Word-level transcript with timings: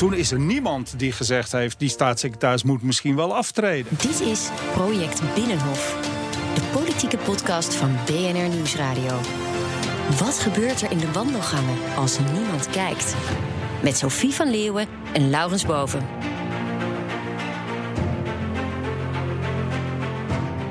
Toen 0.00 0.14
is 0.14 0.30
er 0.30 0.38
niemand 0.38 0.98
die 0.98 1.12
gezegd 1.12 1.52
heeft... 1.52 1.78
die 1.78 1.88
staatssecretaris 1.88 2.62
moet 2.62 2.82
misschien 2.82 3.16
wel 3.16 3.34
aftreden. 3.34 3.96
Dit 3.98 4.20
is 4.20 4.48
Project 4.72 5.34
Binnenhof. 5.34 5.96
De 6.54 6.60
politieke 6.72 7.16
podcast 7.16 7.74
van 7.74 7.96
BNR 8.06 8.48
Nieuwsradio. 8.48 9.18
Wat 10.18 10.38
gebeurt 10.38 10.82
er 10.82 10.90
in 10.90 10.98
de 10.98 11.12
wandelgangen 11.12 11.76
als 11.96 12.18
niemand 12.32 12.70
kijkt? 12.70 13.16
Met 13.82 13.96
Sophie 13.96 14.34
van 14.34 14.50
Leeuwen 14.50 14.88
en 15.12 15.30
Laurens 15.30 15.66
Boven. 15.66 16.06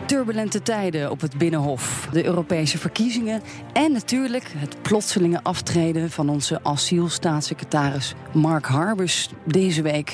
Turbulente 0.10 0.62
tijden 0.62 1.12
op 1.12 1.22
het 1.22 1.38
Binnenhof, 1.38 2.08
de 2.12 2.26
Europese 2.26 2.78
verkiezingen 2.78 3.42
en 3.74 3.92
natuurlijk 3.92 4.52
het 4.56 4.82
plotselinge 4.82 5.44
aftreden 5.44 6.12
van 6.12 6.30
onze 6.30 6.64
asielstaatssecretaris 6.64 8.14
Mark 8.34 8.66
Harbers 8.66 9.30
deze 9.46 9.82
week. 9.82 10.14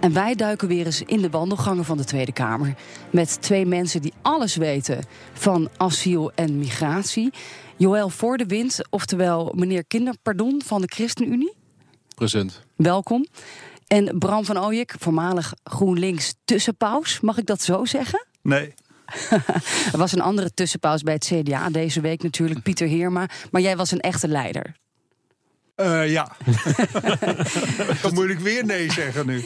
En 0.00 0.12
wij 0.12 0.34
duiken 0.34 0.68
weer 0.68 0.86
eens 0.86 1.02
in 1.02 1.20
de 1.20 1.30
wandelgangen 1.30 1.84
van 1.84 1.96
de 1.96 2.04
Tweede 2.04 2.32
Kamer 2.32 2.74
met 3.10 3.42
twee 3.42 3.66
mensen 3.66 4.02
die 4.02 4.12
alles 4.22 4.56
weten 4.56 5.04
van 5.32 5.68
asiel 5.76 6.32
en 6.34 6.58
migratie. 6.58 7.32
Joël 7.76 8.08
Voordewind, 8.08 8.80
oftewel 8.90 9.52
meneer 9.56 9.84
Kinderpardon 9.84 10.62
van 10.64 10.80
de 10.80 10.90
ChristenUnie. 10.94 11.54
Present. 12.14 12.62
Welkom. 12.76 13.26
En 13.86 14.18
Bram 14.18 14.44
van 14.44 14.58
Ooyek, 14.58 14.94
voormalig 14.98 15.54
GroenLinks 15.64 16.34
tussenpaus. 16.44 17.20
Mag 17.20 17.38
ik 17.38 17.46
dat 17.46 17.62
zo 17.62 17.84
zeggen? 17.84 18.26
Nee. 18.42 18.74
er 19.92 19.98
was 19.98 20.12
een 20.12 20.20
andere 20.20 20.54
tussenpaus 20.54 21.02
bij 21.02 21.14
het 21.14 21.32
CDA 21.32 21.70
deze 21.70 22.00
week 22.00 22.22
natuurlijk, 22.22 22.62
Pieter 22.62 22.86
Heerma. 22.86 23.28
Maar 23.50 23.62
jij 23.62 23.76
was 23.76 23.90
een 23.90 24.00
echte 24.00 24.28
leider. 24.28 24.76
Uh, 25.80 26.10
ja. 26.10 26.36
Dan 28.02 28.14
moet 28.14 28.28
ik 28.28 28.38
weer 28.38 28.64
nee 28.64 28.92
zeggen 28.92 29.26
nu. 29.26 29.44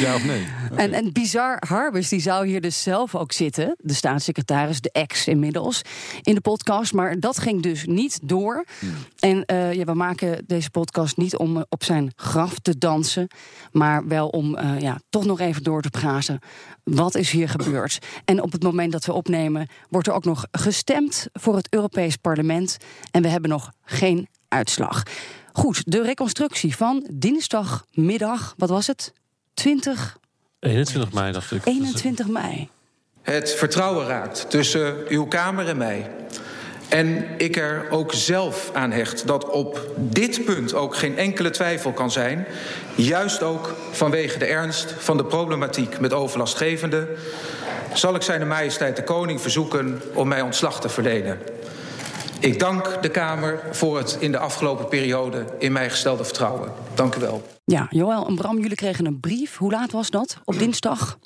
Ja 0.00 0.14
of 0.14 0.24
nee? 0.24 0.46
Okay. 0.70 0.84
En, 0.84 0.92
en 0.92 1.12
Bizar 1.12 1.56
Harbers, 1.68 2.08
die 2.08 2.20
zou 2.20 2.46
hier 2.46 2.60
dus 2.60 2.82
zelf 2.82 3.14
ook 3.14 3.32
zitten. 3.32 3.76
De 3.78 3.94
staatssecretaris, 3.94 4.80
de 4.80 4.90
ex 4.92 5.26
inmiddels, 5.26 5.82
in 6.22 6.34
de 6.34 6.40
podcast. 6.40 6.92
Maar 6.92 7.20
dat 7.20 7.38
ging 7.38 7.62
dus 7.62 7.84
niet 7.86 8.18
door. 8.22 8.64
Hmm. 8.78 8.94
En 9.18 9.44
uh, 9.46 9.72
ja, 9.72 9.84
we 9.84 9.94
maken 9.94 10.44
deze 10.46 10.70
podcast 10.70 11.16
niet 11.16 11.36
om 11.36 11.64
op 11.68 11.84
zijn 11.84 12.12
graf 12.16 12.58
te 12.58 12.78
dansen. 12.78 13.28
Maar 13.72 14.08
wel 14.08 14.28
om 14.28 14.58
uh, 14.58 14.80
ja, 14.80 15.00
toch 15.10 15.24
nog 15.24 15.40
even 15.40 15.62
door 15.62 15.82
te 15.82 15.90
praten. 15.90 16.38
Wat 16.84 17.14
is 17.14 17.30
hier 17.30 17.48
gebeurd? 17.48 17.98
En 18.24 18.42
op 18.42 18.52
het 18.52 18.62
moment 18.62 18.92
dat 18.92 19.04
we 19.04 19.12
opnemen, 19.12 19.68
wordt 19.88 20.06
er 20.06 20.12
ook 20.12 20.24
nog 20.24 20.44
gestemd 20.50 21.26
voor 21.32 21.56
het 21.56 21.66
Europees 21.70 22.16
Parlement. 22.16 22.76
En 23.10 23.22
we 23.22 23.28
hebben 23.28 23.50
nog 23.50 23.70
geen 23.84 24.28
uitslag. 24.48 25.02
Goed, 25.52 25.82
de 25.86 26.02
reconstructie 26.02 26.76
van 26.76 27.06
dinsdagmiddag, 27.12 28.54
wat 28.56 28.68
was 28.68 28.86
het? 28.86 29.12
20. 29.54 30.18
21 30.60 31.12
mei, 31.12 31.32
dacht 31.32 31.52
ik. 31.52 31.60
21 31.64 32.28
mei. 32.28 32.68
Het 33.22 33.54
vertrouwen 33.54 34.06
raakt 34.06 34.50
tussen 34.50 34.94
uw 35.08 35.26
Kamer 35.26 35.68
en 35.68 35.76
mij. 35.76 36.10
En 36.88 37.24
ik 37.36 37.56
er 37.56 37.86
ook 37.90 38.12
zelf 38.12 38.70
aan 38.72 38.90
hecht 38.90 39.26
dat 39.26 39.50
op 39.50 39.90
dit 39.96 40.44
punt 40.44 40.74
ook 40.74 40.96
geen 40.96 41.18
enkele 41.18 41.50
twijfel 41.50 41.92
kan 41.92 42.10
zijn. 42.10 42.46
Juist 42.94 43.42
ook 43.42 43.76
vanwege 43.90 44.38
de 44.38 44.44
ernst 44.44 44.94
van 44.98 45.16
de 45.16 45.24
problematiek 45.24 46.00
met 46.00 46.12
overlastgevenden. 46.12 47.08
zal 47.94 48.14
ik 48.14 48.22
zijn 48.22 48.48
majesteit 48.48 48.96
de 48.96 49.04
koning 49.04 49.40
verzoeken 49.40 50.02
om 50.14 50.28
mij 50.28 50.40
ontslag 50.40 50.80
te 50.80 50.88
verlenen. 50.88 51.38
Ik 52.40 52.58
dank 52.58 53.02
de 53.02 53.08
Kamer 53.08 53.60
voor 53.70 53.98
het 53.98 54.16
in 54.20 54.32
de 54.32 54.38
afgelopen 54.38 54.88
periode 54.88 55.44
in 55.58 55.72
mij 55.72 55.90
gestelde 55.90 56.24
vertrouwen. 56.24 56.72
Dank 56.94 57.14
u 57.14 57.20
wel. 57.20 57.46
Ja, 57.64 57.86
Joël 57.90 58.26
en 58.26 58.34
Bram, 58.34 58.58
jullie 58.58 58.76
kregen 58.76 59.06
een 59.06 59.20
brief. 59.20 59.56
Hoe 59.56 59.70
laat 59.70 59.92
was 59.92 60.10
dat? 60.10 60.36
Op 60.44 60.58
dinsdag? 60.58 61.18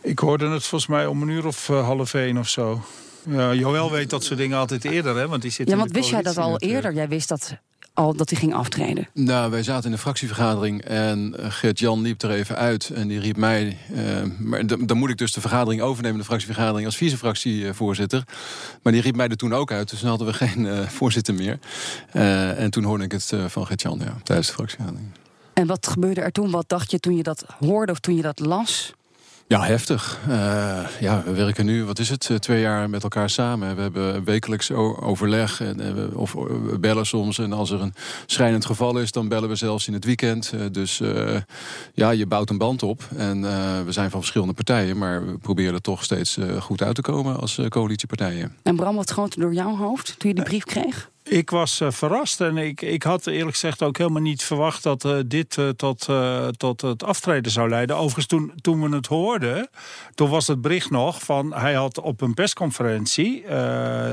Ik 0.00 0.18
hoorde 0.18 0.48
het 0.48 0.64
volgens 0.64 0.90
mij 0.90 1.06
om 1.06 1.22
een 1.22 1.28
uur 1.28 1.46
of 1.46 1.68
uh, 1.68 1.84
half 1.84 2.14
één 2.14 2.36
of 2.36 2.48
zo. 2.48 2.80
Ja, 3.28 3.54
Joël 3.54 3.90
weet 3.90 4.10
dat 4.10 4.24
soort 4.24 4.38
dingen 4.38 4.58
altijd 4.58 4.84
eerder, 4.84 5.16
hè? 5.16 5.28
Want 5.28 5.42
die 5.42 5.50
zit 5.50 5.68
ja, 5.68 5.76
want 5.76 5.92
wist 5.92 6.10
jij 6.10 6.22
dat 6.22 6.38
al 6.38 6.58
eerder? 6.58 6.94
Jij 6.94 7.08
wist 7.08 7.28
dat 7.28 7.56
al 7.94 8.14
dat 8.14 8.30
hij 8.30 8.38
ging 8.38 8.54
aftreden? 8.54 9.08
Nou, 9.12 9.50
wij 9.50 9.62
zaten 9.62 9.84
in 9.84 9.90
de 9.90 9.98
fractievergadering 9.98 10.82
en 10.82 11.34
Geert-Jan 11.38 12.00
liep 12.00 12.22
er 12.22 12.30
even 12.30 12.56
uit 12.56 12.90
en 12.90 13.08
die 13.08 13.20
riep 13.20 13.36
mij... 13.36 13.78
Uh, 13.92 14.22
maar 14.38 14.66
dan 14.66 14.96
moet 14.96 15.10
ik 15.10 15.18
dus 15.18 15.32
de 15.32 15.40
vergadering 15.40 15.82
overnemen, 15.82 16.18
de 16.18 16.24
fractievergadering... 16.24 16.86
als 16.86 16.96
vice-fractievoorzitter. 16.96 18.24
Maar 18.82 18.92
die 18.92 19.02
riep 19.02 19.16
mij 19.16 19.28
er 19.28 19.36
toen 19.36 19.54
ook 19.54 19.72
uit, 19.72 19.90
dus 19.90 20.00
dan 20.00 20.08
hadden 20.08 20.26
we 20.26 20.32
geen 20.32 20.64
uh, 20.64 20.88
voorzitter 20.88 21.34
meer. 21.34 21.58
Uh, 22.12 22.60
en 22.60 22.70
toen 22.70 22.84
hoorde 22.84 23.04
ik 23.04 23.12
het 23.12 23.32
van 23.46 23.66
Geert-Jan, 23.66 23.98
ja, 23.98 24.16
tijdens 24.22 24.46
de 24.48 24.54
fractievergadering. 24.54 25.10
En 25.54 25.66
wat 25.66 25.86
gebeurde 25.86 26.20
er 26.20 26.32
toen? 26.32 26.50
Wat 26.50 26.68
dacht 26.68 26.90
je 26.90 27.00
toen 27.00 27.16
je 27.16 27.22
dat 27.22 27.44
hoorde 27.58 27.92
of 27.92 27.98
toen 27.98 28.16
je 28.16 28.22
dat 28.22 28.38
las? 28.38 28.94
Ja, 29.46 29.62
heftig. 29.62 30.20
Uh, 30.28 30.86
ja, 31.00 31.22
we 31.24 31.32
werken 31.32 31.66
nu, 31.66 31.84
wat 31.84 31.98
is 31.98 32.08
het, 32.08 32.30
twee 32.38 32.60
jaar 32.60 32.90
met 32.90 33.02
elkaar 33.02 33.30
samen. 33.30 33.76
We 33.76 33.82
hebben 33.82 34.24
wekelijks 34.24 34.70
overleg 34.70 35.60
en 35.60 35.94
we, 35.94 36.18
of 36.18 36.32
we 36.32 36.78
bellen 36.80 37.06
soms. 37.06 37.38
En 37.38 37.52
als 37.52 37.70
er 37.70 37.80
een 37.80 37.94
schrijnend 38.26 38.64
geval 38.64 38.98
is, 38.98 39.12
dan 39.12 39.28
bellen 39.28 39.48
we 39.48 39.54
zelfs 39.54 39.86
in 39.86 39.92
het 39.92 40.04
weekend. 40.04 40.52
Uh, 40.54 40.60
dus 40.72 41.00
uh, 41.00 41.36
ja, 41.94 42.10
je 42.10 42.26
bouwt 42.26 42.50
een 42.50 42.58
band 42.58 42.82
op. 42.82 43.02
En 43.16 43.40
we 43.84 43.92
zijn 43.92 44.10
van 44.10 44.20
verschillende 44.20 44.54
partijen, 44.54 44.98
maar 44.98 45.26
we 45.26 45.38
proberen 45.38 45.74
er 45.74 45.80
toch 45.80 46.04
steeds 46.04 46.38
goed 46.58 46.82
uit 46.82 46.94
te 46.94 47.02
komen 47.02 47.40
als 47.40 47.60
coalitiepartijen. 47.68 48.56
En 48.62 48.76
Bram, 48.76 48.96
wat 48.96 49.08
schoot 49.08 49.36
door 49.36 49.54
jouw 49.54 49.76
hoofd 49.76 50.14
toen 50.18 50.28
je 50.28 50.34
die 50.34 50.44
brief 50.44 50.64
kreeg? 50.64 51.12
Ik 51.28 51.50
was 51.50 51.80
uh, 51.80 51.90
verrast 51.90 52.40
en 52.40 52.56
ik, 52.56 52.82
ik 52.82 53.02
had 53.02 53.26
eerlijk 53.26 53.52
gezegd 53.52 53.82
ook 53.82 53.98
helemaal 53.98 54.22
niet 54.22 54.42
verwacht 54.42 54.82
dat 54.82 55.04
uh, 55.04 55.18
dit 55.26 55.56
uh, 55.56 55.68
tot, 55.68 56.08
tot 56.56 56.80
het 56.80 57.04
aftreden 57.04 57.52
zou 57.52 57.68
leiden. 57.68 57.96
Overigens, 57.96 58.26
toen, 58.26 58.52
toen 58.60 58.82
we 58.82 58.96
het 58.96 59.06
hoorden, 59.06 59.68
toen 60.14 60.28
was 60.30 60.46
het 60.46 60.60
bericht 60.60 60.90
nog 60.90 61.22
van 61.22 61.54
hij 61.54 61.74
had 61.74 62.00
op 62.00 62.20
een 62.20 62.34
persconferentie, 62.34 63.44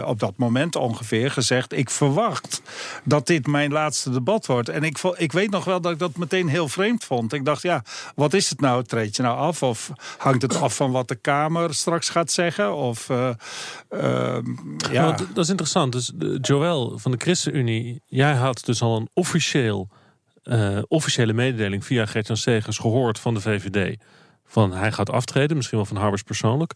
op 0.06 0.20
dat 0.20 0.34
moment 0.38 0.76
ongeveer, 0.76 1.32
gezegd: 1.32 1.74
Ik 1.74 1.90
verwacht 1.90 2.62
dat 3.04 3.28
dit 3.28 3.48
mijn 3.48 3.72
laatste 3.72 4.10
debat 4.10 4.46
wordt. 4.46 4.70
En 4.70 4.84
ik, 4.84 4.98
ik 5.18 5.32
weet 5.32 5.50
nog 5.50 5.64
wel 5.64 5.82
dat 5.82 5.92
ik 5.92 6.00
dat 6.00 6.18
meteen 6.18 6.48
heel 6.48 6.68
vreemd 6.68 7.04
vond. 7.04 7.34
Ik 7.34 7.46
dacht, 7.46 7.62
ja, 7.62 7.84
wat 8.16 8.34
is 8.34 8.50
het 8.50 8.60
nou? 8.60 8.84
Treed 8.84 9.16
je 9.16 9.22
nou 9.22 9.38
af? 9.38 9.64
Of 9.64 9.92
hangt 10.18 10.42
het 10.42 10.56
af 10.56 10.76
van 10.76 10.92
wat 10.92 11.08
de 11.08 11.16
Kamer 11.16 11.74
straks 11.74 12.10
gaat 12.10 12.32
zeggen? 12.32 12.76
Of, 12.76 13.08
ja. 13.08 13.36
Nou, 14.92 15.16
dat 15.34 15.44
is 15.44 15.50
interessant. 15.50 15.92
Dus 15.92 16.12
Joël 16.42 17.00
van 17.02 17.12
de 17.12 17.18
ChristenUnie, 17.18 18.02
jij 18.06 18.34
had 18.34 18.66
dus 18.66 18.82
al 18.82 18.98
een 18.98 19.10
officieel, 19.14 19.90
uh, 20.44 20.80
officiële 20.88 21.34
mededeling 21.34 21.86
via 21.86 22.06
Gert-Jan 22.06 22.38
Segers 22.38 22.78
gehoord 22.78 23.20
van 23.20 23.34
de 23.34 23.42
VVD. 23.42 24.04
Van 24.46 24.74
hij 24.74 24.92
gaat 24.92 25.10
aftreden, 25.10 25.56
misschien 25.56 25.78
wel 25.78 25.88
van 25.88 25.98
Harbers 25.98 26.24
persoonlijk. 26.24 26.74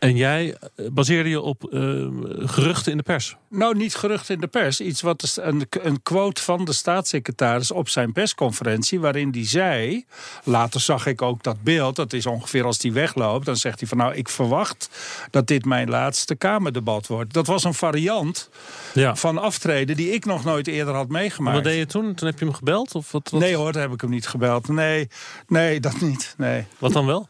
En 0.00 0.16
jij 0.16 0.56
baseerde 0.90 1.28
je 1.28 1.40
op 1.40 1.68
uh, 1.70 2.08
geruchten 2.38 2.90
in 2.90 2.96
de 2.96 3.02
pers? 3.02 3.36
Nou, 3.48 3.76
niet 3.76 3.94
geruchten 3.94 4.34
in 4.34 4.40
de 4.40 4.46
pers. 4.46 4.80
Iets 4.80 5.00
wat 5.00 5.38
een, 5.40 5.66
een 5.70 6.02
quote 6.02 6.42
van 6.42 6.64
de 6.64 6.72
staatssecretaris 6.72 7.70
op 7.70 7.88
zijn 7.88 8.12
persconferentie, 8.12 9.00
waarin 9.00 9.30
die 9.30 9.46
zei. 9.46 10.04
Later 10.44 10.80
zag 10.80 11.06
ik 11.06 11.22
ook 11.22 11.42
dat 11.42 11.62
beeld. 11.62 11.96
Dat 11.96 12.12
is 12.12 12.26
ongeveer 12.26 12.64
als 12.64 12.82
hij 12.82 12.92
wegloopt. 12.92 13.46
Dan 13.46 13.56
zegt 13.56 13.78
hij 13.80 13.88
van 13.88 13.98
nou, 13.98 14.14
ik 14.14 14.28
verwacht 14.28 14.90
dat 15.30 15.46
dit 15.46 15.64
mijn 15.64 15.88
laatste 15.88 16.34
Kamerdebat 16.34 17.06
wordt. 17.06 17.32
Dat 17.32 17.46
was 17.46 17.64
een 17.64 17.74
variant 17.74 18.50
ja. 18.94 19.16
van 19.16 19.38
aftreden 19.38 19.96
die 19.96 20.10
ik 20.10 20.24
nog 20.24 20.44
nooit 20.44 20.66
eerder 20.66 20.94
had 20.94 21.08
meegemaakt. 21.08 21.56
wat 21.56 21.64
deed 21.64 21.78
je 21.78 21.86
toen? 21.86 22.14
Toen 22.14 22.28
heb 22.28 22.38
je 22.38 22.44
hem 22.44 22.54
gebeld? 22.54 22.94
Of 22.94 23.12
wat, 23.12 23.30
wat? 23.30 23.40
Nee 23.40 23.56
hoor, 23.56 23.72
daar 23.72 23.82
heb 23.82 23.92
ik 23.92 24.00
hem 24.00 24.10
niet 24.10 24.26
gebeld. 24.26 24.68
Nee, 24.68 25.08
nee 25.46 25.80
dat 25.80 26.00
niet. 26.00 26.34
Nee. 26.36 26.66
Wat 26.78 26.92
dan 26.92 27.06
wel? 27.06 27.28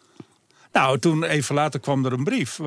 Nou, 0.73 0.99
toen 0.99 1.25
even 1.25 1.55
later 1.55 1.81
kwam 1.81 2.05
er 2.05 2.13
een 2.13 2.25
brief. 2.25 2.59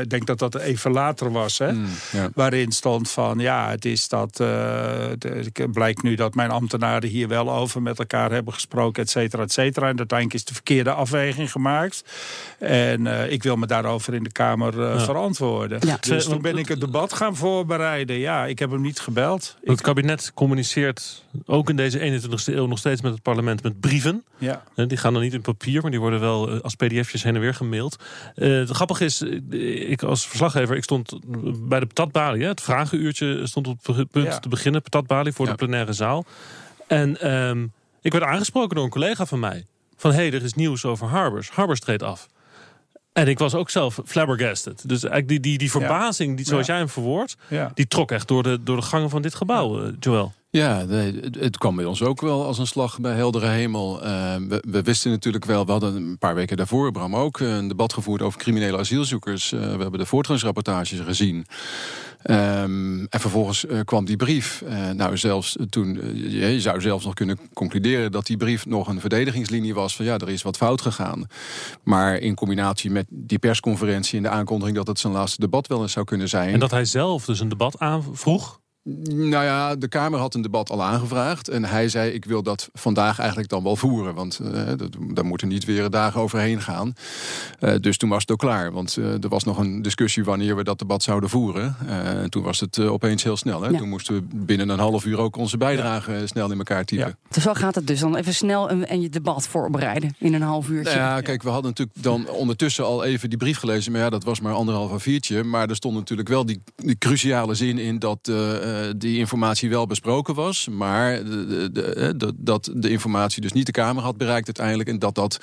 ik 0.00 0.10
denk 0.10 0.26
dat 0.26 0.38
dat 0.38 0.54
even 0.54 0.90
later 0.90 1.32
was. 1.32 1.58
Hè, 1.58 1.72
mm, 1.72 1.86
Waarin 2.34 2.72
stond 2.72 3.10
van, 3.10 3.38
ja, 3.38 3.70
het 3.70 3.84
is 3.84 4.08
dat... 4.08 4.38
het 4.38 5.72
blijkt 5.72 6.02
nu 6.02 6.14
dat 6.14 6.34
mijn 6.34 6.50
ambtenaren 6.50 7.08
hier 7.08 7.28
wel 7.28 7.52
over 7.52 7.82
met 7.82 7.98
elkaar 7.98 8.30
hebben 8.30 8.52
gesproken, 8.52 9.02
et 9.02 9.10
cetera, 9.10 9.42
et 9.42 9.52
cetera. 9.52 9.88
En 9.88 9.98
uiteindelijk 9.98 10.38
is 10.38 10.44
de 10.44 10.54
verkeerde 10.54 10.92
afweging 10.92 11.50
gemaakt. 11.50 12.04
En 12.58 13.06
ik 13.32 13.42
wil 13.42 13.56
me 13.56 13.66
daarover 13.66 14.14
in 14.14 14.22
de 14.22 14.32
Kamer 14.32 15.00
verantwoorden. 15.00 15.80
Dus 16.00 16.24
toen 16.24 16.42
ben 16.42 16.58
ik 16.58 16.68
het 16.68 16.80
debat 16.80 17.12
gaan 17.12 17.36
voorbereiden. 17.36 18.18
Ja, 18.18 18.46
ik 18.46 18.58
heb 18.58 18.70
hem 18.70 18.80
niet 18.80 19.00
gebeld. 19.00 19.56
Het 19.64 19.80
kabinet 19.80 20.32
communiceert 20.34 21.24
ook 21.46 21.68
in 21.70 21.76
deze 21.76 22.20
21ste 22.20 22.54
eeuw 22.54 22.66
nog 22.66 22.78
steeds 22.78 23.00
met 23.00 23.12
het 23.12 23.22
parlement 23.22 23.62
met 23.62 23.80
brieven. 23.80 24.24
Ja. 24.38 24.64
Die 24.74 24.96
gaan 24.96 25.12
dan 25.12 25.22
niet 25.22 25.32
in 25.32 25.40
papier, 25.40 25.82
maar 25.82 25.90
die 25.90 26.00
worden 26.00 26.20
wel 26.20 26.50
eh, 26.50 26.60
als 26.60 26.74
pdf'jes 27.12 27.22
heen 27.22 27.34
en 27.34 27.40
weer 27.40 27.54
gemaild. 27.54 27.96
Uh, 28.36 28.58
het 28.58 28.70
grappige 28.70 29.04
is, 29.04 29.22
eh, 29.22 29.90
ik 29.90 30.02
als 30.02 30.26
verslaggever, 30.26 30.76
ik 30.76 30.82
stond 30.82 31.18
bij 31.68 31.80
de 31.80 31.86
patatbalie. 31.86 32.44
Het 32.44 32.60
vragenuurtje 32.60 33.46
stond 33.46 33.66
op 33.66 33.86
het 33.86 34.10
punt 34.10 34.42
te 34.42 34.48
beginnen. 34.48 34.82
Patatbalie 34.82 35.32
voor 35.32 35.46
de 35.46 35.54
plenaire 35.54 35.92
zaal. 35.92 36.24
En 36.86 37.20
ehm, 37.20 37.66
ik 38.00 38.12
werd 38.12 38.24
aangesproken 38.24 38.74
door 38.74 38.84
een 38.84 38.90
collega 38.90 39.26
van 39.26 39.40
mij. 39.40 39.66
Van, 39.96 40.10
hé, 40.10 40.16
hey, 40.16 40.32
er 40.32 40.42
is 40.42 40.54
nieuws 40.54 40.84
over 40.84 41.06
Harbers. 41.06 41.50
Harbers 41.50 41.80
treedt 41.80 42.02
af. 42.02 42.28
En 43.12 43.28
ik 43.28 43.38
was 43.38 43.54
ook 43.54 43.70
zelf 43.70 44.00
flabbergasted. 44.04 44.88
Dus 44.88 45.02
eigenlijk 45.02 45.28
die, 45.28 45.40
die, 45.40 45.58
die 45.58 45.70
verbazing, 45.70 46.36
die, 46.36 46.46
zoals 46.46 46.66
jij 46.66 46.76
hem 46.76 46.88
verwoordt... 46.88 47.36
die 47.74 47.86
trok 47.86 48.10
echt 48.10 48.28
door 48.28 48.42
de, 48.42 48.62
door 48.62 48.76
de 48.76 48.82
gangen 48.82 49.10
van 49.10 49.22
dit 49.22 49.34
gebouw, 49.34 49.90
Joel. 50.00 50.32
Ja, 50.52 50.86
het, 50.86 51.58
kwam 51.58 51.76
bij 51.76 51.84
ons 51.84 52.02
ook 52.02 52.20
wel 52.20 52.46
als 52.46 52.58
een 52.58 52.66
slag 52.66 53.00
bij 53.00 53.14
heldere 53.14 53.46
hemel. 53.46 54.04
Uh, 54.04 54.34
we, 54.60 54.82
wisten 54.82 55.10
natuurlijk 55.10 55.44
wel, 55.44 55.64
we 55.66 55.70
hadden 55.70 55.96
een 55.96 56.18
paar 56.18 56.34
weken 56.34 56.56
daarvoor, 56.56 56.92
Bram 56.92 57.16
ook, 57.16 57.40
een 57.40 57.68
debat 57.68 57.92
gevoerd 57.92 58.22
over 58.22 58.38
criminele 58.38 58.78
asielzoekers. 58.78 59.52
Uh, 59.52 59.60
we 59.60 59.66
hebben 59.66 59.98
de 59.98 60.06
voortgangsrapportages 60.06 61.00
gezien. 61.00 61.46
Um, 62.24 63.06
en 63.10 63.20
vervolgens 63.20 63.64
uh, 63.64 63.80
kwam 63.84 64.04
die 64.04 64.16
brief. 64.16 64.62
Nou, 64.94 65.16
zelfs 65.16 65.56
toen, 65.70 66.16
je 66.30 66.60
zou 66.60 66.80
zelfs 66.80 67.04
nog 67.04 67.14
kunnen 67.14 67.38
concluderen 67.54 68.12
dat 68.12 68.26
die 68.26 68.36
brief 68.36 68.66
nog 68.66 68.88
een 68.88 69.00
verdedigingslinie 69.00 69.74
was 69.74 69.96
van 69.96 70.04
ja, 70.04 70.18
er 70.18 70.28
is 70.28 70.42
wat 70.42 70.56
fout 70.56 70.80
gegaan. 70.80 71.26
Maar 71.82 72.18
in 72.18 72.34
combinatie 72.34 72.90
met 72.90 73.06
die 73.08 73.38
persconferentie 73.38 74.16
en 74.16 74.22
de 74.22 74.28
aankondiging 74.28 74.76
dat 74.76 74.86
het 74.86 74.98
zijn 74.98 75.12
laatste 75.12 75.40
debat 75.40 75.66
wel 75.66 75.82
eens 75.82 75.92
zou 75.92 76.06
kunnen 76.06 76.28
zijn. 76.28 76.52
En 76.52 76.60
dat 76.60 76.70
hij 76.70 76.84
zelf 76.84 77.24
dus 77.24 77.40
een 77.40 77.48
debat 77.48 77.78
aanvroeg? 77.78 78.60
Nou 78.84 79.44
ja, 79.44 79.76
de 79.76 79.88
Kamer 79.88 80.18
had 80.18 80.34
een 80.34 80.42
debat 80.42 80.70
al 80.70 80.82
aangevraagd. 80.82 81.48
En 81.48 81.64
hij 81.64 81.88
zei, 81.88 82.10
ik 82.10 82.24
wil 82.24 82.42
dat 82.42 82.68
vandaag 82.72 83.18
eigenlijk 83.18 83.48
dan 83.48 83.62
wel 83.62 83.76
voeren. 83.76 84.14
Want 84.14 84.40
uh, 84.42 84.62
daar 85.14 85.24
moeten 85.24 85.48
niet 85.48 85.64
weer 85.64 85.90
dagen 85.90 86.20
overheen 86.20 86.60
gaan. 86.60 86.92
Uh, 87.60 87.74
dus 87.80 87.96
toen 87.96 88.08
was 88.08 88.20
het 88.20 88.30
ook 88.30 88.38
klaar. 88.38 88.72
Want 88.72 88.96
uh, 88.96 89.22
er 89.22 89.28
was 89.28 89.44
nog 89.44 89.58
een 89.58 89.82
discussie 89.82 90.24
wanneer 90.24 90.56
we 90.56 90.64
dat 90.64 90.78
debat 90.78 91.02
zouden 91.02 91.30
voeren. 91.30 91.76
en 91.86 92.30
toen 92.30 92.42
was 92.42 92.60
het 92.60 92.78
opeens 92.78 93.22
heel 93.22 93.36
snel. 93.36 93.62
Hè? 93.62 93.68
Ja. 93.68 93.78
Toen 93.78 93.88
moesten 93.88 94.14
we 94.14 94.22
binnen 94.34 94.68
een 94.68 94.78
half 94.78 95.04
uur 95.04 95.18
ook 95.18 95.36
onze 95.36 95.56
bijdrage 95.56 96.12
ja. 96.12 96.26
snel 96.26 96.50
in 96.50 96.58
elkaar 96.58 96.84
typen. 96.84 97.06
Ja. 97.06 97.14
Dus 97.28 97.42
zo 97.42 97.54
gaat 97.54 97.74
het 97.74 97.86
dus 97.86 98.00
dan 98.00 98.16
even 98.16 98.34
snel 98.34 98.70
een, 98.70 98.86
en 98.86 99.00
je 99.00 99.08
debat 99.08 99.46
voorbereiden 99.46 100.14
in 100.18 100.34
een 100.34 100.42
half 100.42 100.68
uurtje. 100.68 100.94
Nou 100.94 101.06
ja, 101.06 101.20
kijk, 101.20 101.42
we 101.42 101.48
hadden 101.48 101.70
natuurlijk 101.70 102.02
dan 102.02 102.28
ondertussen 102.28 102.84
al 102.84 103.04
even 103.04 103.28
die 103.28 103.38
brief 103.38 103.58
gelezen. 103.58 103.92
Maar 103.92 104.00
ja, 104.00 104.10
dat 104.10 104.24
was 104.24 104.40
maar 104.40 104.52
anderhalf 104.52 105.02
A4'tje. 105.02 105.44
Maar 105.44 105.68
er 105.68 105.76
stond 105.76 105.94
natuurlijk 105.94 106.28
wel 106.28 106.46
die, 106.46 106.62
die 106.76 106.98
cruciale 106.98 107.54
zin 107.54 107.78
in 107.78 107.98
dat 107.98 108.28
eh, 108.28 108.71
die 108.96 109.18
informatie 109.18 109.70
wel 109.70 109.86
besproken 109.86 110.34
was, 110.34 110.68
maar 110.68 111.24
de, 111.24 111.70
de, 111.72 112.14
de, 112.16 112.32
dat 112.36 112.70
de 112.74 112.90
informatie 112.90 113.42
dus 113.42 113.52
niet 113.52 113.66
de 113.66 113.72
Kamer 113.72 114.02
had 114.02 114.16
bereikt 114.16 114.46
uiteindelijk 114.46 114.88
en 114.88 114.98
dat 114.98 115.14
dat 115.14 115.40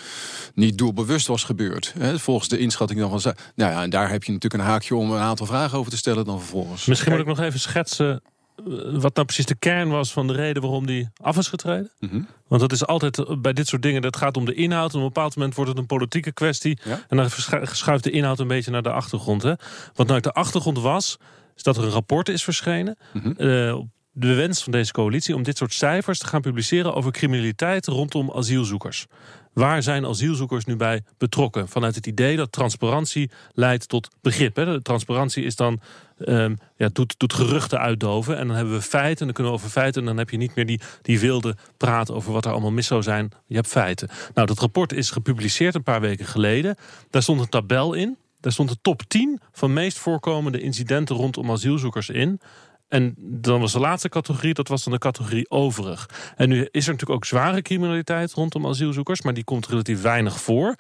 niet 0.54 0.78
doelbewust 0.78 1.28
was 1.28 1.44
gebeurd. 1.44 1.94
Volgens 2.16 2.50
de 2.50 2.58
inschatting 2.58 3.00
dan 3.00 3.20
van. 3.20 3.34
Nou 3.56 3.72
ja, 3.72 3.84
en 3.84 3.90
daar 3.90 4.10
heb 4.10 4.24
je 4.24 4.32
natuurlijk 4.32 4.64
een 4.64 4.70
haakje 4.70 4.96
om 4.96 5.12
een 5.12 5.20
aantal 5.20 5.46
vragen 5.46 5.78
over 5.78 5.92
te 5.92 5.98
stellen 5.98 6.26
dan 6.26 6.40
vervolgens. 6.40 6.86
Misschien 6.86 7.12
moet 7.12 7.22
ik 7.22 7.28
nog 7.28 7.40
even 7.40 7.60
schetsen 7.60 8.22
eh, 8.68 9.02
wat 9.02 9.16
nou 9.16 9.26
precies 9.26 9.46
de 9.46 9.56
kern 9.56 9.90
was 9.90 10.12
van 10.12 10.28
de 10.28 10.34
reden 10.34 10.62
waarom 10.62 10.86
die 10.86 11.10
af 11.22 11.38
is 11.38 11.48
getreden? 11.48 11.92
Mhm. 12.00 12.22
Want 12.48 12.62
dat 12.62 12.72
is 12.72 12.86
altijd 12.86 13.18
eh, 13.18 13.38
bij 13.38 13.54
dit 13.54 13.68
soort 13.68 13.82
dingen, 13.82 14.02
dat 14.02 14.18
gaat 14.18 14.38
om 14.38 14.46
de 14.46 14.54
inhoud. 14.54 14.94
op 14.94 15.00
een 15.00 15.08
bepaald 15.08 15.36
moment 15.36 15.56
wordt 15.56 15.70
het 15.70 15.80
een 15.80 15.86
politieke 15.86 16.32
kwestie. 16.32 16.80
En 17.08 17.18
dan 17.18 17.30
schuift 17.64 18.04
de 18.04 18.12
inhoud 18.12 18.40
een 18.40 18.48
beetje 18.48 18.72
naar 18.72 18.84
de 18.84 18.92
achtergrond. 18.92 19.44
Hè? 19.44 19.54
Wat 19.94 20.08
nou 20.08 20.20
de 20.20 20.32
achtergrond 20.32 20.80
was, 20.80 21.18
is 21.60 21.66
dat 21.66 21.78
er 21.78 21.84
een 21.84 21.90
rapport 21.90 22.30
is 22.30 22.44
verschenen. 22.44 22.98
Mm 23.14 23.88
de 24.20 24.34
wens 24.34 24.64
van 24.64 24.72
deze 24.72 24.92
coalitie 24.92 25.36
om 25.36 25.44
dit 25.44 25.58
soort 25.58 25.74
cijfers 25.74 26.20
te 26.20 26.28
gaan 26.28 26.42
publiceren 26.42 26.94
over 26.94 27.12
criminaliteit 27.12 27.88
rondom 27.88 28.32
asielzoekers. 28.32 29.06
Waar 29.54 29.84
zijn 29.84 30.06
asielzoekers 30.06 30.66
nu 30.66 30.76
bij 30.76 31.04
betrokken? 31.18 31.68
Vanuit 31.68 31.96
het 31.96 32.08
idee 32.08 32.36
dat 32.36 32.52
transparantie 32.52 33.32
leidt 33.54 33.88
tot 33.88 34.08
begrip. 34.22 34.56
Hè? 34.56 34.66
De 34.66 34.82
transparantie 34.82 35.44
is 35.44 35.56
dan, 35.56 35.80
um, 36.18 36.58
ja, 36.76 36.90
doet, 36.94 37.16
doet 37.18 37.34
geruchten 37.34 37.80
uitdoven. 37.80 38.38
En 38.38 38.48
dan 38.48 38.56
hebben 38.56 38.74
we 38.74 38.82
feiten. 38.82 39.20
En 39.20 39.26
dan 39.26 39.34
kunnen 39.34 39.54
we 39.54 39.58
over 39.58 39.70
feiten. 39.70 40.02
En 40.02 40.08
dan 40.08 40.18
heb 40.18 40.30
je 40.30 40.38
niet 40.38 40.56
meer 40.56 40.66
die, 40.66 40.80
die 41.02 41.20
wilde 41.20 41.56
praat 41.78 42.12
over 42.12 42.32
wat 42.32 42.46
er 42.46 42.52
allemaal 42.52 42.72
mis 42.72 42.88
zou 42.88 43.02
zijn. 43.02 43.32
Je 43.46 43.56
hebt 43.56 43.68
feiten. 43.68 44.10
Nou, 44.34 44.48
dat 44.48 44.60
rapport 44.60 44.94
is 44.94 45.12
gepubliceerd 45.12 45.76
een 45.76 45.84
paar 45.84 46.02
weken 46.02 46.26
geleden. 46.26 46.76
Daar 47.10 47.22
stond 47.22 47.40
een 47.40 47.50
tabel 47.50 47.94
in. 47.94 48.18
Daar 48.40 48.52
stond 48.52 48.70
de 48.70 48.78
top 48.82 49.02
10 49.08 49.40
van 49.52 49.74
meest 49.74 49.98
voorkomende 49.98 50.62
incidenten 50.62 51.16
rondom 51.16 51.52
asielzoekers 51.52 52.10
in. 52.10 52.42
En 52.88 53.14
dan 53.18 53.60
was 53.60 53.72
de 53.72 53.80
laatste 53.80 54.10
categorie, 54.10 54.54
dat 54.54 54.68
was 54.68 54.84
dan 54.84 54.94
de 54.94 55.00
categorie 55.00 55.50
overig. 55.50 56.10
En 56.36 56.50
nu 56.50 56.68
is 56.72 56.86
er 56.86 56.92
natuurlijk 56.92 57.10
ook 57.10 57.26
zware 57.26 57.62
criminaliteit 57.62 58.34
rondom 58.34 58.68
asielzoekers, 58.68 59.22
maar 59.22 59.34
die 59.34 59.44
komt 59.44 59.68
relatief 59.68 60.02
weinig 60.02 60.42
voor. 60.42 60.76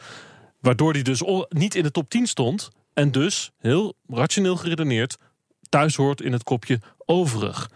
Waardoor 0.60 0.94
die 0.94 1.04
dus 1.04 1.24
niet 1.50 1.76
in 1.76 1.84
de 1.84 1.92
top 1.92 2.10
10 2.10 2.28
stond. 2.28 2.70
En 2.94 3.12
dus, 3.12 3.52
heel 3.58 3.94
rationeel 4.08 4.56
geredeneerd, 4.56 5.18
thuis 5.70 5.96
hoort 5.96 6.22
in 6.22 6.32
het 6.32 6.44
kopje 6.44 6.80
overig. 7.06 7.70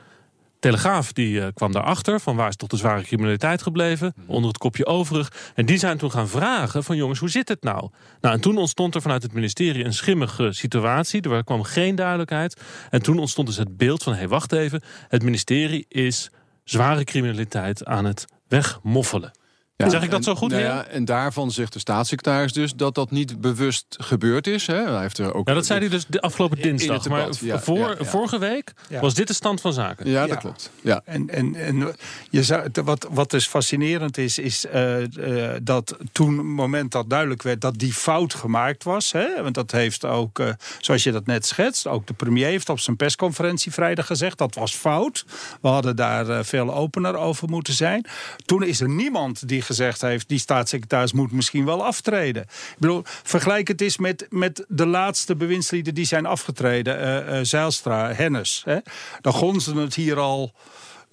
Telegraaf 0.64 1.14
die 1.14 1.40
uh, 1.40 1.48
kwam 1.54 1.72
daarachter 1.72 2.20
van 2.20 2.36
waar 2.36 2.48
is 2.48 2.56
toch 2.56 2.70
de 2.70 2.78
zware 2.78 3.02
criminaliteit 3.02 3.62
gebleven, 3.62 4.14
mhm. 4.16 4.32
onder 4.32 4.48
het 4.48 4.58
kopje 4.58 4.86
overig. 4.86 5.32
En 5.56 5.66
die 5.66 5.78
zijn 5.78 5.98
toen 5.98 6.12
gaan 6.12 6.28
vragen 6.28 6.84
van 6.84 6.96
jongens, 6.96 7.20
hoe 7.20 7.30
zit 7.30 7.50
het 7.50 7.64
nou? 7.64 7.90
Nou, 8.22 8.36
en 8.36 8.42
toen 8.42 8.58
ontstond 8.58 8.96
er 8.96 9.02
vanuit 9.02 9.24
het 9.24 9.34
ministerie 9.34 9.84
een 9.84 9.94
schimmige 9.94 10.52
situatie, 10.52 11.22
er 11.22 11.44
kwam 11.44 11.64
geen 11.64 11.96
duidelijkheid. 11.96 12.62
En 12.90 13.02
toen 13.02 13.20
ontstond 13.20 13.48
dus 13.48 13.58
het 13.58 13.78
beeld 13.78 14.04
van, 14.04 14.14
hé, 14.14 14.20
hey, 14.20 14.28
wacht 14.28 14.52
even, 14.52 14.82
het 15.08 15.24
ministerie 15.24 15.86
is 15.88 16.32
zware 16.64 17.04
criminaliteit 17.04 17.86
aan 17.86 18.06
het 18.06 18.26
wegmoffelen. 18.48 19.32
Ja, 19.76 19.90
zeg 19.90 20.04
ik 20.04 20.12
dat 20.12 20.24
zo 20.24 20.36
goed? 20.36 20.52
Nou 20.52 20.64
ja, 20.64 20.86
en 20.86 21.06
daarvan 21.06 21.52
zegt 21.52 21.74
de 21.74 21.80
staatssecretaris 21.80 22.54
dus 22.54 22.74
dat 22.76 22.96
dat 22.96 23.12
niet 23.12 23.42
bewust 23.42 23.86
gebeurd 23.90 24.48
is. 24.48 24.68
Hè? 24.68 24.92
Hij 24.92 25.02
heeft 25.02 25.18
er 25.18 25.34
ook 25.34 25.48
ja, 25.48 25.54
dat 25.54 25.66
zei 25.66 25.80
hij 25.80 25.90
dus 25.90 26.06
de 26.06 26.22
afgelopen 26.22 26.62
dinsdag. 26.62 27.08
Maar 27.08 27.28
voor, 27.40 27.98
vorige 28.00 28.40
week 28.40 28.74
was 29.02 29.14
dit 29.14 29.28
de 29.28 29.34
stand 29.34 29.62
van 29.62 29.74
zaken. 29.74 30.10
Ja, 30.10 30.28
dat 30.28 30.38
klopt. 30.38 30.72
Ja. 30.82 31.02
En, 31.06 31.30
en, 31.30 31.56
en 31.56 31.96
je 32.30 32.44
zou, 32.44 32.70
wat, 32.84 33.08
wat 33.12 33.30
dus 33.32 33.48
fascinerend 33.48 34.18
is, 34.18 34.38
is 34.38 34.66
uh, 34.74 35.00
uh, 35.00 35.52
dat 35.62 35.98
toen 36.12 36.38
het 36.38 36.46
moment 36.46 36.92
dat 36.92 37.10
duidelijk 37.10 37.42
werd 37.42 37.62
dat 37.62 37.78
die 37.78 37.94
fout 37.94 38.34
gemaakt 38.34 38.84
was. 38.84 39.12
Hè? 39.12 39.44
Want 39.44 39.56
dat 39.56 39.72
heeft 39.72 40.06
ook, 40.06 40.40
uh, 40.40 40.50
zoals 40.80 41.04
je 41.04 41.12
dat 41.12 41.26
net 41.26 41.46
schetst, 41.46 41.88
ook 41.88 42.08
de 42.08 42.14
premier 42.14 42.48
heeft 42.48 42.70
op 42.70 42.80
zijn 42.80 42.96
persconferentie 42.96 43.72
vrijdag 43.72 44.06
gezegd 44.06 44.38
dat 44.38 44.56
was 44.56 44.74
fout. 44.74 45.26
We 45.62 45.68
hadden 45.68 45.96
daar 45.96 46.46
veel 46.46 46.74
opener 46.74 47.16
over 47.16 47.50
moeten 47.50 47.74
zijn. 47.74 48.06
Toen 48.46 48.64
is 48.64 48.82
er 48.82 48.90
niemand 48.90 49.48
die 49.48 49.62
gezegd 49.64 50.02
heeft... 50.02 50.30
die 50.30 50.40
staatssecretaris 50.40 51.14
moet 51.14 51.32
misschien 51.32 51.66
wel 51.66 51.86
aftreden. 51.86 52.42
Ik 52.42 52.76
bedoel, 52.78 53.04
vergelijk 53.24 53.68
het 53.68 53.82
eens 53.82 53.98
met, 53.98 54.26
met 54.30 54.66
de 54.68 54.86
laatste 54.86 55.36
bewindslieden 55.36 55.94
die 55.94 56.06
zijn 56.06 56.26
afgetreden. 56.26 57.28
Uh, 57.30 57.40
Zijlstra, 57.42 58.14
Hennis. 58.14 58.62
Hè? 58.66 58.78
Dan 59.22 59.34
gonzen 59.34 59.76
het 59.76 59.96
hier 59.96 60.20
al 60.20 60.54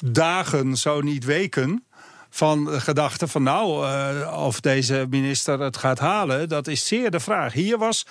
dagen, 0.05 0.77
zo 0.77 1.01
niet 1.01 1.25
weken 1.25 1.85
van 2.31 2.65
de 2.65 2.81
gedachte 2.81 3.29
van 3.29 3.43
nou, 3.43 3.87
uh, 3.87 4.45
of 4.47 4.61
deze 4.61 5.07
minister 5.11 5.61
het 5.61 5.77
gaat 5.77 5.99
halen, 5.99 6.49
dat 6.49 6.67
is 6.67 6.87
zeer 6.87 7.11
de 7.11 7.21
vraag. 7.21 7.53
Hier 7.53 7.79
was, 7.79 8.07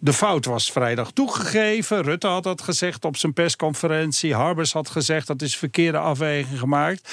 de 0.00 0.12
fout 0.12 0.44
was 0.44 0.70
vrijdag 0.70 1.10
toegegeven. 1.10 2.02
Rutte 2.02 2.26
had 2.26 2.42
dat 2.42 2.62
gezegd 2.62 3.04
op 3.04 3.16
zijn 3.16 3.32
persconferentie. 3.32 4.34
Harbers 4.34 4.72
had 4.72 4.88
gezegd 4.88 5.26
dat 5.26 5.42
is 5.42 5.56
verkeerde 5.56 5.98
afweging 5.98 6.58
gemaakt. 6.58 7.10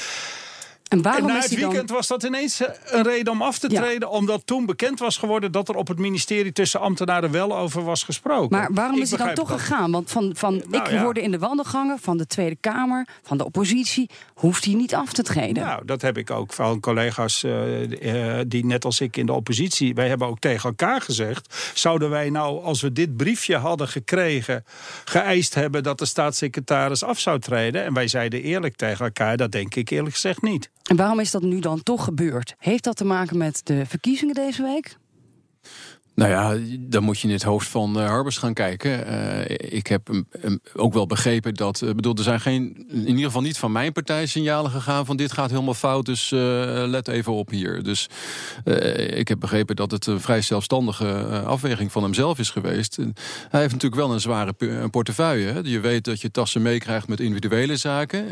En, 0.91 1.01
waarom 1.01 1.27
na 1.27 1.39
het 1.39 1.55
weekend 1.55 1.89
was 1.89 2.07
dat 2.07 2.23
ineens 2.23 2.61
eh, 2.61 2.69
een 2.85 3.03
reden 3.03 3.33
om 3.33 3.41
af 3.41 3.59
te 3.59 3.67
treden... 3.67 4.09
omdat 4.09 4.41
toen 4.45 4.65
bekend 4.65 4.99
was 4.99 5.17
geworden 5.17 5.51
dat 5.51 5.69
er 5.69 5.75
op 5.75 5.87
het 5.87 5.99
ministerie... 5.99 6.51
tussen 6.51 6.79
ambtenaren 6.79 7.31
wel 7.31 7.57
over 7.57 7.83
was 7.83 8.03
gesproken. 8.03 8.57
Maar 8.57 8.69
waarom 8.73 9.01
is 9.01 9.09
hij 9.09 9.25
dan 9.25 9.33
toch 9.33 9.51
gegaan? 9.51 9.91
Want 9.91 10.11
van, 10.11 10.31
van 10.35 10.63
nou, 10.67 10.93
ik 10.93 10.99
hoorde 10.99 11.21
in 11.21 11.31
de 11.31 11.37
wandelgangen 11.37 11.99
van 11.99 12.17
de 12.17 12.27
Tweede 12.27 12.57
Kamer... 12.59 13.07
van 13.21 13.37
de 13.37 13.45
oppositie, 13.45 14.09
hoeft 14.33 14.65
hij 14.65 14.73
niet 14.73 14.95
af 14.95 15.13
te 15.13 15.23
treden. 15.23 15.63
Nou, 15.63 15.85
dat 15.85 16.01
heb 16.01 16.17
ik 16.17 16.31
ook 16.31 16.53
van 16.53 16.79
collega's 16.79 17.43
uh, 17.43 18.39
die 18.47 18.65
net 18.65 18.85
als 18.85 19.01
ik 19.01 19.17
in 19.17 19.25
de 19.25 19.33
oppositie... 19.33 19.93
wij 19.93 20.07
hebben 20.07 20.27
ook 20.27 20.39
tegen 20.39 20.69
elkaar 20.69 21.01
gezegd... 21.01 21.71
zouden 21.73 22.09
wij 22.09 22.29
nou, 22.29 22.63
als 22.63 22.81
we 22.81 22.91
dit 22.91 23.17
briefje 23.17 23.57
hadden 23.57 23.87
gekregen... 23.87 24.65
geëist 25.05 25.53
hebben 25.53 25.83
dat 25.83 25.99
de 25.99 26.05
staatssecretaris 26.05 27.03
af 27.03 27.19
zou 27.19 27.39
treden... 27.39 27.83
en 27.83 27.93
wij 27.93 28.07
zeiden 28.07 28.41
eerlijk 28.41 28.75
tegen 28.75 29.05
elkaar, 29.05 29.37
dat 29.37 29.51
denk 29.51 29.75
ik 29.75 29.89
eerlijk 29.89 30.13
gezegd 30.13 30.41
niet. 30.41 30.69
En 30.83 30.95
waarom 30.95 31.19
is 31.19 31.31
dat 31.31 31.41
nu 31.41 31.59
dan 31.59 31.83
toch 31.83 32.03
gebeurd? 32.03 32.55
Heeft 32.57 32.83
dat 32.83 32.95
te 32.95 33.05
maken 33.05 33.37
met 33.37 33.61
de 33.63 33.85
verkiezingen 33.85 34.35
deze 34.35 34.63
week? 34.63 34.97
Nou 36.21 36.33
ja, 36.33 36.75
dan 36.79 37.03
moet 37.03 37.19
je 37.19 37.27
in 37.27 37.33
het 37.33 37.43
hoofd 37.43 37.67
van 37.67 37.99
uh, 37.99 38.07
Harbers 38.07 38.37
gaan 38.37 38.53
kijken. 38.53 39.07
Uh, 39.07 39.73
ik 39.73 39.87
heb 39.87 40.09
ook 40.75 40.93
wel 40.93 41.05
begrepen 41.05 41.53
dat. 41.53 41.81
Uh, 41.81 41.91
bedoel, 41.91 42.15
er 42.15 42.23
zijn 42.23 42.39
geen. 42.39 42.85
In 42.89 43.07
ieder 43.07 43.25
geval 43.25 43.41
niet 43.41 43.57
van 43.57 43.71
mijn 43.71 43.91
partij 43.91 44.25
signalen 44.25 44.71
gegaan 44.71 45.05
van 45.05 45.17
dit 45.17 45.31
gaat 45.31 45.49
helemaal 45.49 45.73
fout. 45.73 46.05
Dus 46.05 46.29
let 46.29 47.07
even 47.07 47.33
op 47.33 47.49
hier. 47.49 47.83
Dus 47.83 48.09
ik 49.07 49.27
heb 49.27 49.39
begrepen 49.39 49.75
dat 49.75 49.91
het 49.91 50.05
een 50.05 50.19
vrij 50.19 50.41
zelfstandige 50.41 51.41
afweging 51.45 51.91
van 51.91 52.03
hemzelf 52.03 52.39
is 52.39 52.49
geweest. 52.49 52.95
hij 53.49 53.61
heeft 53.61 53.73
natuurlijk 53.73 54.01
wel 54.01 54.13
een 54.13 54.19
zware 54.19 54.53
een 54.57 54.89
portefeuille. 54.89 55.59
Je 55.63 55.79
weet 55.79 56.03
dat 56.03 56.21
je 56.21 56.31
tassen 56.31 56.61
meekrijgt 56.61 57.07
met 57.07 57.19
individuele 57.19 57.75
zaken, 57.75 58.25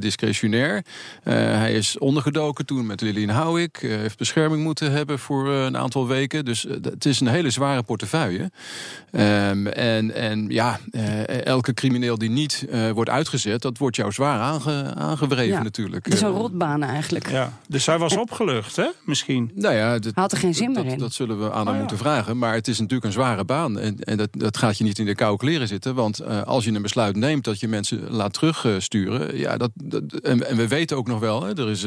discretionair. 0.00 0.84
hij 1.22 1.72
is 1.72 1.98
ondergedoken 1.98 2.66
toen 2.66 2.86
met 2.86 3.00
Lilian 3.00 3.28
Houwik. 3.28 3.78
heeft 3.80 4.18
bescherming 4.18 4.62
moeten 4.62 4.92
hebben 4.92 5.18
voor 5.18 5.48
een 5.48 5.76
aantal 5.76 6.06
weken. 6.06 6.44
Dus 6.44 6.66
het 6.82 7.04
is 7.04 7.20
een 7.26 7.32
hele 7.32 7.50
zware 7.50 7.82
portefeuille. 7.82 8.50
Um, 9.14 9.66
en, 9.66 10.14
en 10.14 10.46
ja, 10.48 10.78
uh, 10.90 11.46
elke 11.46 11.74
crimineel 11.74 12.18
die 12.18 12.30
niet 12.30 12.66
uh, 12.70 12.90
wordt 12.90 13.10
uitgezet, 13.10 13.62
dat 13.62 13.78
wordt 13.78 13.96
jou 13.96 14.12
zwaar 14.12 14.40
aange, 14.40 14.94
aangewreven 14.94 15.56
ja, 15.56 15.62
natuurlijk. 15.62 16.04
Het 16.04 16.14
is 16.14 16.20
een 16.20 16.30
rotbaan 16.30 16.82
eigenlijk. 16.82 17.30
Ja, 17.30 17.52
dus 17.68 17.86
hij 17.86 17.98
was 17.98 18.16
opgelucht, 18.16 18.76
hè? 18.76 18.86
Misschien. 19.04 19.50
Nou 19.54 19.74
ja, 19.74 19.98
dat, 19.98 20.14
had 20.14 20.32
er 20.32 20.38
geen 20.38 20.54
zin 20.54 20.72
meer 20.72 20.86
in. 20.86 20.98
Dat 20.98 21.12
zullen 21.12 21.38
we 21.38 21.52
aan 21.52 21.66
hem 21.66 21.74
oh, 21.74 21.80
moeten 21.80 21.98
vragen. 21.98 22.38
Maar 22.38 22.54
het 22.54 22.68
is 22.68 22.78
natuurlijk 22.78 23.04
een 23.04 23.12
zware 23.12 23.44
baan. 23.44 23.78
En, 23.78 23.98
en 23.98 24.16
dat, 24.16 24.28
dat 24.32 24.56
gaat 24.56 24.78
je 24.78 24.84
niet 24.84 24.98
in 24.98 25.06
de 25.06 25.14
koude 25.14 25.38
kleren 25.38 25.68
zitten. 25.68 25.94
Want 25.94 26.20
uh, 26.20 26.42
als 26.42 26.64
je 26.64 26.72
een 26.72 26.82
besluit 26.82 27.16
neemt 27.16 27.44
dat 27.44 27.60
je 27.60 27.68
mensen 27.68 28.10
laat 28.10 28.32
terugsturen. 28.32 29.38
ja, 29.38 29.56
dat, 29.56 29.70
dat 29.74 30.02
en, 30.22 30.48
en, 30.48 30.56
we 30.56 30.68
weten 30.68 30.96
ook 30.96 31.06
nog 31.06 31.20
wel, 31.20 31.42
hè, 31.42 31.58
er 31.58 31.70
is 31.70 31.82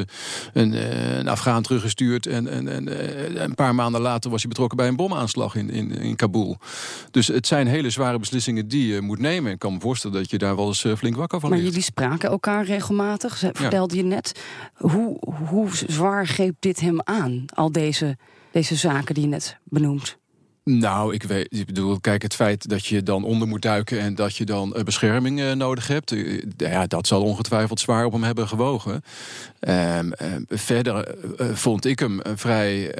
een, 0.53 0.73
een 1.17 1.27
Afghaan 1.27 1.61
teruggestuurd. 1.61 2.25
En, 2.25 2.47
en, 2.47 2.67
en 2.67 3.43
een 3.43 3.55
paar 3.55 3.75
maanden 3.75 4.01
later 4.01 4.31
was 4.31 4.39
hij 4.39 4.49
betrokken 4.49 4.77
bij 4.77 4.87
een 4.87 4.95
bom 4.95 5.13
bomaanslag 5.15 5.55
in, 5.55 5.69
in, 5.69 5.91
in 5.91 6.15
Kabul. 6.15 6.57
Dus 7.11 7.27
het 7.27 7.47
zijn 7.47 7.67
hele 7.67 7.89
zware 7.89 8.19
beslissingen 8.19 8.67
die 8.67 8.93
je 8.93 9.01
moet 9.01 9.19
nemen. 9.19 9.51
Ik 9.51 9.59
kan 9.59 9.73
me 9.73 9.79
voorstellen 9.79 10.17
dat 10.17 10.29
je 10.29 10.37
daar 10.37 10.55
wel 10.55 10.67
eens 10.67 10.83
eh, 10.83 10.95
flink 10.95 11.15
wakker 11.15 11.39
van 11.39 11.49
Maar 11.49 11.59
jullie 11.59 11.81
spraken 11.81 12.29
elkaar 12.29 12.65
regelmatig, 12.65 13.37
vertelde 13.37 13.95
je 13.95 14.03
net. 14.03 14.41
Hoe, 14.73 15.17
hoe 15.47 15.69
zwaar 15.87 16.27
greep 16.27 16.55
dit 16.59 16.79
hem 16.79 17.01
aan, 17.03 17.45
al 17.53 17.71
deze, 17.71 18.17
deze 18.51 18.75
zaken 18.75 19.13
die 19.13 19.23
je 19.23 19.29
net 19.29 19.57
benoemt? 19.63 20.17
Nou, 20.69 21.13
ik 21.13 21.23
weet, 21.23 21.47
ik 21.49 21.65
bedoel, 21.65 21.99
kijk, 21.99 22.21
het 22.21 22.35
feit 22.35 22.69
dat 22.69 22.85
je 22.85 23.03
dan 23.03 23.23
onder 23.23 23.47
moet 23.47 23.61
duiken 23.61 23.99
en 23.99 24.15
dat 24.15 24.35
je 24.35 24.45
dan 24.45 24.73
uh, 24.75 24.83
bescherming 24.83 25.39
uh, 25.39 25.51
nodig 25.51 25.87
hebt, 25.87 26.11
uh, 26.11 26.41
ja, 26.57 26.87
dat 26.87 27.07
zal 27.07 27.23
ongetwijfeld 27.23 27.79
zwaar 27.79 28.05
op 28.05 28.11
hem 28.11 28.23
hebben 28.23 28.47
gewogen. 28.47 29.03
Ehm, 29.59 30.11
verder 30.47 31.15
vond 31.37 31.85
ik 31.85 31.99
hem 31.99 32.19
een 32.23 32.37
vrij 32.37 32.93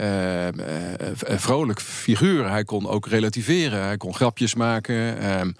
vrolijk 1.18 1.82
figuur. 1.82 2.50
Hij 2.50 2.64
kon 2.64 2.88
ook 2.88 3.08
relativeren, 3.08 3.84
hij 3.84 3.98
kon 3.98 4.16
grapjes 4.16 4.56
maken. 4.56 5.18
Ehm, 5.18 5.52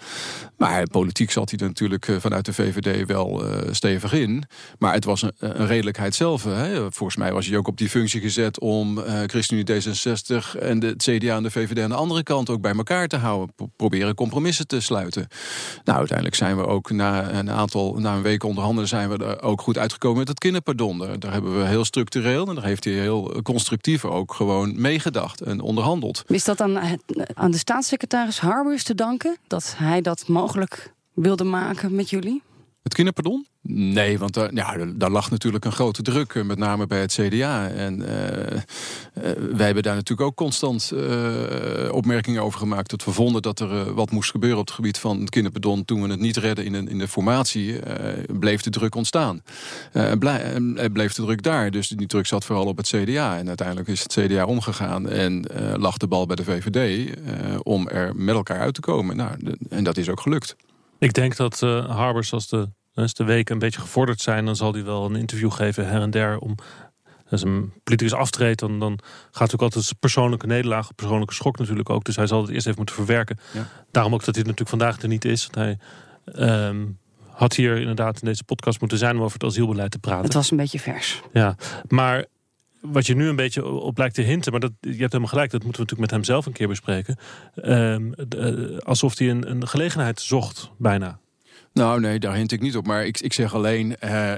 maar 0.56 0.86
politiek 0.86 1.30
zat 1.30 1.50
hij 1.50 1.58
er 1.58 1.66
natuurlijk 1.66 2.08
vanuit 2.18 2.44
de 2.44 2.52
VVD 2.52 3.06
wel 3.06 3.44
stevig 3.70 4.12
in. 4.12 4.44
Maar 4.78 4.92
het 4.92 5.04
was 5.04 5.22
een, 5.22 5.32
een 5.38 5.66
redelijkheid 5.66 6.14
zelf. 6.14 6.44
Hè. 6.44 6.92
Volgens 6.92 7.16
mij 7.16 7.32
was 7.32 7.46
hij 7.46 7.56
ook 7.56 7.68
op 7.68 7.78
die 7.78 7.88
functie 7.88 8.20
gezet 8.20 8.60
om 8.60 8.98
ChristenUnie 9.26 9.82
D66 9.82 10.60
en 10.60 10.78
de 10.78 10.94
CDA 10.96 11.36
en 11.36 11.42
de 11.42 11.50
VVD 11.50 11.82
de 11.95 11.95
andere 11.96 12.22
kant 12.22 12.50
ook 12.50 12.60
bij 12.60 12.74
elkaar 12.74 13.08
te 13.08 13.16
houden. 13.16 13.54
Proberen 13.76 14.14
compromissen 14.14 14.66
te 14.66 14.80
sluiten. 14.80 15.28
Nou, 15.84 15.98
uiteindelijk 15.98 16.36
zijn 16.36 16.56
we 16.56 16.66
ook 16.66 16.90
na 16.90 17.32
een 17.32 17.50
aantal, 17.50 17.94
na 17.94 18.14
een 18.14 18.22
week 18.22 18.42
onderhandelen, 18.42 18.88
zijn 18.88 19.08
we 19.08 19.24
er 19.24 19.42
ook 19.42 19.60
goed 19.60 19.78
uitgekomen 19.78 20.18
met 20.18 20.28
het 20.28 20.38
kinderpardon. 20.38 20.98
Daar 21.18 21.32
hebben 21.32 21.58
we 21.58 21.64
heel 21.64 21.84
structureel 21.84 22.48
en 22.48 22.54
daar 22.54 22.64
heeft 22.64 22.84
hij 22.84 22.92
heel 22.92 23.42
constructief 23.42 24.04
ook 24.04 24.34
gewoon 24.34 24.80
meegedacht 24.80 25.40
en 25.40 25.60
onderhandeld. 25.60 26.24
Is 26.26 26.44
dat 26.44 26.58
dan 26.58 26.78
aan 27.34 27.50
de 27.50 27.58
staatssecretaris 27.58 28.40
Harbers 28.40 28.82
te 28.82 28.94
danken 28.94 29.36
dat 29.46 29.74
hij 29.76 30.00
dat 30.00 30.28
mogelijk 30.28 30.92
wilde 31.14 31.44
maken 31.44 31.94
met 31.94 32.10
jullie? 32.10 32.42
Het 32.86 32.94
kinderpardon? 32.94 33.46
Nee, 33.62 34.18
want 34.18 34.34
daar, 34.34 34.54
ja, 34.54 34.76
daar 34.94 35.10
lag 35.10 35.30
natuurlijk 35.30 35.64
een 35.64 35.72
grote 35.72 36.02
druk, 36.02 36.34
eh, 36.34 36.42
met 36.42 36.58
name 36.58 36.86
bij 36.86 37.00
het 37.00 37.12
CDA. 37.12 37.68
En 37.68 38.00
uh, 38.00 38.06
wij 39.56 39.66
hebben 39.66 39.82
daar 39.82 39.94
natuurlijk 39.94 40.28
ook 40.28 40.34
constant 40.36 40.92
opmerkingen 41.90 42.42
over 42.42 42.58
gemaakt. 42.58 42.90
Dat 42.90 43.04
we 43.04 43.12
vonden 43.12 43.42
dat 43.42 43.60
er 43.60 43.94
wat 43.94 44.10
moest 44.10 44.30
gebeuren 44.30 44.58
op 44.58 44.66
het 44.66 44.74
gebied 44.74 44.98
van 44.98 45.20
het 45.20 45.30
kinderpardon. 45.30 45.84
Toen 45.84 46.02
we 46.02 46.08
het 46.08 46.20
niet 46.20 46.36
redden 46.36 46.64
in, 46.64 46.74
een, 46.74 46.88
in 46.88 46.98
de 46.98 47.08
formatie, 47.08 47.80
bleef 48.38 48.62
de 48.62 48.70
druk 48.70 48.94
ontstaan. 48.94 49.42
Blij, 50.18 50.60
bleef 50.92 51.14
de 51.14 51.22
druk 51.22 51.42
daar. 51.42 51.70
Dus 51.70 51.88
die 51.88 52.06
druk 52.06 52.26
zat 52.26 52.44
vooral 52.44 52.66
op 52.66 52.76
het 52.76 52.86
CDA. 52.86 53.38
En 53.38 53.48
uiteindelijk 53.48 53.88
is 53.88 54.02
het 54.02 54.12
CDA 54.12 54.44
omgegaan 54.44 55.08
en 55.08 55.44
lag 55.76 55.96
de 55.96 56.06
bal 56.06 56.26
bij 56.26 56.36
de 56.36 56.44
VVD 56.44 57.14
om 57.62 57.88
er 57.88 58.16
met 58.16 58.34
elkaar 58.34 58.60
uit 58.60 58.74
te 58.74 58.80
komen. 58.80 59.16
Nou, 59.16 59.56
en 59.68 59.84
dat 59.84 59.96
is 59.96 60.08
ook 60.08 60.20
gelukt. 60.20 60.56
Ik 60.98 61.12
denk 61.12 61.36
dat 61.36 61.62
uh, 61.62 61.96
Harbers, 61.96 62.32
als 62.32 62.48
de, 62.48 62.68
als 62.94 63.14
de 63.14 63.24
weken 63.24 63.54
een 63.54 63.60
beetje 63.60 63.80
gevorderd 63.80 64.20
zijn, 64.20 64.44
dan 64.44 64.56
zal 64.56 64.72
hij 64.72 64.84
wel 64.84 65.04
een 65.04 65.16
interview 65.16 65.52
geven 65.52 65.88
her 65.88 66.00
en 66.00 66.10
der 66.10 66.38
om. 66.38 66.54
Als 67.30 67.42
een 67.42 67.72
politicus 67.84 68.14
aftreedt, 68.14 68.60
dan, 68.60 68.78
dan 68.78 68.98
gaat 69.30 69.54
ook 69.54 69.62
altijd 69.62 69.90
een 69.90 69.98
persoonlijke 69.98 70.46
nederlaag, 70.46 70.94
persoonlijke 70.94 71.34
schok 71.34 71.58
natuurlijk 71.58 71.90
ook. 71.90 72.04
Dus 72.04 72.16
hij 72.16 72.26
zal 72.26 72.40
het 72.40 72.50
eerst 72.50 72.66
even 72.66 72.78
moeten 72.78 72.94
verwerken. 72.94 73.38
Ja. 73.52 73.68
Daarom 73.90 74.14
ook 74.14 74.24
dat 74.24 74.34
hij 74.34 74.44
natuurlijk 74.44 74.70
vandaag 74.70 75.02
er 75.02 75.08
niet 75.08 75.24
is. 75.24 75.48
hij 75.50 75.78
ehm, 76.24 76.84
had 77.30 77.54
hier 77.54 77.76
inderdaad 77.76 78.20
in 78.20 78.26
deze 78.26 78.44
podcast 78.44 78.80
moeten 78.80 78.98
zijn 78.98 79.16
om 79.16 79.22
over 79.22 79.38
het 79.38 79.48
asielbeleid 79.48 79.90
te 79.90 79.98
praten. 79.98 80.24
Het 80.24 80.34
was 80.34 80.50
een 80.50 80.56
beetje 80.56 80.78
vers. 80.78 81.22
Ja, 81.32 81.56
maar 81.88 82.24
wat 82.92 83.06
je 83.06 83.14
nu 83.14 83.28
een 83.28 83.36
beetje 83.36 83.66
op 83.66 83.98
lijkt 83.98 84.14
te 84.14 84.22
hinten, 84.22 84.50
maar 84.50 84.60
dat, 84.60 84.72
je 84.80 84.88
hebt 84.88 85.00
helemaal 85.00 85.26
gelijk, 85.26 85.50
dat 85.50 85.62
moeten 85.64 85.82
we 85.82 85.88
natuurlijk 85.88 86.00
met 86.00 86.10
hem 86.10 86.24
zelf 86.24 86.46
een 86.46 86.52
keer 86.52 86.68
bespreken. 86.68 87.16
Ehm, 87.54 88.12
eh, 88.12 88.78
alsof 88.78 89.18
hij 89.18 89.30
een, 89.30 89.50
een 89.50 89.68
gelegenheid 89.68 90.20
zocht, 90.20 90.70
bijna. 90.78 91.18
Nou, 91.76 92.00
nee, 92.00 92.18
daar 92.18 92.34
hint 92.34 92.52
ik 92.52 92.60
niet 92.60 92.76
op. 92.76 92.86
Maar 92.86 93.06
ik, 93.06 93.20
ik 93.20 93.32
zeg 93.32 93.54
alleen, 93.54 93.96
uh, 94.04 94.32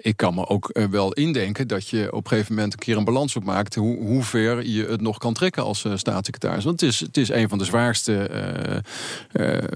ik 0.00 0.16
kan 0.16 0.34
me 0.34 0.48
ook 0.48 0.70
uh, 0.72 0.84
wel 0.84 1.12
indenken 1.12 1.68
dat 1.68 1.88
je 1.88 2.12
op 2.12 2.24
een 2.24 2.30
gegeven 2.30 2.54
moment 2.54 2.72
een 2.72 2.78
keer 2.78 2.96
een 2.96 3.04
balans 3.04 3.36
opmaakt. 3.36 3.74
Hoe, 3.74 3.96
hoe 3.98 4.22
ver 4.22 4.66
je 4.66 4.84
het 4.84 5.00
nog 5.00 5.18
kan 5.18 5.34
trekken 5.34 5.62
als 5.62 5.86
staatssecretaris. 5.94 6.64
Want 6.64 6.80
het 6.80 6.90
is, 6.90 7.00
het 7.00 7.16
is 7.16 7.28
een 7.28 7.48
van 7.48 7.58
de 7.58 7.64
zwaarste 7.64 8.30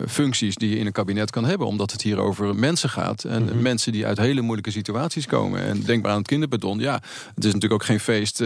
functies 0.08 0.54
die 0.54 0.70
je 0.70 0.78
in 0.78 0.86
een 0.86 0.92
kabinet 0.92 1.30
kan 1.30 1.44
hebben. 1.44 1.66
Omdat 1.66 1.92
het 1.92 2.02
hier 2.02 2.18
over 2.18 2.54
mensen 2.54 2.90
gaat. 2.90 3.24
En 3.24 3.42
mm 3.42 3.48
-hmm. 3.48 3.62
mensen 3.62 3.92
die 3.92 4.06
uit 4.06 4.18
hele 4.18 4.40
moeilijke 4.40 4.70
situaties 4.70 5.26
komen. 5.26 5.62
En 5.62 5.82
denk 5.82 6.02
maar 6.02 6.12
aan 6.12 6.18
het 6.18 6.26
kinderbedon. 6.26 6.78
Ja, 6.78 6.94
het 7.34 7.44
is 7.44 7.52
natuurlijk 7.52 7.72
ook 7.72 7.84
geen 7.84 8.00
feest 8.00 8.40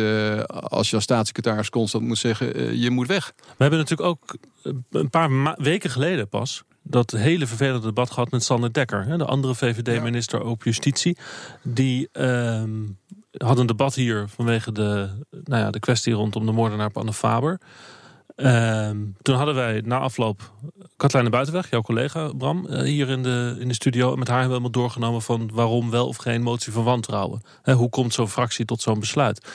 als 0.49 0.91
je 0.91 0.95
als 0.95 1.05
staatssecretaris 1.05 1.71
constant 1.71 2.05
moet 2.05 2.19
zeggen, 2.19 2.79
je 2.79 2.91
moet 2.91 3.07
weg. 3.07 3.33
We 3.37 3.43
hebben 3.57 3.79
natuurlijk 3.79 4.09
ook 4.09 4.37
een 4.91 5.11
paar 5.11 5.55
weken 5.57 5.91
geleden 5.91 6.29
pas 6.29 6.62
dat 6.83 7.11
hele 7.11 7.47
vervelende 7.47 7.87
debat 7.87 8.11
gehad 8.11 8.31
met 8.31 8.45
Sander 8.45 8.73
Dekker, 8.73 9.19
de 9.19 9.25
andere 9.25 9.55
VVD-minister 9.55 10.45
op 10.45 10.62
justitie. 10.62 11.17
Die 11.62 12.09
uh, 12.12 12.62
had 13.37 13.59
een 13.59 13.67
debat 13.67 13.95
hier 13.95 14.29
vanwege 14.29 14.73
de, 14.73 15.09
nou 15.31 15.62
ja, 15.62 15.71
de 15.71 15.81
kwestie 15.81 16.12
rondom 16.12 16.47
de 16.47 16.53
moordenaar 16.53 16.87
op 16.87 16.97
Anne 16.97 17.12
Faber. 17.12 17.61
Uh, 18.37 18.91
toen 19.23 19.37
hadden 19.37 19.55
wij 19.55 19.83
na 19.85 19.99
afloop 19.99 20.53
Katlijne 20.97 21.31
Buitenweg, 21.31 21.71
jouw 21.71 21.83
collega 21.83 22.33
Bram, 22.33 22.67
uh, 22.69 22.83
hier 22.83 23.09
in 23.09 23.23
de, 23.23 23.57
in 23.59 23.69
de 23.69 23.75
studio. 23.75 24.17
Met 24.17 24.29
haar 24.29 24.41
hebben 24.41 24.57
we 24.57 24.62
helemaal 24.62 24.83
doorgenomen 24.83 25.23
van 25.23 25.51
waarom 25.53 25.91
wel 25.91 26.07
of 26.07 26.17
geen 26.17 26.43
motie 26.43 26.73
van 26.73 26.85
wantrouwen. 26.85 27.43
He, 27.62 27.73
hoe 27.73 27.89
komt 27.89 28.15
zo'n 28.15 28.29
fractie 28.29 28.65
tot 28.65 28.81
zo'n 28.81 29.01
besluit? 29.01 29.49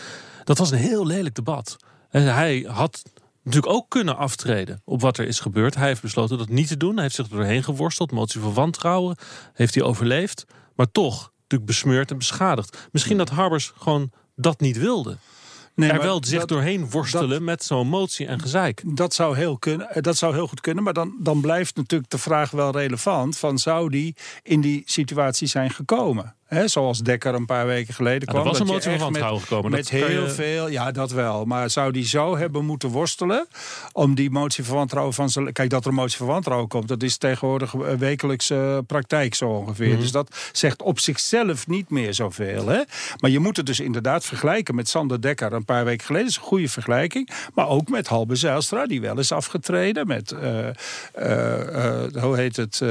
Dat 0.43 0.57
was 0.57 0.71
een 0.71 0.77
heel 0.77 1.05
lelijk 1.05 1.35
debat. 1.35 1.77
En 2.09 2.33
hij 2.33 2.65
had 2.67 3.03
natuurlijk 3.47 3.73
ook 3.73 3.89
kunnen 3.89 4.17
aftreden 4.17 4.81
op 4.85 5.01
wat 5.01 5.17
er 5.17 5.27
is 5.27 5.39
gebeurd. 5.39 5.75
Hij 5.75 5.87
heeft 5.87 6.01
besloten 6.01 6.37
dat 6.37 6.49
niet 6.49 6.67
te 6.67 6.77
doen. 6.77 6.93
Hij 6.93 7.03
heeft 7.03 7.15
zich 7.15 7.29
er 7.29 7.35
doorheen 7.35 7.63
geworsteld. 7.63 8.11
Motie 8.11 8.41
van 8.41 8.53
wantrouwen 8.53 9.17
heeft 9.53 9.75
hij 9.75 9.83
overleefd. 9.83 10.45
Maar 10.75 10.91
toch 10.91 11.31
natuurlijk 11.41 11.69
besmeurd 11.69 12.11
en 12.11 12.17
beschadigd. 12.17 12.87
Misschien 12.91 13.17
dat 13.17 13.29
Harbers 13.29 13.73
gewoon 13.77 14.11
dat 14.35 14.59
niet 14.59 14.77
wilde. 14.77 15.17
Nee, 15.77 15.91
er 15.91 16.01
wel 16.01 16.23
zich 16.25 16.45
doorheen 16.45 16.89
worstelen 16.89 17.43
met 17.43 17.63
zo'n 17.63 17.87
motie 17.87 18.27
en 18.27 18.39
gezeik. 18.39 18.83
Dat 18.85 19.13
zou 19.13 19.37
heel, 19.37 19.57
kunnen, 19.57 19.89
eh, 19.89 20.01
dat 20.01 20.17
zou 20.17 20.33
heel 20.33 20.47
goed 20.47 20.61
kunnen. 20.61 20.83
Maar 20.83 20.93
dan, 20.93 21.15
dan 21.19 21.41
blijft 21.41 21.75
natuurlijk 21.75 22.11
de 22.11 22.17
vraag 22.17 22.51
wel 22.51 22.71
relevant: 22.71 23.37
van 23.37 23.57
zou 23.57 23.89
die 23.89 24.15
in 24.43 24.61
die 24.61 24.81
situatie 24.85 25.47
zijn 25.47 25.69
gekomen? 25.69 26.35
He, 26.47 26.67
zoals 26.67 26.99
Dekker 26.99 27.33
een 27.33 27.45
paar 27.45 27.65
weken 27.65 27.93
geleden 27.93 28.27
kwam. 28.27 28.41
er 28.41 28.47
was 28.47 28.59
een 28.59 28.65
motie 28.65 28.89
van 28.91 28.99
wantrouwen 28.99 29.41
gekomen. 29.41 29.71
Met 29.71 29.89
heel 29.89 30.29
veel, 30.29 30.69
ja 30.69 30.91
dat 30.91 31.11
wel. 31.11 31.45
Maar 31.45 31.69
zou 31.69 31.91
die 31.91 32.07
zo 32.07 32.37
hebben 32.37 32.65
moeten 32.65 32.89
worstelen 32.89 33.47
om 33.91 34.15
die 34.15 34.29
motie 34.29 34.63
van 34.63 34.75
wantrouwen 34.75 35.13
van 35.13 35.29
zijn... 35.29 35.53
Kijk, 35.53 35.69
dat 35.69 35.83
er 35.83 35.89
een 35.89 35.95
motie 35.95 36.17
van 36.17 36.27
wantrouwen 36.27 36.67
komt, 36.67 36.87
dat 36.87 37.03
is 37.03 37.17
tegenwoordig 37.17 37.71
wekelijkse 37.97 38.83
praktijk 38.87 39.35
zo 39.35 39.49
ongeveer. 39.49 39.91
Mhm. 39.91 39.99
Dus 39.99 40.11
dat 40.11 40.49
zegt 40.51 40.81
op 40.81 40.99
zichzelf 40.99 41.67
niet 41.67 41.89
meer 41.89 42.13
zoveel. 42.13 42.67
Hè? 42.67 42.81
Maar 43.19 43.29
je 43.29 43.39
moet 43.39 43.57
het 43.57 43.65
dus 43.65 43.79
inderdaad 43.79 44.25
vergelijken 44.25 44.75
met 44.75 44.89
Sander 44.89 45.21
Dekker 45.21 45.53
een 45.53 45.65
paar 45.65 45.85
weken 45.85 46.05
geleden. 46.05 46.27
Dat 46.27 46.35
is 46.35 46.41
een 46.41 46.49
goede 46.49 46.69
vergelijking. 46.69 47.29
Maar 47.53 47.67
ook 47.67 47.89
met 47.89 48.07
Halbe 48.07 48.35
Zijlstra, 48.35 48.85
die 48.85 49.01
wel 49.01 49.19
is 49.19 49.31
afgetreden. 49.31 50.07
Met, 50.07 50.31
uh, 50.31 50.57
uh, 51.19 52.23
hoe 52.23 52.35
heet 52.35 52.55
het? 52.55 52.81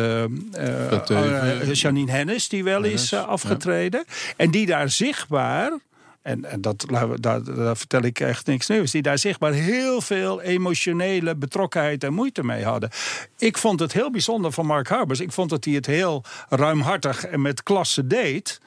Janine 1.72 2.10
Hennis, 2.10 2.48
die 2.48 2.64
wel 2.64 2.84
is 2.84 3.14
afgetreden 3.14 3.45
afgetreden. 3.46 4.04
En 4.36 4.50
die 4.50 4.66
daar 4.66 4.90
zichtbaar 4.90 5.78
en, 6.26 6.44
en 6.44 6.60
dat, 6.60 6.86
daar, 7.20 7.44
daar 7.44 7.76
vertel 7.76 8.02
ik 8.02 8.20
echt 8.20 8.46
niks 8.46 8.66
nieuws, 8.66 8.90
die 8.90 9.02
daar 9.02 9.18
zichtbaar 9.18 9.52
heel 9.52 10.00
veel 10.00 10.42
emotionele 10.42 11.36
betrokkenheid 11.36 12.04
en 12.04 12.12
moeite 12.12 12.44
mee 12.44 12.64
hadden. 12.64 12.90
Ik 13.38 13.58
vond 13.58 13.80
het 13.80 13.92
heel 13.92 14.10
bijzonder 14.10 14.52
van 14.52 14.66
Mark 14.66 14.88
Harbers. 14.88 15.20
Ik 15.20 15.32
vond 15.32 15.50
dat 15.50 15.64
hij 15.64 15.74
het 15.74 15.86
heel 15.86 16.24
ruimhartig 16.48 17.24
en 17.24 17.42
met 17.42 17.62
klasse 17.62 18.06
deed. 18.06 18.60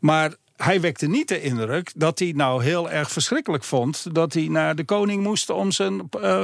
Maar 0.00 0.34
hij 0.56 0.80
wekte 0.80 1.06
niet 1.06 1.28
de 1.28 1.42
indruk 1.42 1.92
dat 1.96 2.18
hij 2.18 2.32
nou 2.34 2.62
heel 2.62 2.90
erg 2.90 3.10
verschrikkelijk 3.10 3.64
vond 3.64 4.14
dat 4.14 4.32
hij 4.32 4.48
naar 4.48 4.74
de 4.74 4.84
koning 4.84 5.22
moest 5.22 5.50
om 5.50 5.72
zijn. 5.72 6.08
Uh, 6.22 6.42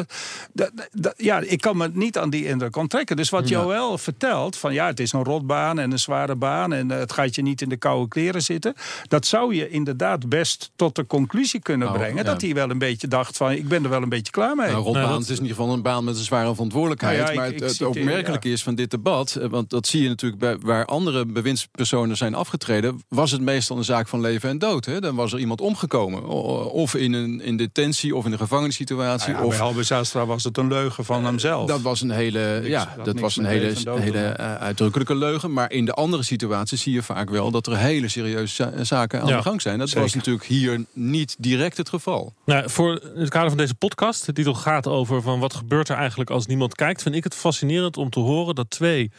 ja, 1.16 1.38
ik 1.38 1.60
kan 1.60 1.76
me 1.76 1.90
niet 1.92 2.18
aan 2.18 2.30
die 2.30 2.46
indruk 2.46 2.76
onttrekken. 2.76 3.16
Dus 3.16 3.30
wat 3.30 3.48
ja. 3.48 3.60
Joël 3.60 3.98
vertelt: 3.98 4.56
van 4.56 4.72
ja, 4.72 4.86
het 4.86 5.00
is 5.00 5.12
een 5.12 5.24
rotbaan 5.24 5.78
en 5.78 5.92
een 5.92 5.98
zware 5.98 6.34
baan 6.34 6.72
en 6.72 6.90
uh, 6.90 6.98
het 6.98 7.12
gaat 7.12 7.34
je 7.34 7.42
niet 7.42 7.62
in 7.62 7.68
de 7.68 7.76
koude 7.76 8.08
kleren 8.08 8.42
zitten. 8.42 8.74
Dat 9.08 9.26
zou 9.26 9.54
je 9.54 9.68
inderdaad 9.68 10.28
best 10.28 10.70
tot 10.76 10.94
de 10.94 11.06
conclusie 11.06 11.60
kunnen 11.60 11.86
nou, 11.86 11.98
brengen. 11.98 12.24
Dat 12.24 12.40
hij 12.40 12.54
wel 12.54 12.70
een 12.70 12.78
beetje 12.78 13.08
dacht: 13.08 13.36
van 13.36 13.52
ik 13.52 13.68
ben 13.68 13.84
er 13.84 13.90
wel 13.90 14.02
een 14.02 14.08
beetje 14.08 14.32
klaar 14.32 14.56
mee. 14.56 14.70
Nou, 14.70 14.82
rotbaan, 14.82 15.12
het 15.12 15.22
is 15.22 15.36
in 15.36 15.42
ieder 15.42 15.56
geval 15.56 15.72
een 15.72 15.82
baan 15.82 16.04
met 16.04 16.16
een 16.16 16.24
zware 16.24 16.52
verantwoordelijkheid. 16.52 17.18
Nou 17.18 17.32
ja, 17.32 17.38
maar 17.38 17.46
het, 17.46 17.60
het 17.60 17.82
opmerkelijke 17.82 18.48
is 18.48 18.62
van 18.62 18.74
dit 18.74 18.90
debat, 18.90 19.34
eh, 19.34 19.48
want 19.48 19.70
dat 19.70 19.86
zie 19.86 20.02
je 20.02 20.08
natuurlijk 20.08 20.40
bij 20.40 20.58
waar 20.58 20.84
andere 20.84 21.26
bewindspersonen 21.26 22.16
zijn 22.16 22.34
afgetreden, 22.34 23.02
was 23.08 23.30
het 23.30 23.40
meestal 23.40 23.76
een 23.76 23.84
zaak 23.84 24.01
van 24.08 24.20
leven 24.20 24.48
en 24.48 24.58
dood. 24.58 24.84
Hè? 24.84 25.00
Dan 25.00 25.14
was 25.14 25.32
er 25.32 25.38
iemand 25.38 25.60
omgekomen. 25.60 26.24
Of 26.72 26.94
in 26.94 27.12
een 27.12 27.40
in 27.40 27.56
detentie 27.56 28.16
of 28.16 28.24
in 28.24 28.32
een 28.32 28.38
gevangenissituatie. 28.38 29.32
Nou 29.32 29.42
ja, 29.42 29.46
of... 29.46 29.56
bij 29.56 29.92
Halbe 29.92 30.26
was 30.26 30.44
het 30.44 30.56
een 30.56 30.68
leugen 30.68 31.04
van 31.04 31.24
hemzelf. 31.24 31.68
Dat 31.68 31.80
was 31.80 32.00
een 32.00 32.10
hele, 32.10 32.60
ja, 32.64 32.94
dat 33.04 33.20
was 33.20 33.36
een 33.36 33.44
hele, 33.44 33.72
hele 33.84 34.36
uh, 34.40 34.54
uitdrukkelijke 34.54 35.14
leugen. 35.14 35.52
Maar 35.52 35.72
in 35.72 35.84
de 35.84 35.92
andere 35.92 36.22
situaties 36.22 36.82
zie 36.82 36.92
je 36.92 37.02
vaak 37.02 37.30
wel 37.30 37.50
dat 37.50 37.66
er 37.66 37.76
hele 37.76 38.08
serieuze 38.08 38.72
zaken 38.82 39.20
aan 39.20 39.26
de 39.26 39.42
gang 39.42 39.62
zijn. 39.62 39.78
Dat 39.78 39.92
was 39.92 40.14
natuurlijk 40.14 40.44
hier 40.44 40.84
niet 40.92 41.36
direct 41.38 41.76
het 41.76 41.88
geval. 41.88 42.34
Nou, 42.44 42.70
voor 42.70 43.00
het 43.14 43.28
kader 43.28 43.48
van 43.48 43.58
deze 43.58 43.74
podcast, 43.74 44.26
de 44.26 44.32
titel 44.32 44.54
gaat 44.54 44.86
over 44.86 45.22
van 45.22 45.40
wat 45.40 45.54
gebeurt 45.54 45.88
er 45.88 45.96
eigenlijk 45.96 46.30
als 46.30 46.46
niemand 46.46 46.74
kijkt, 46.74 47.02
vind 47.02 47.14
ik 47.14 47.24
het 47.24 47.34
fascinerend 47.34 47.96
om 47.96 48.10
te 48.10 48.20
horen 48.20 48.54
dat 48.54 48.70
twee 48.70 49.10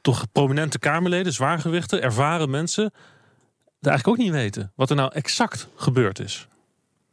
toch 0.00 0.26
prominente 0.32 0.78
Kamerleden, 0.78 1.32
zwaargewichten, 1.32 2.02
ervaren 2.02 2.50
mensen 2.50 2.92
eigenlijk 3.86 4.08
ook 4.08 4.24
niet 4.24 4.34
weten 4.34 4.72
wat 4.74 4.90
er 4.90 4.96
nou 4.96 5.12
exact 5.14 5.68
gebeurd 5.74 6.18
is. 6.18 6.48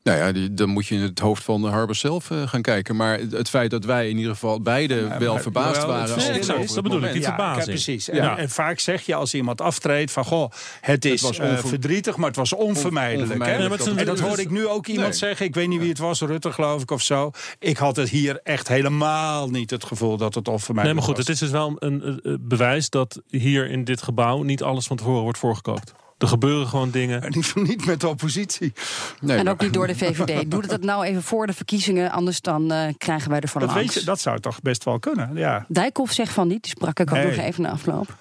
Nou 0.06 0.18
ja, 0.18 0.32
die, 0.32 0.54
dan 0.54 0.70
moet 0.70 0.88
je 0.88 0.96
in 0.96 1.02
het 1.02 1.20
hoofd 1.20 1.44
van 1.44 1.62
de 1.62 1.68
Harbor 1.68 1.96
zelf 1.96 2.30
uh, 2.30 2.48
gaan 2.48 2.62
kijken. 2.62 2.96
Maar 2.96 3.20
het 3.20 3.50
feit 3.50 3.70
dat 3.72 3.86
wij 3.86 4.10
in 4.10 4.18
ieder 4.18 4.32
geval 4.32 4.62
beide 4.62 5.18
wel 5.20 5.38
verbaasd 5.38 5.84
waren. 5.86 6.18
Nee, 6.18 6.30
exact, 6.30 6.74
dat 6.74 6.84
bedoel 6.84 7.04
ik, 7.04 7.14
die 7.14 7.24
verbazing. 7.24 7.66
Ja, 7.66 7.72
precies. 7.72 8.10
En, 8.10 8.38
en, 8.38 8.50
vaak 8.50 8.80
zeg 8.80 9.02
je 9.02 9.16
als 9.16 9.34
iemand 9.34 9.62
aftreedt 9.62 10.12
van... 10.12 10.26
goh, 10.26 10.52
het 10.82 11.06
is 11.06 11.22
het 11.22 11.40
uh, 11.40 11.58
verdrietig, 11.58 12.18
maar 12.18 12.28
het 12.28 12.36
was 12.36 12.54
onvermijdelijk. 12.54 13.32
onvermijdelijk. 13.32 13.98
en 13.98 14.06
dat 14.06 14.20
hoorde 14.20 14.42
ik 14.42 14.50
nu 14.50 14.68
ook 14.68 14.88
iemand 14.88 15.16
zeggen. 15.16 15.46
Ik 15.46 15.56
weet 15.56 15.68
niet 15.68 15.80
wie 15.80 15.90
het 15.90 15.98
was, 15.98 16.22
Rutte 16.22 16.52
geloof 16.52 16.82
ik 16.82 16.92
of 16.92 17.02
zo. 17.02 17.32
Ik 17.60 17.78
had 17.78 17.96
het 17.96 18.10
hier 18.10 18.40
echt 18.44 18.68
helemaal 18.68 19.50
niet 19.50 19.70
het 19.70 19.84
gevoel 19.84 20.18
dat 20.18 20.36
het 20.36 20.48
onvermijdelijk 20.48 21.06
was. 21.06 21.16
Nee, 21.16 21.16
maar 21.16 21.16
goed, 21.16 21.18
het 21.18 21.30
is 21.30 21.40
dus 21.40 21.52
wel 21.52 21.76
een, 21.80 22.20
een 22.24 22.48
bewijs 22.48 22.90
dat 22.90 23.22
hier 23.28 23.70
in 23.70 23.84
dit 23.84 24.02
gebouw... 24.02 24.44
niet 24.44 24.64
alles 24.64 24.88
van 24.88 24.98
tevoren 24.98 25.22
wordt 25.22 25.38
voorgekookt. 25.38 25.94
Er 26.18 26.28
gebeuren 26.28 26.68
gewoon 26.68 26.92
dingen. 26.92 27.22
En 27.22 27.32
niet, 27.36 27.56
niet 27.56 27.86
met 27.86 28.00
de 28.00 28.08
oppositie. 28.08 28.74
Nee, 29.22 29.38
en 29.38 29.50
ook 29.50 29.62
niet 29.62 29.74
door 29.74 29.88
de 29.88 29.96
VVD. 29.96 30.44
Doe 30.52 30.68
dat 30.68 30.82
nou 30.82 31.06
even 31.06 31.24
voor 31.24 31.48
de 31.48 31.54
verkiezingen, 31.54 32.12
anders 32.12 32.42
dan 32.42 32.72
uh, 32.72 32.88
krijgen 32.98 33.30
wij 33.30 33.40
ervan 33.40 33.62
dat 33.62 33.74
Weet 33.74 33.94
je, 33.94 34.04
dat 34.04 34.20
zou 34.20 34.40
toch 34.40 34.62
best 34.62 34.84
wel 34.84 35.00
kunnen, 35.00 35.30
ja. 35.34 35.66
Dijkhoff 35.68 36.14
zegt 36.14 36.34
van 36.34 36.48
niet, 36.48 36.64
die 36.64 36.72
sprak 36.72 37.00
ik 37.00 37.12
ook 37.12 37.24
nog 37.24 37.38
even 37.38 37.62
na 37.62 37.70
afloop. 37.70 38.16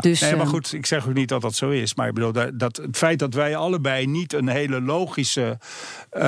Dus, 0.00 0.20
nee, 0.20 0.30
maar 0.30 0.40
ehm, 0.40 0.48
goed, 0.48 0.72
ik 0.72 0.86
zeg 0.86 1.06
ook 1.08 1.14
niet 1.14 1.28
dat 1.28 1.40
dat 1.40 1.54
zo 1.54 1.70
is. 1.70 1.94
Maar 1.94 2.08
ik 2.08 2.14
bedoel, 2.14 2.32
dat, 2.32 2.58
dat 2.58 2.76
het 2.76 2.96
feit 2.96 3.18
dat 3.18 3.34
wij 3.34 3.56
allebei 3.56 4.06
niet 4.06 4.32
een 4.32 4.48
hele 4.48 4.80
logische 4.80 5.58
uh, 6.12 6.22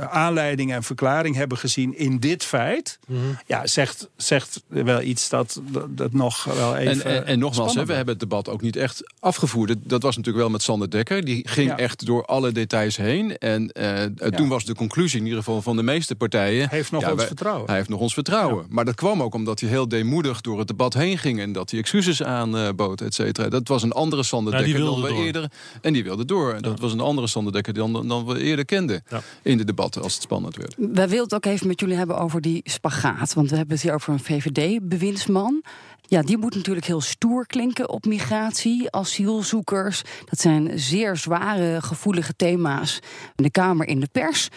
aanleiding 0.00 0.72
en 0.72 0.82
verklaring 0.82 1.34
hebben 1.34 1.58
gezien 1.58 1.98
in 1.98 2.18
dit 2.18 2.44
feit, 2.44 2.98
mhm. 3.06 3.20
ja, 3.46 3.66
zegt, 3.66 4.08
zegt 4.16 4.62
wel 4.68 5.00
iets 5.00 5.28
dat, 5.28 5.60
dat, 5.88 6.12
nog 6.12 6.44
wel 6.44 6.76
even. 6.76 7.04
En, 7.04 7.16
en, 7.16 7.26
en 7.26 7.38
nogmaals, 7.38 7.74
hè, 7.74 7.86
we 7.86 7.92
hebben 7.92 8.12
het 8.12 8.22
debat 8.22 8.48
ook 8.48 8.60
niet 8.60 8.76
echt 8.76 9.14
afgevoerd. 9.20 9.74
Dat 9.86 10.02
was 10.02 10.16
natuurlijk 10.16 10.44
wel 10.44 10.52
met 10.52 10.62
Sander 10.62 10.90
Dekker. 10.90 11.24
Die 11.24 11.48
ging 11.48 11.70
echt 11.70 12.06
door 12.06 12.24
alle 12.24 12.52
details 12.52 12.96
heen. 12.96 13.38
En 13.38 13.70
uh, 13.80 14.02
toen 14.30 14.48
was 14.48 14.64
de 14.64 14.74
conclusie, 14.74 15.18
in 15.18 15.24
ieder 15.24 15.38
geval 15.38 15.62
van 15.62 15.76
de 15.76 15.82
meeste 15.82 16.16
partijen. 16.16 16.68
Hij 16.68 16.78
heeft 16.78 16.90
nog 16.90 17.10
ons 17.10 17.24
vertrouwen. 17.24 17.66
Hij 17.66 17.76
heeft 17.76 17.88
nog 17.88 18.00
ons 18.00 18.14
vertrouwen. 18.14 18.66
Maar 18.68 18.84
dat 18.84 18.94
kwam 18.94 19.22
ook 19.22 19.34
omdat 19.34 19.60
hij 19.60 19.68
heel 19.68 19.88
deemoedig 19.88 20.40
door 20.40 20.58
het 20.58 20.68
debat 20.68 20.94
heen 20.94 21.18
ging. 21.18 21.40
En 21.40 21.52
dat 21.52 21.70
hij 21.70 21.80
excuses 21.80 22.22
aanbood, 22.22 23.00
et 23.00 23.14
cetera. 23.14 23.48
Dat 23.48 23.68
was 23.68 23.82
een 23.82 23.92
andere 23.92 24.22
Sander 24.22 24.52
Dekker 24.52 24.78
dan 24.78 25.02
we 25.02 25.12
eerder. 25.12 25.50
En 25.80 25.92
die 25.92 26.04
wilde 26.04 26.24
door. 26.24 26.60
Dat 26.60 26.80
was 26.80 26.92
een 26.92 27.00
andere 27.00 27.26
Sander 27.26 27.52
Dekker 27.52 27.74
dan, 27.74 28.08
dan 28.08 28.26
we 28.26 28.40
eerder 28.40 28.64
kenden 28.64 29.04
in 29.42 29.56
de 29.56 29.64
debatten 29.64 30.02
als 30.02 30.14
het 30.14 30.22
spannend 30.22 30.56
werd. 30.56 30.74
Wij 30.78 31.08
wilden 31.08 31.24
het 31.24 31.34
ook 31.34 31.44
even 31.52 31.66
met 31.66 31.80
jullie 31.80 31.96
hebben 31.96 32.18
over 32.18 32.40
die 32.40 32.60
spagaat. 32.64 33.34
Want 33.34 33.50
we 33.50 33.56
hebben 33.56 33.74
het 33.74 33.82
hier 33.82 33.94
over 33.94 34.12
een 34.12 34.20
VVD-bewindsman. 34.20 35.62
Ja, 36.08 36.22
die 36.22 36.36
moet 36.36 36.54
natuurlijk 36.54 36.86
heel 36.86 37.00
stoer 37.00 37.46
klinken 37.46 37.88
op 37.88 38.04
migratie, 38.04 38.90
asielzoekers. 38.90 40.02
Dat 40.24 40.40
zijn 40.40 40.78
zeer 40.78 41.16
zware, 41.16 41.82
gevoelige 41.82 42.36
thema's 42.36 42.98
in 43.36 43.44
de 43.44 43.50
Kamer, 43.50 43.86
in 43.86 44.00
de 44.00 44.08
pers. 44.12 44.48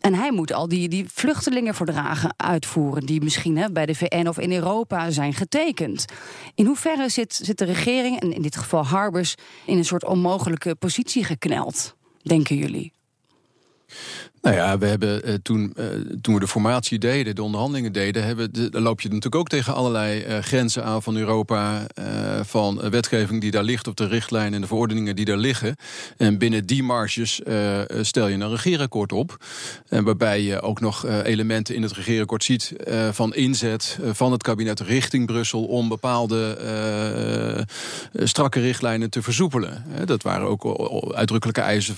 En 0.00 0.14
hij 0.14 0.32
moet 0.32 0.52
al 0.52 0.68
die, 0.68 0.88
die 0.88 1.06
vluchtelingenverdragen 1.08 2.34
uitvoeren... 2.36 3.06
die 3.06 3.22
misschien 3.22 3.56
hè, 3.56 3.70
bij 3.70 3.86
de 3.86 3.94
VN 3.94 4.26
of 4.26 4.38
in 4.38 4.52
Europa 4.52 5.10
zijn 5.10 5.34
getekend. 5.34 6.04
In 6.54 6.66
hoeverre 6.66 7.08
zit, 7.08 7.34
zit 7.34 7.58
de 7.58 7.64
regering, 7.64 8.20
en 8.20 8.32
in 8.32 8.42
dit 8.42 8.56
geval 8.56 8.86
Harbers... 8.86 9.34
in 9.66 9.76
een 9.76 9.84
soort 9.84 10.04
onmogelijke 10.04 10.74
positie 10.74 11.24
gekneld, 11.24 11.96
denken 12.22 12.56
jullie? 12.56 12.92
Nou 14.42 14.56
ja, 14.56 14.78
we 14.78 14.86
hebben 14.86 15.28
uh, 15.28 15.34
toen, 15.42 15.74
uh, 15.76 15.84
toen 16.20 16.34
we 16.34 16.40
de 16.40 16.48
formatie 16.48 16.98
deden, 16.98 17.34
de 17.34 17.42
onderhandelingen 17.42 17.92
deden, 17.92 18.24
hebben, 18.24 18.52
de, 18.52 18.80
loop 18.80 19.00
je 19.00 19.08
natuurlijk 19.08 19.34
ook 19.34 19.48
tegen 19.48 19.74
allerlei 19.74 20.24
uh, 20.24 20.38
grenzen 20.38 20.84
aan 20.84 21.02
van 21.02 21.16
Europa, 21.16 21.86
van 22.42 22.90
wetgeving 22.90 23.40
die 23.40 23.50
daar 23.50 23.62
ligt, 23.62 23.88
of 23.88 23.94
de 23.94 24.06
richtlijnen 24.06 24.54
en 24.54 24.60
de 24.60 24.66
verordeningen 24.66 25.16
die 25.16 25.24
daar 25.24 25.36
liggen. 25.36 25.76
En 26.16 26.38
binnen 26.38 26.66
die 26.66 26.82
marges 26.82 27.40
stel 28.00 28.28
je 28.28 28.34
een 28.34 28.50
regeerakkoord 28.50 29.12
op, 29.12 29.44
waarbij 29.88 30.42
je 30.42 30.60
ook 30.60 30.80
nog 30.80 31.06
elementen 31.06 31.74
in 31.74 31.82
het 31.82 31.92
regeerakkoord 31.92 32.44
ziet 32.44 32.72
van 33.10 33.34
inzet 33.34 33.98
van 34.12 34.32
het 34.32 34.42
kabinet 34.42 34.80
richting 34.80 35.26
Brussel 35.26 35.64
om 35.64 35.88
bepaalde 35.88 37.66
strakke 38.14 38.60
richtlijnen 38.60 39.10
te 39.10 39.22
versoepelen. 39.22 39.84
dat 40.04 40.22
waren 40.22 40.46
ook 40.46 41.14
uitdrukkelijke 41.14 41.60
eisen, 41.60 41.96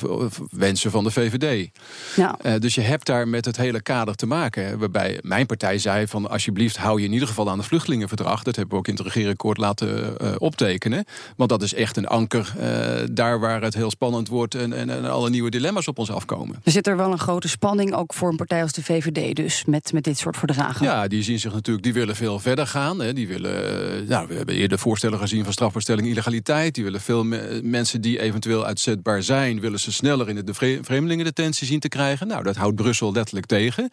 wensen 0.50 0.90
van 0.90 1.04
de 1.04 1.11
VVD. 1.11 1.70
Ja. 2.16 2.34
Eh, 2.40 2.55
dus 2.59 2.75
je 2.75 2.81
hebt 2.81 3.07
daar 3.07 3.29
met 3.29 3.44
het 3.44 3.57
hele 3.57 3.83
kader 3.83 4.14
te 4.14 4.27
maken. 4.27 4.79
Waarbij 4.79 5.18
mijn 5.23 5.47
partij 5.47 5.79
zei 5.79 6.07
van 6.07 6.31
alsjeblieft 6.31 6.77
hou 6.77 7.01
je 7.01 7.07
in 7.07 7.12
ieder 7.12 7.29
geval 7.29 7.51
aan 7.51 7.59
de 7.59 7.64
vluchtelingenverdrag. 7.64 8.42
Dat 8.42 8.57
hebben 8.57 8.75
we 8.75 8.79
ook 8.79 8.88
in 8.88 8.94
het 8.94 9.03
regeerakkoord 9.03 9.59
laten 9.59 10.16
uh, 10.23 10.35
optekenen. 10.38 11.05
Want 11.37 11.51
dat 11.51 11.62
is 11.62 11.75
echt 11.75 11.97
een 11.97 12.07
anker 12.07 12.55
uh, 12.59 12.64
daar 13.11 13.40
waar 13.40 13.62
het 13.62 13.75
heel 13.75 13.90
spannend 13.90 14.29
wordt 14.29 14.55
en, 14.55 14.73
en, 14.73 14.90
en, 14.90 15.11
alle 15.11 15.31
nieuwe 15.31 15.51
dilemma's 15.51 15.88
op 15.88 15.99
ons 15.99 16.11
afkomen. 16.11 16.61
Er 16.64 16.73
zit 16.73 16.87
er 16.87 16.97
wel 16.97 17.12
een 17.12 17.18
grote 17.18 17.49
spanning 17.49 17.94
ook 17.94 18.14
voor 18.14 18.29
een 18.31 18.37
partij 18.37 18.62
als 18.62 18.73
de 18.73 18.83
VVD 18.83 19.37
dus 19.37 19.64
met, 19.64 19.92
met 19.92 20.05
dit 20.05 20.18
soort 20.18 20.37
verdragen. 20.37 20.87
Ja, 20.87 21.09
die 21.09 21.23
zien 21.23 21.38
zich 21.38 21.53
natuurlijk, 21.53 21.85
die 21.85 21.92
willen 21.92 22.16
veel 22.16 22.38
verder 22.38 22.66
gaan. 22.66 23.01
Hè. 23.01 23.12
Die 23.12 23.29
willen, 23.29 24.07
nou, 24.09 24.29
we 24.29 24.35
hebben 24.35 24.55
eerder 24.55 24.79
voorstellen 24.79 25.18
gezien 25.18 25.44
van 25.44 25.53
strafbaarstelling 25.53 26.07
illegaliteit. 26.07 26.75
Die 26.75 26.85
willen 26.85 27.01
veel 27.01 27.25
mensen 27.62 28.01
die 28.01 28.20
eventueel 28.20 28.64
uitzetbaar 28.66 29.23
zijn, 29.23 29.61
willen 29.61 29.81
ze 29.81 29.92
sneller 29.92 30.29
in 30.29 30.44
de 30.44 30.55
vreemdelingendetentie 30.83 31.66
zien 31.66 31.81
te 31.81 31.88
krijgen. 31.88 32.23
Nou, 32.26 32.42
dat 32.42 32.56
houdt 32.56 32.76
Brussel 32.76 33.12
letterlijk 33.12 33.46
tegen. 33.46 33.90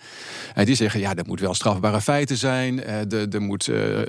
En 0.54 0.66
die 0.66 0.76
zeggen, 0.76 1.00
ja, 1.00 1.16
er 1.16 1.26
moet 1.28 1.40
wel 1.40 1.54
strafbare 1.54 2.02
feiten 2.02 2.38
zijn. 2.38 2.84
Eh, 2.84 3.34
er 3.34 3.42
moet 3.42 3.68
uh, 3.68 4.00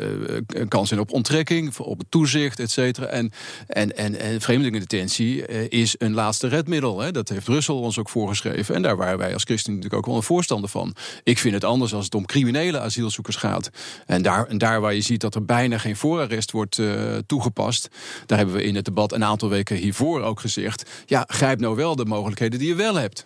een 0.46 0.68
kans 0.68 0.88
zijn 0.88 1.00
op 1.00 1.12
onttrekking, 1.12 1.76
op 1.78 2.02
toezicht, 2.08 2.61
et 2.61 2.70
cetera. 2.70 3.06
En, 3.06 3.32
en, 3.66 3.96
en, 3.96 4.20
en 4.20 4.40
vreemdelingendetentie 4.40 5.46
is 5.68 5.94
een 5.98 6.14
laatste 6.14 6.48
redmiddel. 6.48 7.00
Hè. 7.00 7.11
Dat 7.11 7.28
heeft 7.28 7.44
Brussel 7.44 7.80
ons 7.80 7.98
ook 7.98 8.08
voorgeschreven. 8.08 8.74
En 8.74 8.82
daar 8.82 8.96
waren 8.96 9.18
wij 9.18 9.32
als 9.32 9.44
christen 9.44 9.72
natuurlijk 9.72 10.00
ook 10.00 10.06
wel 10.06 10.16
een 10.16 10.22
voorstander 10.22 10.70
van. 10.70 10.94
Ik 11.22 11.38
vind 11.38 11.54
het 11.54 11.64
anders 11.64 11.94
als 11.94 12.04
het 12.04 12.14
om 12.14 12.26
criminele 12.26 12.80
asielzoekers 12.80 13.37
gaat. 13.37 13.70
En 14.06 14.22
daar, 14.22 14.46
en 14.46 14.58
daar 14.58 14.80
waar 14.80 14.94
je 14.94 15.00
ziet 15.00 15.20
dat 15.20 15.35
er 15.35 15.44
bijna 15.44 15.78
geen 15.78 15.96
voorarrest 15.96 16.50
wordt 16.50 16.80
toegepast... 17.26 17.88
daar 18.26 18.38
hebben 18.38 18.56
we 18.56 18.62
in 18.62 18.74
het 18.74 18.85
debat 18.85 19.12
een 19.12 19.24
aantal 19.24 19.48
weken 19.48 19.76
hiervoor 19.76 20.22
ook 20.22 20.40
gezegd... 20.40 20.90
ja, 21.06 21.24
grijp 21.26 21.61
nou 21.61 21.76
wel 21.76 21.96
de 21.96 22.04
mogelijkheden 22.04 22.58
die 22.58 22.68
je 22.68 22.74
wel 22.74 22.94
hebt. 22.94 23.24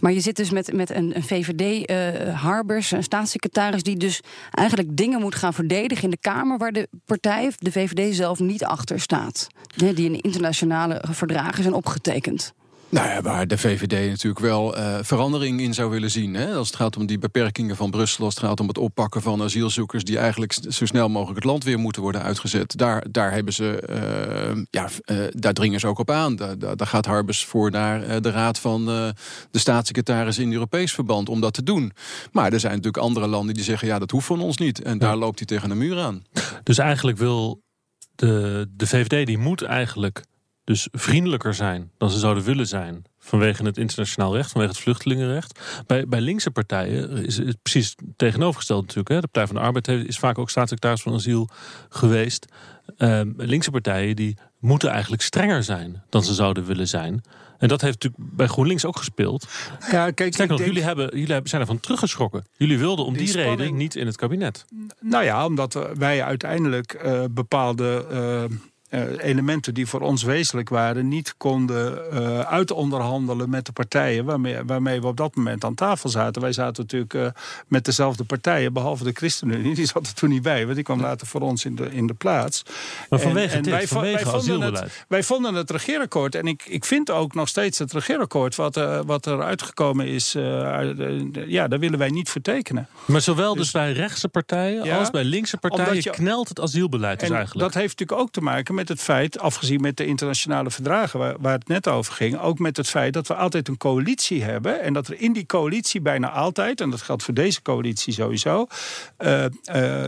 Maar 0.00 0.12
je 0.12 0.20
zit 0.20 0.36
dus 0.36 0.50
met, 0.50 0.72
met 0.72 0.90
een, 0.90 1.16
een 1.16 1.22
VVD-harbers, 1.22 2.92
uh, 2.92 2.98
een 2.98 3.04
staatssecretaris... 3.04 3.82
die 3.82 3.96
dus 3.96 4.20
eigenlijk 4.50 4.96
dingen 4.96 5.20
moet 5.20 5.34
gaan 5.34 5.54
verdedigen 5.54 6.04
in 6.04 6.10
de 6.10 6.18
Kamer... 6.20 6.58
waar 6.58 6.72
de 6.72 6.88
partij, 7.04 7.52
de 7.58 7.72
VVD 7.72 8.14
zelf, 8.14 8.38
niet 8.38 8.64
achter 8.64 9.00
staat. 9.00 9.46
Die 9.76 10.04
in 10.04 10.20
internationale 10.20 11.04
verdragen 11.10 11.62
zijn 11.62 11.74
opgetekend. 11.74 12.54
Nou 12.90 13.08
ja, 13.08 13.22
waar 13.22 13.46
de 13.46 13.58
VVD 13.58 14.08
natuurlijk 14.08 14.44
wel 14.44 14.78
uh, 14.78 14.98
verandering 15.02 15.60
in 15.60 15.74
zou 15.74 15.90
willen 15.90 16.10
zien. 16.10 16.34
Hè? 16.34 16.54
Als 16.54 16.66
het 16.66 16.76
gaat 16.76 16.96
om 16.96 17.06
die 17.06 17.18
beperkingen 17.18 17.76
van 17.76 17.90
Brussel, 17.90 18.24
als 18.24 18.34
het 18.34 18.44
gaat 18.44 18.60
om 18.60 18.68
het 18.68 18.78
oppakken 18.78 19.22
van 19.22 19.42
asielzoekers 19.42 20.04
die 20.04 20.18
eigenlijk 20.18 20.52
zo 20.68 20.86
snel 20.86 21.08
mogelijk 21.08 21.36
het 21.36 21.44
land 21.44 21.64
weer 21.64 21.78
moeten 21.78 22.02
worden 22.02 22.22
uitgezet. 22.22 22.76
Daar, 22.76 23.06
daar 23.10 23.32
hebben 23.32 23.52
ze, 23.52 23.82
uh, 23.90 24.62
ja, 24.70 24.88
uh, 25.06 25.26
daar 25.30 25.52
dringen 25.52 25.80
ze 25.80 25.86
ook 25.86 25.98
op 25.98 26.10
aan. 26.10 26.36
Daar, 26.36 26.58
daar, 26.58 26.86
gaat 26.86 27.06
Harbers 27.06 27.44
voor 27.44 27.70
naar 27.70 28.22
de 28.22 28.30
raad 28.30 28.58
van 28.58 28.84
de 29.50 29.58
staatssecretaris 29.58 30.38
in 30.38 30.52
Europees 30.52 30.92
verband 30.92 31.28
om 31.28 31.40
dat 31.40 31.54
te 31.54 31.62
doen. 31.62 31.92
Maar 32.32 32.52
er 32.52 32.60
zijn 32.60 32.72
natuurlijk 32.72 33.04
andere 33.04 33.26
landen 33.26 33.54
die 33.54 33.64
zeggen, 33.64 33.88
ja, 33.88 33.98
dat 33.98 34.10
hoeft 34.10 34.26
van 34.26 34.40
ons 34.40 34.56
niet. 34.56 34.82
En 34.82 34.98
daar 34.98 35.16
loopt 35.16 35.38
hij 35.38 35.46
tegen 35.46 35.70
een 35.70 35.78
muur 35.78 35.98
aan. 35.98 36.22
Dus 36.62 36.78
eigenlijk 36.78 37.18
wil 37.18 37.62
de, 38.14 38.66
de 38.70 38.86
VVD, 38.86 39.26
die 39.26 39.38
moet 39.38 39.62
eigenlijk 39.62 40.22
dus 40.68 40.88
vriendelijker 40.92 41.54
zijn 41.54 41.90
dan 41.98 42.10
ze 42.10 42.18
zouden 42.18 42.44
willen 42.44 42.66
zijn. 42.66 43.04
Vanwege 43.18 43.64
het 43.64 43.78
internationaal 43.78 44.36
recht, 44.36 44.50
vanwege 44.50 44.72
het 44.72 44.82
vluchtelingenrecht. 44.82 45.60
Bij, 45.86 46.08
bij 46.08 46.20
linkse 46.20 46.50
partijen 46.50 47.24
is 47.24 47.36
het 47.36 47.62
precies 47.62 47.94
tegenovergesteld 48.16 48.80
natuurlijk. 48.80 49.08
Hè. 49.08 49.20
De 49.20 49.26
Partij 49.26 49.46
van 49.46 49.54
de 49.54 49.60
Arbeid 49.60 49.88
is 49.88 50.18
vaak 50.18 50.38
ook 50.38 50.50
staatssecretaris 50.50 51.02
van 51.02 51.14
asiel 51.14 51.48
geweest. 51.88 52.46
Ehm, 52.96 53.30
linkse 53.36 53.70
partijen 53.70 54.16
die 54.16 54.36
moeten 54.58 54.90
eigenlijk 54.90 55.22
strenger 55.22 55.62
zijn 55.62 56.02
dan 56.08 56.24
ze 56.24 56.34
zouden 56.34 56.64
willen 56.64 56.88
zijn. 56.88 57.22
En 57.58 57.68
dat 57.68 57.80
heeft 57.80 58.02
natuurlijk 58.02 58.36
bij 58.36 58.46
GroenLinks 58.46 58.84
ook 58.84 58.96
gespeeld. 58.96 59.48
Ja, 59.90 60.10
kijk, 60.10 60.34
Sterker 60.34 60.56
nog, 60.56 60.66
jullie, 60.66 60.82
hebben, 60.82 61.18
jullie 61.18 61.40
zijn 61.44 61.60
ervan 61.60 61.80
teruggeschrokken. 61.80 62.44
Jullie 62.56 62.78
wilden 62.78 63.04
om 63.04 63.16
die, 63.16 63.32
reden 63.32 63.76
niet 63.76 63.94
in 63.94 64.06
het 64.06 64.16
kabinet. 64.16 64.64
Nou 65.00 65.24
ja, 65.24 65.46
omdat 65.46 65.90
wij 65.94 66.24
uiteindelijk 66.24 67.02
uh, 67.04 67.24
bepaalde 67.30 68.06
uh, 68.50 68.56
uh, 68.90 69.24
elementen 69.24 69.74
die 69.74 69.86
voor 69.86 70.00
ons 70.00 70.22
wezenlijk 70.22 70.68
waren, 70.68 71.08
niet 71.08 71.34
konden 71.36 72.02
uh, 72.12 72.40
uitonderhandelen 72.40 73.50
met 73.50 73.66
de 73.66 73.72
partijen 73.72 74.24
waarmee, 74.24 74.64
waarmee 74.64 75.00
we 75.00 75.06
op 75.06 75.16
dat 75.16 75.34
moment 75.34 75.64
aan 75.64 75.74
tafel 75.74 76.08
zaten. 76.08 76.42
Wij 76.42 76.52
zaten 76.52 76.82
natuurlijk 76.82 77.14
uh, 77.14 77.26
met 77.66 77.84
dezelfde 77.84 78.24
partijen, 78.24 78.72
behalve 78.72 79.04
de 79.04 79.12
ChristenUnie, 79.12 79.74
die 79.74 79.86
zat 79.86 80.06
er 80.06 80.14
toen 80.14 80.30
niet 80.30 80.42
bij, 80.42 80.62
want 80.62 80.74
die 80.74 80.84
kwam 80.84 81.00
later 81.00 81.26
voor 81.26 81.40
ons 81.40 81.64
in 81.64 81.76
de, 81.76 81.90
in 81.90 82.06
de 82.06 82.14
plaats. 82.14 82.62
Maar 83.08 83.20
vanwege 83.20 83.56
en, 83.56 83.62
dit, 83.62 83.72
wij, 83.72 83.88
vanwege 83.88 84.30
wij 84.30 84.40
vonden 84.40 84.74
het, 84.74 85.04
wij 85.08 85.22
vonden 85.22 85.54
het 85.54 85.70
regeerakkoord, 85.70 86.34
en 86.34 86.46
ik, 86.46 86.64
ik 86.66 86.84
vind 86.84 87.10
ook 87.10 87.34
nog 87.34 87.48
steeds 87.48 87.78
het 87.78 87.92
regeerakkoord 87.92 88.54
wat, 88.54 88.74
wat 89.06 89.26
er 89.26 89.42
uitgekomen 89.42 90.06
is, 90.06 90.32
ja, 91.46 91.68
daar 91.68 91.78
willen 91.78 91.98
wij 91.98 92.10
niet 92.10 92.28
voor 92.28 92.40
tekenen. 92.40 92.88
Maar 93.04 93.20
zowel 93.20 93.54
dus, 93.54 93.62
dus 93.62 93.70
bij 93.70 93.92
rechtse 93.92 94.28
partijen 94.28 94.84
ja, 94.84 94.98
als 94.98 95.10
bij 95.10 95.24
linkse 95.24 95.56
partijen 95.56 95.94
je, 96.02 96.10
knelt 96.10 96.48
het 96.48 96.60
asielbeleid 96.60 97.20
dus 97.20 97.30
eigenlijk. 97.30 97.72
Dat 97.72 97.82
heeft 97.82 97.98
natuurlijk 97.98 98.20
ook 98.20 98.32
te 98.32 98.40
maken 98.40 98.74
met 98.78 98.88
het 98.88 99.00
feit, 99.00 99.38
afgezien 99.38 99.80
met 99.80 99.96
de 99.96 100.06
internationale 100.06 100.70
verdragen 100.70 101.18
waar, 101.18 101.34
waar, 101.40 101.52
het 101.52 101.68
net 101.68 101.88
over 101.88 102.12
ging, 102.12 102.40
ook 102.40 102.58
met 102.58 102.76
het 102.76 102.88
feit 102.88 103.12
dat 103.12 103.26
we 103.26 103.34
altijd 103.34 103.68
een 103.68 103.76
coalitie 103.76 104.42
hebben 104.42 104.82
en 104.82 104.92
dat 104.92 105.08
er 105.08 105.20
in 105.20 105.32
die 105.32 105.46
coalitie 105.46 106.00
bijna 106.00 106.30
altijd, 106.30 106.80
en 106.80 106.90
dat 106.90 107.02
geldt 107.02 107.22
voor 107.22 107.34
deze 107.34 107.62
coalitie 107.62 108.12
sowieso, 108.12 108.66
uh, 109.18 109.44
uh, 109.74 110.04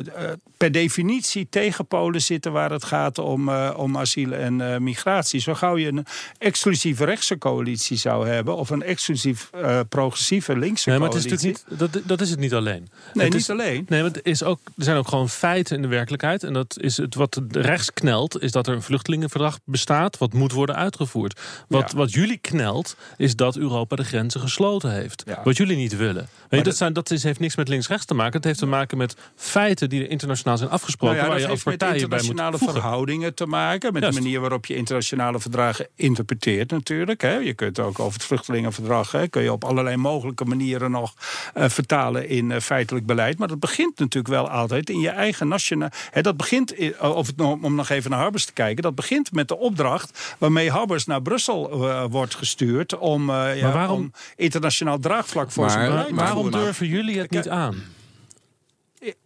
per 0.57 0.73
definitie 0.73 1.47
tegenpolen 1.51 2.23
zitten 2.23 2.53
waar 2.53 2.71
het 2.71 2.85
gaat 2.85 3.19
om, 3.19 3.49
uh, 3.49 3.75
om 3.77 3.97
asiel 3.97 4.33
en 4.33 4.83
migratie. 4.83 5.41
Zo 5.41 5.55
gauw 5.55 5.77
je 5.77 5.89
een 5.89 6.07
exclusief 6.39 7.01
rechtse 7.01 7.39
coalitie 7.39 7.97
zou 7.97 8.29
hebben 8.29 8.57
of 8.57 8.71
een 8.71 8.83
exclusief 8.83 9.51
progressieve 9.89 10.57
linkse 10.57 10.91
nee, 10.91 10.99
maar 10.99 11.09
coalitie. 11.09 11.31
Het 11.31 11.43
is 11.43 11.53
natuurlijk 11.53 11.81
niet, 11.81 11.93
dat, 11.93 12.09
dat 12.09 12.21
is 12.21 12.31
het 12.31 12.39
niet 12.39 12.55
alleen. 12.55 12.89
Nee, 13.15 13.25
het 13.25 13.33
niet 13.33 13.43
is, 13.43 13.51
alleen. 13.51 13.87
Nee, 13.89 14.03
maar 14.03 14.11
het 14.11 14.21
is 14.25 14.43
ook, 14.43 14.59
er 14.77 14.85
zijn 14.85 14.97
ook 14.97 15.09
gewoon 15.09 15.29
feiten 15.29 15.77
in 15.77 15.83
de 15.83 15.89
werkelijkheid 15.89 16.43
en 16.43 16.53
dat 16.53 16.77
is 16.81 16.97
het 16.97 17.15
wat 17.15 17.41
rechts 17.51 17.93
knelt, 17.93 18.43
is 18.43 18.53
dat 18.53 18.60
er 18.67 18.75
een 18.75 18.83
vluchtelingenverdrag 18.83 19.59
bestaat, 19.65 20.19
wat 20.19 20.33
moet 20.33 20.53
worden 20.53 20.77
uitgevoerd. 20.77 21.41
Wat, 21.69 21.93
wat 21.93 22.13
jullie 22.13 22.39
knelt, 22.39 22.97
is 23.17 23.37
dat 23.37 23.57
Europa 23.57 23.97
de 23.97 24.05
grenzen 24.05 24.41
gesloten 24.41 24.93
heeft. 24.93 25.25
Wat 25.45 25.57
jullie 25.57 25.77
niet 25.77 25.97
willen. 25.97 26.29
Weet 26.49 26.61
je, 26.61 26.67
dat, 26.67 26.77
zijn, 26.77 26.93
dat 26.93 27.11
is, 27.11 27.23
heeft 27.23 27.41
niks 27.41 27.57
met 27.57 27.69
links-rechts 27.69 28.05
te 28.05 28.15
maken. 28.15 28.33
Het 28.37 28.45
heeft 28.45 28.59
te 28.59 28.67
maken 28.67 28.99
met 28.99 29.17
feiten 29.37 29.89
die 29.89 30.09
internationaal 30.09 30.57
zijn 30.57 30.71
afgesproken. 30.71 31.17
Nou 31.17 31.29
waar 31.29 31.41
je 31.41 31.49
als 31.49 31.63
partijen 31.63 31.93
met 31.93 32.03
internationale 32.03 32.59
verhoudingen 32.59 33.35
te 33.35 33.47
maken. 33.47 33.93
Met 33.93 34.03
de 34.03 34.13
manier 34.13 34.41
waarop 34.41 34.67
je 34.67 34.75
internationale 34.75 35.41
verdragen 35.41 35.89
interpreteert 35.95 36.71
natuurlijk. 36.71 37.21
Hè. 37.21 37.35
Je 37.37 37.55
kunt 37.55 37.79
ook 37.79 37.99
over 37.99 38.13
het 38.13 38.25
vluchtelingenverdrag... 38.25 39.13
Hè, 39.13 39.29
kun 39.29 39.43
je 39.43 39.53
op 39.53 39.65
allerlei 39.65 39.97
mogelijke 39.97 40.45
manieren 40.45 40.91
nog 40.91 41.15
uh, 41.55 41.69
vertalen 41.69 42.29
in 42.29 42.51
uh, 42.51 42.59
feitelijk 42.59 43.07
beleid. 43.07 43.39
Maar 43.39 43.49
dat 43.49 43.61
begint 43.61 43.99
natuurlijk 43.99 44.35
wel 44.35 44.49
altijd 44.49 44.91
in 44.91 45.01
je 45.01 45.09
eigen 45.09 45.49
nationale... 45.49 45.93
Dat 46.23 46.37
begint, 46.37 46.73
in, 46.73 47.01
of 47.01 47.27
het, 47.27 47.41
om 47.41 47.75
nog 47.75 47.89
even 47.89 48.11
naar 48.11 48.21
Harbers 48.21 48.50
te 48.55 48.63
kijken... 48.63 48.83
dat 48.83 48.95
begint 48.95 49.33
met 49.33 49.49
de 49.49 49.59
opdracht 49.59 50.35
waarmee 50.39 50.71
Habbers 50.71 51.07
naar 51.07 51.23
Brussel 51.23 51.71
uh, 51.73 52.05
wordt 52.11 52.35
gestuurd... 52.35 52.99
om, 52.99 53.31
uh, 53.31 53.61
ja, 53.61 53.73
waarom, 53.73 53.99
om 53.99 54.13
internationaal 54.37 54.99
draagvlak 54.99 55.51
voor 55.51 55.65
maar, 55.65 55.73
zijn 55.73 55.89
beleid 55.91 56.11
Waarom 56.11 56.51
durven 56.51 56.87
jullie 56.87 57.19
het 57.19 57.31
niet 57.31 57.49
aan? 57.49 57.83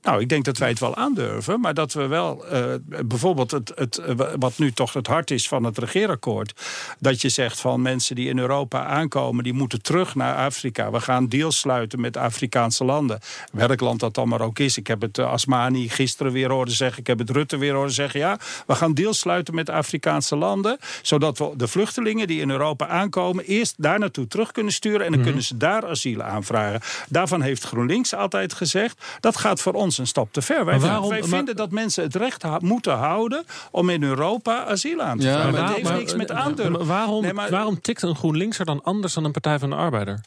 Nou, 0.02 0.20
ik 0.20 0.28
denk 0.28 0.44
dat 0.44 0.58
wij 0.58 0.68
het 0.68 0.78
wel 0.78 0.96
aandurven, 0.96 1.60
maar 1.60 1.74
dat 1.74 1.92
we 1.92 2.06
wel 2.06 2.44
uh, 2.52 2.74
bijvoorbeeld 3.04 3.50
het, 3.50 3.72
het, 3.74 4.00
wat 4.38 4.58
nu 4.58 4.72
toch 4.72 4.92
het 4.92 5.06
hart 5.06 5.30
is 5.30 5.48
van 5.48 5.64
het 5.64 5.78
regeerakkoord, 5.78 6.62
dat 6.98 7.20
je 7.20 7.28
zegt 7.28 7.60
van 7.60 7.82
mensen 7.82 8.14
die 8.14 8.28
in 8.28 8.38
Europa 8.38 8.84
aankomen, 8.84 9.44
die 9.44 9.52
moeten 9.52 9.82
terug 9.82 10.14
naar 10.14 10.36
Afrika. 10.36 10.90
We 10.90 11.00
gaan 11.00 11.28
deals 11.28 11.58
sluiten 11.58 12.00
met 12.00 12.16
Afrikaanse 12.16 12.84
landen. 12.84 13.20
Welk 13.52 13.80
land 13.80 14.00
dat 14.00 14.14
dan 14.14 14.28
maar 14.28 14.40
ook 14.40 14.58
is. 14.58 14.78
Ik 14.78 14.86
heb 14.86 15.00
het 15.00 15.18
uh, 15.18 15.30
Asmani 15.30 15.88
gisteren 15.88 16.32
weer 16.32 16.50
horen 16.50 16.72
zeggen, 16.72 16.98
ik 16.98 17.06
heb 17.06 17.18
het 17.18 17.30
Rutte 17.30 17.56
weer 17.56 17.74
horen 17.74 17.90
zeggen. 17.90 18.20
Ja, 18.20 18.38
we 18.66 18.74
gaan 18.74 18.94
deals 18.94 19.18
sluiten 19.18 19.54
met 19.54 19.70
Afrikaanse 19.70 20.36
landen, 20.36 20.78
zodat 21.02 21.38
we 21.38 21.52
de 21.56 21.68
vluchtelingen 21.68 22.26
die 22.26 22.40
in 22.40 22.50
Europa 22.50 22.86
aankomen 22.86 23.44
eerst 23.44 23.74
daar 23.76 23.98
naartoe 23.98 24.26
terug 24.26 24.52
kunnen 24.52 24.72
sturen 24.72 25.00
en 25.00 25.06
dan 25.06 25.20
mhm. 25.20 25.22
kunnen 25.22 25.42
ze 25.44 25.56
daar 25.56 25.86
asiel 25.86 26.22
aanvragen. 26.22 26.80
Daarvan 27.08 27.42
heeft 27.42 27.64
GroenLinks 27.64 28.14
altijd 28.14 28.52
gezegd, 28.52 29.04
dat 29.20 29.36
gaat 29.36 29.62
voor 29.64 29.72
ons 29.72 29.98
een 29.98 30.06
stap 30.06 30.32
te 30.32 30.42
ver. 30.42 30.64
Wij, 30.64 30.78
waarom, 30.78 31.08
wij 31.08 31.22
vinden 31.22 31.56
dat 31.56 31.70
mensen 31.70 32.02
het 32.02 32.14
recht 32.14 32.44
moeten 32.60 32.92
houden 32.92 33.44
om 33.70 33.88
in 33.88 34.02
Europa 34.02 34.64
asiel 34.64 35.00
aan 35.00 35.18
te 35.18 35.26
vragen. 35.26 35.52
Ja, 35.52 35.66
dat 35.66 35.76
heeft 35.76 35.92
niks 35.92 36.14
met 36.14 36.30
aandurven. 36.30 36.86
waarom, 36.86 37.32
waarom 37.34 37.80
tikt 37.80 38.02
een 38.02 38.16
GroenLinkser 38.16 38.64
dan 38.64 38.82
anders 38.82 39.14
dan 39.14 39.24
een 39.24 39.32
Partij 39.32 39.58
van 39.58 39.70
de 39.70 39.76
Arbeider? 39.76 40.20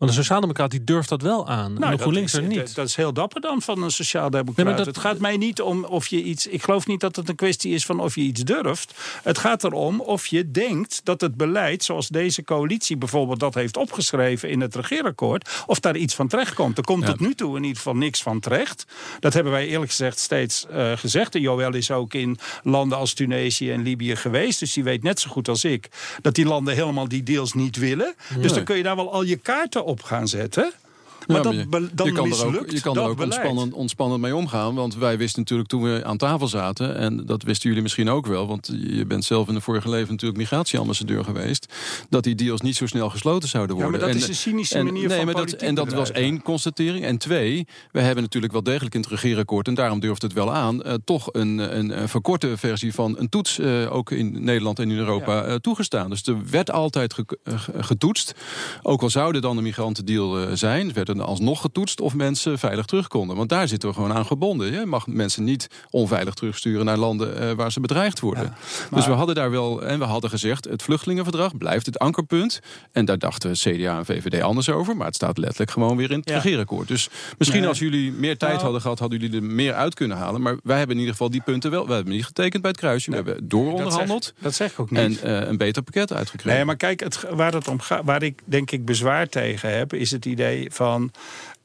Want 0.00 0.12
een 0.12 0.18
sociaaldemocraat 0.18 0.70
die 0.70 0.84
durft 0.84 1.08
dat 1.08 1.22
wel 1.22 1.48
aan. 1.48 1.72
Nou, 1.72 1.92
en 1.92 1.98
GroenLinks 1.98 2.32
er 2.32 2.42
niet. 2.42 2.74
Dat 2.74 2.86
is 2.86 2.96
heel 2.96 3.12
dapper 3.12 3.40
dan 3.40 3.62
van 3.62 3.82
een 3.82 3.90
sociaaldemocraat. 3.90 4.66
Nee, 4.66 4.74
dat... 4.74 4.86
Het 4.86 4.98
gaat 4.98 5.18
mij 5.18 5.36
niet 5.36 5.60
om 5.60 5.84
of 5.84 6.06
je 6.06 6.22
iets... 6.22 6.46
Ik 6.46 6.62
geloof 6.62 6.86
niet 6.86 7.00
dat 7.00 7.16
het 7.16 7.28
een 7.28 7.34
kwestie 7.34 7.74
is 7.74 7.86
van 7.86 8.00
of 8.00 8.14
je 8.14 8.20
iets 8.20 8.42
durft. 8.42 8.94
Het 9.22 9.38
gaat 9.38 9.64
erom 9.64 10.00
of 10.00 10.26
je 10.26 10.50
denkt 10.50 11.00
dat 11.04 11.20
het 11.20 11.36
beleid... 11.36 11.84
zoals 11.84 12.08
deze 12.08 12.44
coalitie 12.44 12.96
bijvoorbeeld 12.96 13.40
dat 13.40 13.54
heeft 13.54 13.76
opgeschreven 13.76 14.50
in 14.50 14.60
het 14.60 14.74
regeerakkoord... 14.74 15.50
of 15.66 15.80
daar 15.80 15.96
iets 15.96 16.14
van 16.14 16.28
terecht 16.28 16.54
komt. 16.54 16.78
Er 16.78 16.84
komt 16.84 17.06
tot 17.06 17.20
nu 17.20 17.34
toe 17.34 17.56
in 17.56 17.62
ieder 17.62 17.76
geval 17.76 17.96
niks 17.96 18.22
van 18.22 18.40
terecht. 18.40 18.84
Dat 19.18 19.32
hebben 19.32 19.52
wij 19.52 19.66
eerlijk 19.66 19.90
gezegd 19.90 20.18
steeds 20.18 20.66
uh, 20.72 20.92
gezegd. 20.96 21.34
En 21.34 21.40
Joël 21.40 21.74
is 21.74 21.90
ook 21.90 22.14
in 22.14 22.38
landen 22.62 22.98
als 22.98 23.12
Tunesië 23.12 23.70
en 23.70 23.82
Libië 23.82 24.16
geweest. 24.16 24.58
Dus 24.58 24.72
die 24.72 24.84
weet 24.84 25.02
net 25.02 25.20
zo 25.20 25.30
goed 25.30 25.48
als 25.48 25.64
ik... 25.64 25.88
dat 26.22 26.34
die 26.34 26.46
landen 26.46 26.74
helemaal 26.74 27.08
die 27.08 27.22
deals 27.22 27.52
niet 27.52 27.76
willen. 27.76 28.14
Dus 28.38 28.52
dan 28.52 28.64
kun 28.64 28.76
je 28.76 28.82
daar 28.82 28.96
wel 28.96 29.12
al 29.12 29.22
je 29.22 29.36
kaarten 29.36 29.84
op 29.84 29.89
gaan 29.98 30.28
zetten. 30.28 30.72
Maar 31.32 31.42
dat, 31.42 31.90
dan 31.92 32.06
je 32.06 32.12
kan 32.12 32.32
er 32.32 32.60
ook, 32.60 32.70
je 32.70 32.80
kan 32.80 32.96
er 32.96 33.02
ook 33.02 33.20
ontspannend, 33.20 33.72
ontspannend 33.72 34.20
mee 34.20 34.36
omgaan. 34.36 34.74
Want 34.74 34.96
wij 34.96 35.18
wisten 35.18 35.40
natuurlijk 35.40 35.68
toen 35.68 35.82
we 35.82 36.04
aan 36.04 36.16
tafel 36.16 36.48
zaten... 36.48 36.96
en 36.96 37.26
dat 37.26 37.42
wisten 37.42 37.68
jullie 37.68 37.82
misschien 37.82 38.08
ook 38.08 38.26
wel... 38.26 38.46
want 38.46 38.72
je 38.80 39.06
bent 39.06 39.24
zelf 39.24 39.48
in 39.48 39.54
de 39.54 39.60
vorige 39.60 39.88
leven 39.88 40.10
natuurlijk 40.10 40.38
migratieambassadeur 40.38 41.24
geweest... 41.24 41.74
dat 42.08 42.24
die 42.24 42.34
deals 42.34 42.60
niet 42.60 42.76
zo 42.76 42.86
snel 42.86 43.10
gesloten 43.10 43.48
zouden 43.48 43.76
worden. 43.76 43.92
Ja, 43.92 43.98
maar 43.98 44.12
dat 44.12 44.22
is 44.22 44.28
een 44.28 44.34
cynische 44.34 44.78
en, 44.78 44.84
manier 44.84 45.08
nee, 45.08 45.16
van 45.16 45.26
maar 45.26 45.34
dat, 45.34 45.52
En 45.52 45.74
dat 45.74 45.92
was 45.92 46.10
één 46.10 46.42
constatering. 46.42 47.04
En 47.04 47.18
twee, 47.18 47.66
we 47.92 48.00
hebben 48.00 48.22
natuurlijk 48.22 48.52
wel 48.52 48.62
degelijk 48.62 48.94
in 48.94 49.00
het 49.00 49.10
regeerakkoord... 49.10 49.68
en 49.68 49.74
daarom 49.74 50.00
durft 50.00 50.22
het 50.22 50.32
wel 50.32 50.52
aan... 50.52 50.82
Uh, 50.86 50.94
toch 51.04 51.28
een, 51.32 51.58
een, 51.78 52.00
een, 52.00 52.08
verkorte 52.08 52.56
versie 52.56 52.94
van 52.94 53.18
een 53.18 53.28
toets... 53.28 53.58
Uh, 53.58 53.94
ook 53.94 54.10
in 54.10 54.44
Nederland 54.44 54.78
en 54.78 54.90
in 54.90 54.98
Europa 54.98 55.48
uh, 55.48 55.54
toegestaan. 55.54 56.10
Dus 56.10 56.22
er 56.22 56.36
werd 56.50 56.70
altijd 56.70 57.14
ge, 57.14 57.24
getoetst. 57.76 58.34
Ook 58.82 59.02
al 59.02 59.10
zouden 59.10 59.42
dan 59.42 59.56
een 59.56 59.62
migrantendeal 59.62 60.56
zijn... 60.56 60.92
werd 60.92 61.08
een 61.20 61.26
alsnog 61.26 61.60
getoetst 61.60 62.00
of 62.00 62.14
mensen 62.14 62.58
veilig 62.58 62.86
terug 62.86 63.08
konden. 63.08 63.36
Want 63.36 63.48
daar 63.48 63.68
zitten 63.68 63.88
we 63.88 63.94
gewoon 63.94 64.12
aan 64.12 64.26
gebonden. 64.26 64.72
Je 64.72 64.86
mag 64.86 65.06
mensen 65.06 65.44
niet 65.44 65.66
onveilig 65.90 66.34
terugsturen 66.34 66.84
naar 66.84 66.96
landen 66.96 67.42
uh, 67.42 67.52
waar 67.52 67.72
ze 67.72 67.80
bedreigd 67.80 68.20
worden. 68.20 68.54
Dus 68.90 69.06
we 69.06 69.12
hadden 69.12 69.34
daar 69.34 69.50
wel, 69.50 69.82
en 69.82 69.98
we 69.98 70.04
hadden 70.04 70.30
gezegd, 70.30 70.64
het 70.64 70.82
vluchtelingenverdrag 70.82 71.56
blijft 71.56 71.86
het 71.86 71.98
ankerpunt. 71.98 72.60
En 72.92 73.04
daar 73.04 73.18
dachten 73.18 73.52
CDA 73.52 73.98
en 73.98 74.04
VVD 74.04 74.42
anders 74.42 74.68
over. 74.68 74.96
Maar 74.96 75.06
het 75.06 75.14
staat 75.14 75.38
letterlijk 75.38 75.70
gewoon 75.70 75.96
weer 75.96 76.10
in 76.10 76.18
het 76.18 76.28
ja. 76.28 76.34
regeerakkoord. 76.34 76.88
Dus 76.88 77.08
misschien 77.38 77.66
als 77.66 77.78
jullie 77.78 78.12
meer 78.12 78.36
tijd 78.36 78.52
nou. 78.52 78.62
hadden 78.62 78.80
gehad, 78.80 78.98
hadden 78.98 79.18
jullie 79.18 79.36
er 79.36 79.42
meer 79.42 79.74
uit 79.74 79.94
kunnen 79.94 80.16
halen. 80.16 80.42
Maar 80.42 80.56
wij 80.62 80.78
hebben 80.78 80.94
in 80.94 81.00
ieder 81.00 81.14
geval 81.14 81.30
die 81.30 81.42
punten 81.42 81.70
wel. 81.70 81.86
We 81.86 81.92
hebben 81.92 82.12
niet 82.12 82.24
getekend 82.24 82.62
bij 82.62 82.70
het 82.70 82.80
kruisje. 82.80 83.10
We 83.10 83.16
hebben 83.16 83.48
dooronderhandeld. 83.48 84.24
Dat, 84.24 84.42
dat 84.42 84.54
zeg 84.54 84.72
ik 84.72 84.80
ook 84.80 84.90
niet. 84.90 85.20
En 85.20 85.30
uh, 85.30 85.48
een 85.48 85.56
beter 85.56 85.82
pakket 85.82 86.12
uitgekregen. 86.12 86.56
Nee, 86.56 86.64
maar 86.64 86.76
kijk, 86.76 87.00
het, 87.00 87.24
waar, 87.30 87.52
het 87.52 87.68
om 87.68 87.80
gaat, 87.80 88.04
waar 88.04 88.22
ik 88.22 88.40
denk 88.44 88.70
ik 88.70 88.84
bezwaar 88.84 89.28
tegen 89.28 89.76
heb, 89.76 89.92
is 89.92 90.10
het 90.10 90.24
idee 90.24 90.70
van 90.72 90.99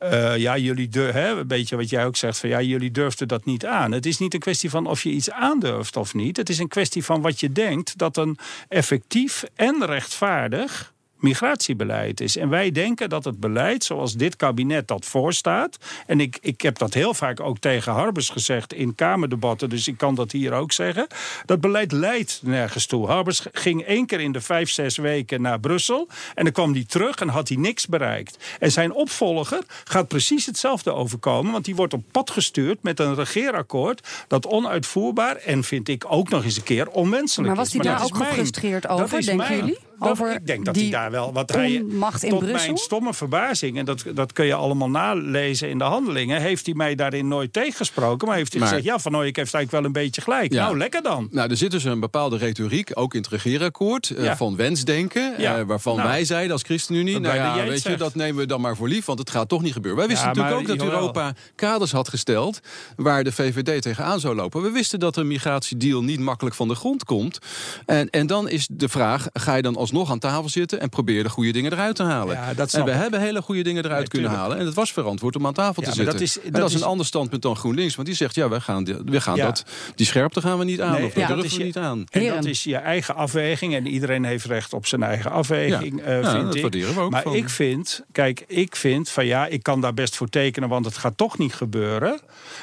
Uh, 0.04 0.38
ja, 0.38 0.58
jullie 0.58 0.90
hè, 0.92 1.30
een 1.30 1.48
beetje 1.48 1.76
wat 1.76 1.90
jij 1.90 2.06
ook 2.06 2.16
zegt 2.16 2.38
van 2.38 2.50
ja, 2.50 2.62
jullie 2.62 2.92
durfden 2.92 3.28
dat 3.28 3.46
niet 3.46 3.66
aan. 3.66 3.92
Het 3.92 4.06
is 4.06 4.18
niet 4.18 4.34
een 4.34 4.40
kwestie 4.40 4.70
van 4.70 4.88
of 4.88 5.04
je 5.04 5.10
iets 5.10 5.32
aandurft 5.32 5.98
of 5.98 6.14
niet. 6.14 6.38
Het 6.38 6.50
is 6.50 6.60
een 6.60 6.68
kwestie 6.68 7.04
van 7.04 7.22
wat 7.22 7.40
je 7.40 7.52
denkt 7.52 7.98
dat 7.98 8.18
een 8.18 8.38
effectief 8.68 9.44
en 9.56 9.86
rechtvaardig 9.86 10.94
migratiebeleid 11.18 12.22
is. 12.22 12.38
En 12.38 12.50
wij 12.50 12.72
denken 12.72 13.10
dat 13.10 13.24
het 13.24 13.40
beleid 13.40 13.84
zoals 13.84 14.14
dit 14.14 14.36
kabinet 14.36 14.88
dat 14.88 15.06
voorstaat... 15.06 15.78
en 16.08 16.20
ik, 16.20 16.38
ik 16.42 16.62
heb 16.62 16.78
dat 16.78 16.94
heel 16.94 17.14
vaak 17.14 17.40
ook 17.40 17.60
tegen 17.60 17.94
Harbers 17.94 18.30
gezegd 18.30 18.74
in 18.74 18.96
Kamerdebatten... 18.96 19.70
dus 19.70 19.88
ik 19.88 19.98
kan 19.98 20.16
dat 20.16 20.32
hier 20.32 20.54
ook 20.54 20.72
zeggen. 20.72 21.08
Dat 21.46 21.62
beleid 21.62 21.92
leidt 21.92 22.40
nergens 22.44 22.86
toe. 22.86 23.08
Harbers 23.08 23.46
ging 23.52 23.84
één 23.84 24.06
keer 24.06 24.20
in 24.20 24.32
de 24.32 24.42
vijf, 24.42 24.70
zes 24.70 24.98
weken 24.98 25.42
naar 25.42 25.60
Brussel... 25.60 26.08
en 26.36 26.44
dan 26.44 26.54
kwam 26.54 26.74
hij 26.74 26.86
terug 26.88 27.16
en 27.16 27.28
had 27.28 27.48
hij 27.48 27.58
niks 27.58 27.88
bereikt. 27.88 28.38
En 28.60 28.72
zijn 28.72 28.94
opvolger 28.94 29.64
gaat 29.84 30.08
precies 30.08 30.46
hetzelfde 30.46 30.94
overkomen... 30.94 31.52
want 31.52 31.66
die 31.66 31.76
wordt 31.76 31.94
op 31.94 32.04
pad 32.12 32.30
gestuurd 32.30 32.84
met 32.84 33.00
een 33.00 33.16
regeerakkoord... 33.16 34.08
dat 34.28 34.48
onuitvoerbaar 34.48 35.36
en 35.36 35.64
vind 35.64 35.88
ik 35.88 36.06
ook 36.08 36.30
nog 36.30 36.44
eens 36.44 36.58
een 36.58 36.64
keer 36.64 36.90
onwenselijk 36.90 37.52
is. 37.52 37.56
Maar 37.56 37.56
was 37.56 37.74
hij 37.74 37.82
daar 37.82 38.04
ook 38.04 38.16
gefrustreerd 38.16 38.88
over, 38.88 39.26
denken 39.26 39.56
jullie? 39.56 39.85
Over 40.00 40.34
ik 40.34 40.48
denk 40.48 40.66
dat 40.66 40.76
hij 40.76 40.90
daar 40.90 41.12
wel 41.12 41.34
wat 41.34 41.52
hij 41.52 41.84
macht 41.90 42.24
in 42.24 42.30
tot 42.30 42.40
Brussel? 42.40 42.66
mijn 42.66 42.78
stomme 42.78 43.14
verbazing 43.14 43.78
en 43.78 43.86
dat, 43.86 44.04
dat 44.14 44.34
kun 44.34 44.46
je 44.46 44.54
allemaal 44.54 44.90
nalezen 44.90 45.70
in 45.70 45.78
de 45.78 45.84
handelingen 45.84 46.42
heeft 46.42 46.66
hij 46.66 46.76
mij 46.76 46.96
daarin 46.96 47.28
nooit 47.28 47.54
tegensproken 47.54 48.28
maar 48.28 48.38
heeft 48.38 48.54
hij 48.54 48.62
gezegd 48.62 48.84
ja 48.84 49.00
van 49.00 49.16
Ooyek 49.16 49.36
heeft 49.36 49.54
eigenlijk 49.54 49.72
wel 49.72 49.84
een 49.84 50.04
beetje 50.04 50.22
gelijk. 50.22 50.52
Nou 50.52 50.78
lekker 50.78 51.02
dan. 51.02 51.28
Nou 51.32 51.50
er 51.50 51.58
zit 51.58 51.72
dus 51.72 51.84
een 51.84 52.00
bepaalde 52.00 52.38
retoriek 52.38 52.92
ook 52.94 53.14
in 53.14 53.22
het 53.22 53.30
regeerakkoord 53.30 54.10
uh, 54.10 54.36
van 54.36 54.56
wensdenken 54.56 55.36
uh, 55.40 55.62
waarvan 55.62 55.96
nou, 55.96 56.08
wij 56.08 56.26
zeiden 56.26 56.52
als 56.52 56.62
ChristenUnie 56.62 57.20
nou 57.20 57.36
ja 57.36 57.66
weet 57.66 57.84
je 57.84 57.98
dat 57.98 58.16
nemen 58.16 58.36
we 58.36 58.46
dan 58.46 58.62
maar 58.62 58.76
voor 58.76 58.88
lief 58.88 59.06
want 59.06 59.20
het 59.20 59.30
gaat 59.30 59.50
toch 59.50 59.62
niet 59.62 59.74
gebeuren. 59.74 60.00
Wij 60.00 60.08
wisten 60.08 60.28
natuurlijk 60.28 60.56
ook 60.56 60.68
dat 60.68 60.88
Europa 60.88 61.34
kaders 61.56 61.92
had 61.92 62.10
gesteld 62.10 62.60
waar 62.96 63.24
de 63.24 63.32
VVD 63.32 63.82
tegenaan 63.82 64.20
zou 64.20 64.36
lopen. 64.36 64.62
We 64.62 64.72
wisten 64.72 65.00
dat 65.00 65.18
een 65.18 65.28
migratiedeal 65.28 66.04
niet 66.04 66.20
makkelijk 66.20 66.56
van 66.56 66.68
de 66.68 66.76
grond 66.76 67.04
komt. 67.04 67.40
En, 67.86 68.10
en 68.10 68.28
dan 68.28 68.50
is 68.50 68.68
de 68.72 68.90
vraag 68.90 69.28
ga 69.34 69.56
je 69.56 69.62
dan 69.62 69.76
alsnog 69.86 70.12
aan 70.12 70.20
tafel 70.20 70.50
zitten 70.50 70.80
en 70.80 70.90
probeer 70.90 71.24
de 71.24 71.30
goede 71.30 71.52
dingen 71.52 71.72
eruit 71.74 71.96
te 71.96 72.04
halen. 72.04 72.36
Ja, 72.36 72.54
dat 72.54 72.74
en 72.74 72.86
we 72.86 72.92
hebben 72.92 73.20
hele 73.20 73.42
goede 73.42 73.62
dingen 73.62 73.86
eruit 73.86 74.10
kunnen 74.10 74.32
halen. 74.32 74.58
En 74.58 74.66
het 74.66 74.74
was 74.74 74.92
verantwoord 74.92 75.36
om 75.36 75.46
aan 75.46 75.54
tafel 75.54 75.82
te 75.82 75.92
zitten. 75.92 76.14
Dat 76.14 76.22
is, 76.22 76.34
dat 76.34 76.44
en 76.44 76.52
dat 76.52 76.70
is 76.70 76.76
een 76.76 76.84
ander 76.84 77.06
standpunt 77.06 77.42
dan 77.42 77.56
GroenLinks. 77.56 77.96
Want 77.96 78.08
die 78.08 78.18
zegt, 78.18 78.36
ja, 78.36 78.50
we 78.50 78.62
gaan, 78.62 78.86
we 79.06 79.22
gaan 79.22 79.38
dat, 79.38 79.66
die 79.96 80.06
scherpte 80.06 80.42
gaan 80.42 80.58
we 80.58 80.64
niet 80.64 80.82
aan. 80.82 81.04
of 81.04 81.14
we 81.14 81.26
durven 81.26 81.58
we 81.58 81.64
niet 81.64 81.78
aan. 81.78 82.06
En 82.10 82.26
dat 82.26 82.46
is 82.46 82.64
je 82.64 82.76
eigen 82.76 83.16
afweging. 83.16 83.76
En 83.76 83.88
iedereen 83.88 84.24
heeft 84.24 84.46
recht 84.46 84.74
op 84.74 84.86
zijn 84.86 85.04
eigen 85.04 85.32
afweging, 85.32 86.00
uh, 86.00 86.32
vind 86.32 86.62
dat 86.62 86.74
ik. 86.74 86.86
We 86.86 87.00
ook 87.00 87.12
maar 87.12 87.36
ik 87.36 87.50
vind, 87.50 88.04
kijk, 88.12 88.44
ik 88.48 88.76
vind 88.76 89.10
van 89.10 89.26
ja, 89.26 89.46
ik 89.46 89.64
kan 89.64 89.82
daar 89.82 89.94
best 89.94 90.16
voor 90.16 90.30
tekenen, 90.30 90.70
want 90.70 90.86
het 90.86 90.98
gaat 90.98 91.18
toch 91.18 91.38
niet 91.38 91.54
gebeuren. 91.54 92.20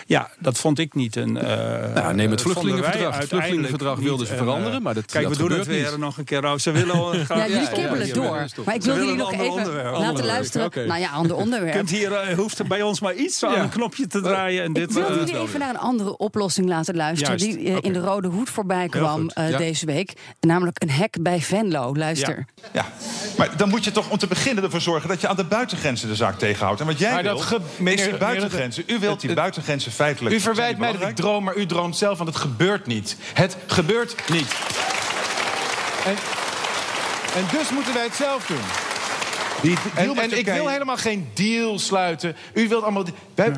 Ja, 0.07 0.31
dat 0.39 0.59
vond 0.59 0.79
ik 0.79 0.95
niet 0.95 1.17
een. 1.17 1.37
Uh, 1.37 1.43
nou, 1.95 2.15
neem 2.15 2.31
het 2.31 2.43
vluchtelingenverdrag. 2.43 3.19
Het 3.19 3.29
vluchtelingenverdrag 3.29 3.99
wilden 3.99 4.27
ze 4.27 4.37
veranderen, 4.37 4.83
maar 4.83 4.95
dat 4.95 5.07
Kijk, 5.07 5.29
we 5.29 5.37
doen 5.37 5.53
het 5.53 5.67
weer 5.67 5.99
nog 5.99 6.19
een 6.19 6.25
keer. 6.25 6.59
Ze 6.59 6.71
willen 6.71 6.97
ja, 7.29 7.49
jullie 7.49 7.71
kibbelen 7.71 8.15
door. 8.15 8.47
Maar 8.65 8.75
ik 8.75 8.83
wil 8.83 8.97
jullie 8.97 9.15
nog 9.15 9.33
even 9.33 9.83
laten 9.93 10.25
luisteren. 10.25 10.67
Okay. 10.67 10.87
Nou 10.87 11.01
ja, 11.01 11.11
ander 11.11 11.37
onderwerp. 11.37 11.75
Kunt 11.83 11.91
hier, 11.91 12.31
uh, 12.31 12.37
hoeft 12.37 12.59
er 12.59 12.67
bij 12.67 12.83
ons 12.83 13.01
maar 13.01 13.15
iets 13.15 13.45
aan 13.45 13.59
een 13.59 13.69
knopje 13.69 14.07
te 14.07 14.21
draaien. 14.21 14.65
En 14.65 14.73
dit, 14.73 14.89
ik 14.89 14.91
wil 14.91 15.11
uh, 15.11 15.17
jullie 15.17 15.39
even 15.39 15.61
naar 15.61 15.69
een 15.69 15.79
andere 15.79 16.17
oplossing 16.17 16.69
laten 16.69 16.97
luisteren... 16.97 17.39
Juist. 17.39 17.57
die 17.57 17.67
uh, 17.67 17.77
okay. 17.77 17.91
in 17.91 17.93
de 17.93 17.99
Rode 17.99 18.29
Hoed 18.29 18.51
voorbij 18.51 18.89
kwam 18.89 19.31
ja. 19.35 19.57
deze 19.57 19.87
week. 19.87 20.13
Namelijk 20.41 20.83
een 20.83 20.91
hek 20.91 21.17
bij 21.21 21.41
Venlo. 21.41 21.97
Luister. 21.97 22.47
Ja. 22.55 22.69
ja. 22.73 22.87
maar 23.37 23.57
dan 23.57 23.69
moet 23.69 23.85
je 23.85 23.93
toch 23.93 24.11
om 24.11 24.19
te 24.19 24.27
beginnen 24.27 24.65
ervoor 24.65 24.81
zorgen... 24.81 25.09
dat 25.09 25.21
je 25.21 25.29
aan 25.29 25.37
de 25.37 25.45
buitengrenzen 25.45 26.09
de 26.09 26.15
zaak 26.15 26.39
tegenhoudt. 26.39 26.81
En 26.81 26.87
wat 26.87 26.99
jij 26.99 27.13
maar 27.13 27.23
wil, 27.23 27.43
dat 27.51 27.61
meneer, 27.77 28.13
is 28.13 28.19
buitengrenzen. 28.19 28.85
U 28.87 28.99
wilt 28.99 29.21
die 29.21 29.35
buitengrenzen 29.35 29.93
feitelijk... 29.93 30.35
U 30.35 30.41
verwijt 30.41 30.79
mij 30.79 30.93
dat 30.93 31.09
ik 31.09 31.17
droom, 31.17 31.45
maar 31.45 31.57
u 31.57 31.67
droomt 31.67 31.97
zelf... 31.97 32.19
want 32.19 32.29
het 32.29 32.39
gebeurt 32.39 32.87
niet. 32.87 33.17
Het 33.35 33.57
gebeurt 33.67 34.15
niet. 34.31 34.55
En 36.05 36.15
en 37.35 37.45
dus 37.59 37.71
moeten 37.71 37.95
wij 37.95 38.05
het 38.05 38.15
zelf 38.15 38.47
doen. 38.47 38.65
Die 39.63 39.77
en, 39.95 40.17
en 40.17 40.39
ik 40.39 40.45
wil 40.45 40.69
helemaal 40.69 40.97
geen 40.97 41.31
deal 41.35 41.79
sluiten. 41.79 42.37
U 42.55 42.69
wilt 42.69 42.83
allemaal... 42.83 43.05
Wij, 43.35 43.53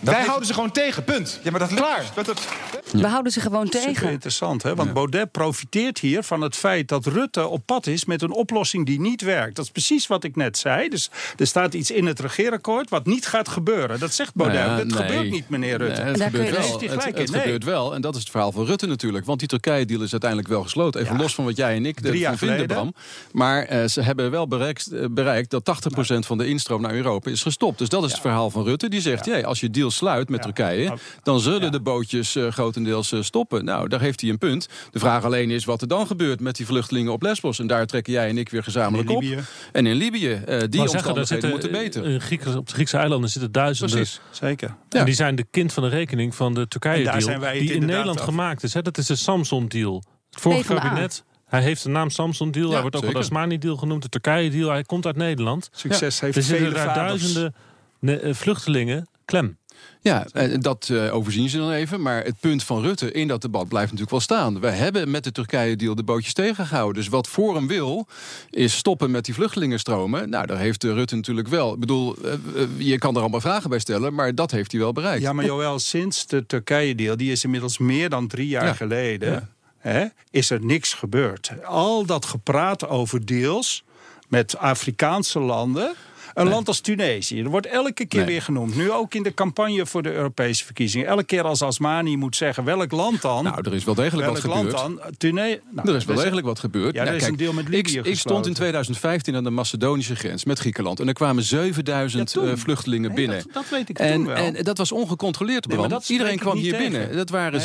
wij 0.00 0.24
houden 0.24 0.46
ze 0.46 0.54
gewoon 0.54 0.70
tegen, 0.70 1.04
punt. 1.04 1.40
Ja, 1.42 1.50
maar 1.50 1.60
dat 1.60 1.74
klaar. 1.74 2.04
Dat, 2.14 2.26
dat, 2.26 2.46
We 2.92 3.06
houden 3.06 3.32
ze 3.32 3.40
gewoon 3.40 3.68
tegen. 3.68 3.94
Super 3.94 4.10
interessant, 4.10 4.62
hè? 4.62 4.74
Want 4.74 4.92
Baudet 4.92 5.30
profiteert 5.30 5.98
hier 5.98 6.22
van 6.22 6.40
het 6.40 6.56
feit 6.56 6.88
dat 6.88 7.06
Rutte 7.06 7.46
op 7.46 7.66
pad 7.66 7.86
is 7.86 8.04
met 8.04 8.22
een 8.22 8.32
oplossing 8.32 8.86
die 8.86 9.00
niet 9.00 9.22
werkt. 9.22 9.56
Dat 9.56 9.64
is 9.64 9.70
precies 9.70 10.06
wat 10.06 10.24
ik 10.24 10.36
net 10.36 10.58
zei. 10.58 10.88
Dus 10.88 11.10
er 11.36 11.46
staat 11.46 11.74
iets 11.74 11.90
in 11.90 12.06
het 12.06 12.20
regeerakkoord 12.20 12.90
wat 12.90 13.06
niet 13.06 13.26
gaat 13.26 13.48
gebeuren. 13.48 13.98
Dat 13.98 14.12
zegt 14.12 14.34
Baudet. 14.34 14.66
Nou 14.66 14.78
ja, 14.78 14.84
dat 14.84 14.92
gebeurt 14.92 15.30
niet, 15.30 15.48
meneer 15.48 15.78
Rutte. 15.78 16.02
Nee, 16.02 16.12
het 16.12 16.22
gebeurt 16.22 16.50
wel. 16.50 16.80
Het, 16.80 17.18
het 17.18 17.30
gebeurt 17.30 17.64
wel. 17.64 17.94
En 17.94 18.00
dat 18.00 18.14
is 18.14 18.20
het 18.20 18.30
verhaal 18.30 18.52
van 18.52 18.64
Rutte 18.64 18.86
natuurlijk. 18.86 19.24
Want 19.24 19.38
die 19.38 19.48
Turkije-deal 19.48 20.02
is 20.02 20.10
uiteindelijk 20.10 20.50
wel 20.50 20.62
gesloten. 20.62 21.00
Even 21.00 21.16
los 21.16 21.34
van 21.34 21.44
wat 21.44 21.56
jij 21.56 21.76
en 21.76 21.86
ik 21.86 22.00
ervan 22.00 22.38
vinden, 22.38 22.66
Bram. 22.66 22.94
Maar 23.32 23.72
uh, 23.72 23.84
ze 23.84 24.00
hebben 24.00 24.30
wel 24.30 24.48
bereikt, 24.48 24.92
uh, 24.92 25.04
bereikt 25.10 25.50
dat 25.50 25.92
80% 26.14 26.18
van 26.18 26.38
de 26.38 26.46
instroom 26.46 26.80
naar 26.80 26.94
Europa 26.94 27.30
is 27.30 27.42
gestopt. 27.42 27.78
Dus 27.78 27.88
dat 27.88 28.04
is 28.04 28.12
het 28.12 28.20
verhaal 28.20 28.50
van 28.50 28.64
Rutte. 28.64 28.88
Die 28.88 29.00
zegt, 29.00 29.24
ja. 29.24 29.40
als 29.40 29.60
je 29.60 29.70
deal 29.76 29.90
sluit 29.90 30.28
met 30.28 30.42
Turkije... 30.42 30.92
dan 31.22 31.40
zullen 31.40 31.72
de 31.72 31.80
bootjes 31.80 32.36
uh, 32.36 32.50
grotendeels 32.50 33.14
stoppen. 33.20 33.64
Nou, 33.64 33.88
daar 33.88 34.00
heeft 34.00 34.20
hij 34.20 34.30
een 34.30 34.38
punt. 34.38 34.68
De 34.90 34.98
vraag 34.98 35.24
alleen 35.24 35.50
is 35.50 35.64
wat 35.64 35.80
er 35.80 35.88
dan 35.88 36.06
gebeurt 36.06 36.40
met 36.40 36.56
die 36.56 36.66
vluchtelingen 36.66 37.12
op 37.12 37.22
Lesbos. 37.22 37.58
En 37.58 37.66
daar 37.66 37.86
trekken 37.86 38.12
jij 38.12 38.28
en 38.28 38.38
ik 38.38 38.48
weer 38.48 38.62
gezamenlijk 38.62 39.10
op. 39.10 39.24
En 39.72 39.86
in 39.86 39.94
Libië. 39.94 40.42
Uh, 40.48 40.60
die 40.68 40.80
omstandigheden 40.80 41.26
zitten, 41.26 41.50
moeten 41.50 41.70
beter. 41.70 42.04
In 42.04 42.20
Griek, 42.20 42.46
op 42.46 42.66
de 42.68 42.74
Griekse 42.74 42.96
eilanden 42.96 43.30
zitten 43.30 43.52
duizenden. 43.52 43.96
Precies, 43.96 44.20
zeker. 44.30 44.74
En 44.88 45.04
die 45.04 45.14
zijn 45.14 45.34
de 45.34 45.46
kind 45.50 45.72
van 45.72 45.82
de 45.82 45.88
rekening 45.88 46.34
van 46.34 46.54
de 46.54 46.68
Turkije-deal. 46.68 47.52
Die 47.52 47.72
in 47.72 47.86
Nederland 47.86 48.20
gemaakt 48.20 48.62
is. 48.62 48.74
Hè? 48.74 48.82
Dat 48.82 48.98
is 48.98 49.06
de 49.06 49.16
Samson-deal. 49.16 50.02
Het 50.30 50.40
vorige 50.40 50.74
kabinet... 50.74 51.24
Hij 51.46 51.62
heeft 51.62 51.82
de 51.82 51.88
naam 51.88 52.10
Samson 52.10 52.50
Deal. 52.50 52.70
hij 52.70 52.80
wordt 52.80 52.96
ook 52.96 53.02
wel 53.02 53.12
de 53.12 53.18
Asmani 53.18 53.58
Deal 53.58 53.76
genoemd. 53.76 54.02
De 54.02 54.08
Turkije 54.08 54.50
Deal. 54.50 54.70
Hij 54.70 54.82
komt 54.82 55.06
uit 55.06 55.16
Nederland. 55.16 55.68
Succes 55.72 56.20
heeft 56.20 56.36
er 56.36 56.42
zitten 56.42 56.74
daar 56.74 56.94
duizenden 56.94 57.54
eh, 58.00 58.34
vluchtelingen 58.34 59.08
klem. 59.24 59.58
Ja, 60.06 60.26
dat 60.58 60.88
uh, 60.92 61.14
overzien 61.14 61.48
ze 61.48 61.58
dan 61.58 61.70
even. 61.70 62.02
Maar 62.02 62.24
het 62.24 62.40
punt 62.40 62.62
van 62.62 62.82
Rutte 62.82 63.12
in 63.12 63.28
dat 63.28 63.42
debat 63.42 63.68
blijft 63.68 63.86
natuurlijk 63.86 64.10
wel 64.10 64.20
staan. 64.20 64.60
We 64.60 64.68
hebben 64.68 65.10
met 65.10 65.24
de 65.24 65.32
Turkije-deal 65.32 65.94
de 65.94 66.02
bootjes 66.02 66.32
tegengehouden. 66.32 66.94
Dus 66.94 67.08
wat 67.08 67.28
Forum 67.28 67.66
wil, 67.66 68.06
is 68.50 68.76
stoppen 68.76 69.10
met 69.10 69.24
die 69.24 69.34
vluchtelingenstromen. 69.34 70.28
Nou, 70.30 70.46
daar 70.46 70.58
heeft 70.58 70.82
Rutte 70.82 71.14
natuurlijk 71.14 71.48
wel. 71.48 71.72
Ik 71.72 71.80
bedoel, 71.80 72.16
uh, 72.24 72.32
je 72.76 72.98
kan 72.98 73.14
er 73.14 73.20
allemaal 73.20 73.40
vragen 73.40 73.70
bij 73.70 73.78
stellen, 73.78 74.14
maar 74.14 74.34
dat 74.34 74.50
heeft 74.50 74.72
hij 74.72 74.80
wel 74.80 74.92
bereikt. 74.92 75.22
Ja, 75.22 75.32
maar 75.32 75.44
Joël, 75.44 75.78
sinds 75.78 76.26
de 76.26 76.46
Turkije-deal, 76.46 77.16
die 77.16 77.32
is 77.32 77.44
inmiddels 77.44 77.78
meer 77.78 78.08
dan 78.08 78.26
drie 78.26 78.48
jaar 78.48 78.74
geleden, 78.74 79.32
ja. 79.32 79.48
hè, 79.78 80.06
is 80.30 80.50
er 80.50 80.64
niks 80.64 80.94
gebeurd. 80.94 81.52
Al 81.64 82.06
dat 82.06 82.24
gepraat 82.24 82.88
over 82.88 83.26
deals 83.26 83.84
met 84.28 84.56
Afrikaanse 84.56 85.40
landen 85.40 85.94
een 86.36 86.48
land 86.48 86.68
als 86.68 86.80
Tunesië. 86.80 87.40
Er 87.40 87.50
wordt 87.50 87.66
elke 87.66 88.06
keer 88.06 88.24
weer 88.24 88.42
genoemd. 88.42 88.76
Nu 88.76 88.90
ook 88.90 89.14
in 89.14 89.22
de 89.22 89.34
campagne 89.34 89.86
voor 89.86 90.02
de 90.02 90.12
Europese 90.12 90.64
verkiezingen. 90.64 91.06
Elke 91.06 91.24
keer 91.24 91.42
als 91.42 91.62
Asmani 91.62 92.16
moet 92.16 92.36
zeggen 92.36 92.64
welk 92.64 92.92
land 92.92 93.22
dan. 93.22 93.44
Nou, 93.44 93.60
er 93.62 93.74
is 93.74 93.84
wel 93.84 93.94
degelijk 93.94 94.28
wat 94.28 94.40
gebeurd. 94.40 94.70
Dan? 94.70 95.00
Tune 95.18 95.60
nou, 95.70 95.88
er 95.88 95.94
is 95.94 96.04
wel 96.04 96.16
degelijk 96.16 96.46
wat 96.46 96.58
gebeurd. 96.58 96.94
Ja, 96.94 97.04
er 97.04 97.14
is 97.14 97.26
een 97.26 97.36
deel 97.36 97.52
met 97.52 97.68
Libië 97.68 97.98
ik, 97.98 98.06
ik, 98.06 98.18
stond 98.18 98.46
in 98.46 98.54
2015 98.54 99.36
aan 99.36 99.44
de 99.44 99.50
Macedonische 99.50 100.16
grens 100.16 100.44
met 100.44 100.58
Griekenland. 100.58 101.00
En 101.00 101.08
er 101.08 101.14
kwamen 101.14 101.42
7000 101.42 102.32
ja, 102.32 102.42
uh, 102.42 102.52
vluchtelingen 102.54 103.08
nee, 103.08 103.18
binnen. 103.18 103.42
Dat, 103.44 103.52
dat, 103.52 103.68
weet 103.68 103.88
ik 103.88 103.98
en, 103.98 104.14
toen 104.14 104.26
wel. 104.26 104.36
En 104.36 104.64
dat 104.64 104.78
was 104.78 104.92
ongecontroleerd, 104.92 105.66
nee, 105.66 105.88
dat 105.88 106.08
Iedereen 106.08 106.38
kwam 106.38 106.56
hier 106.56 106.72
tegen. 106.72 106.90
binnen. 106.90 107.16
Dat 107.16 107.30
waren, 107.30 107.60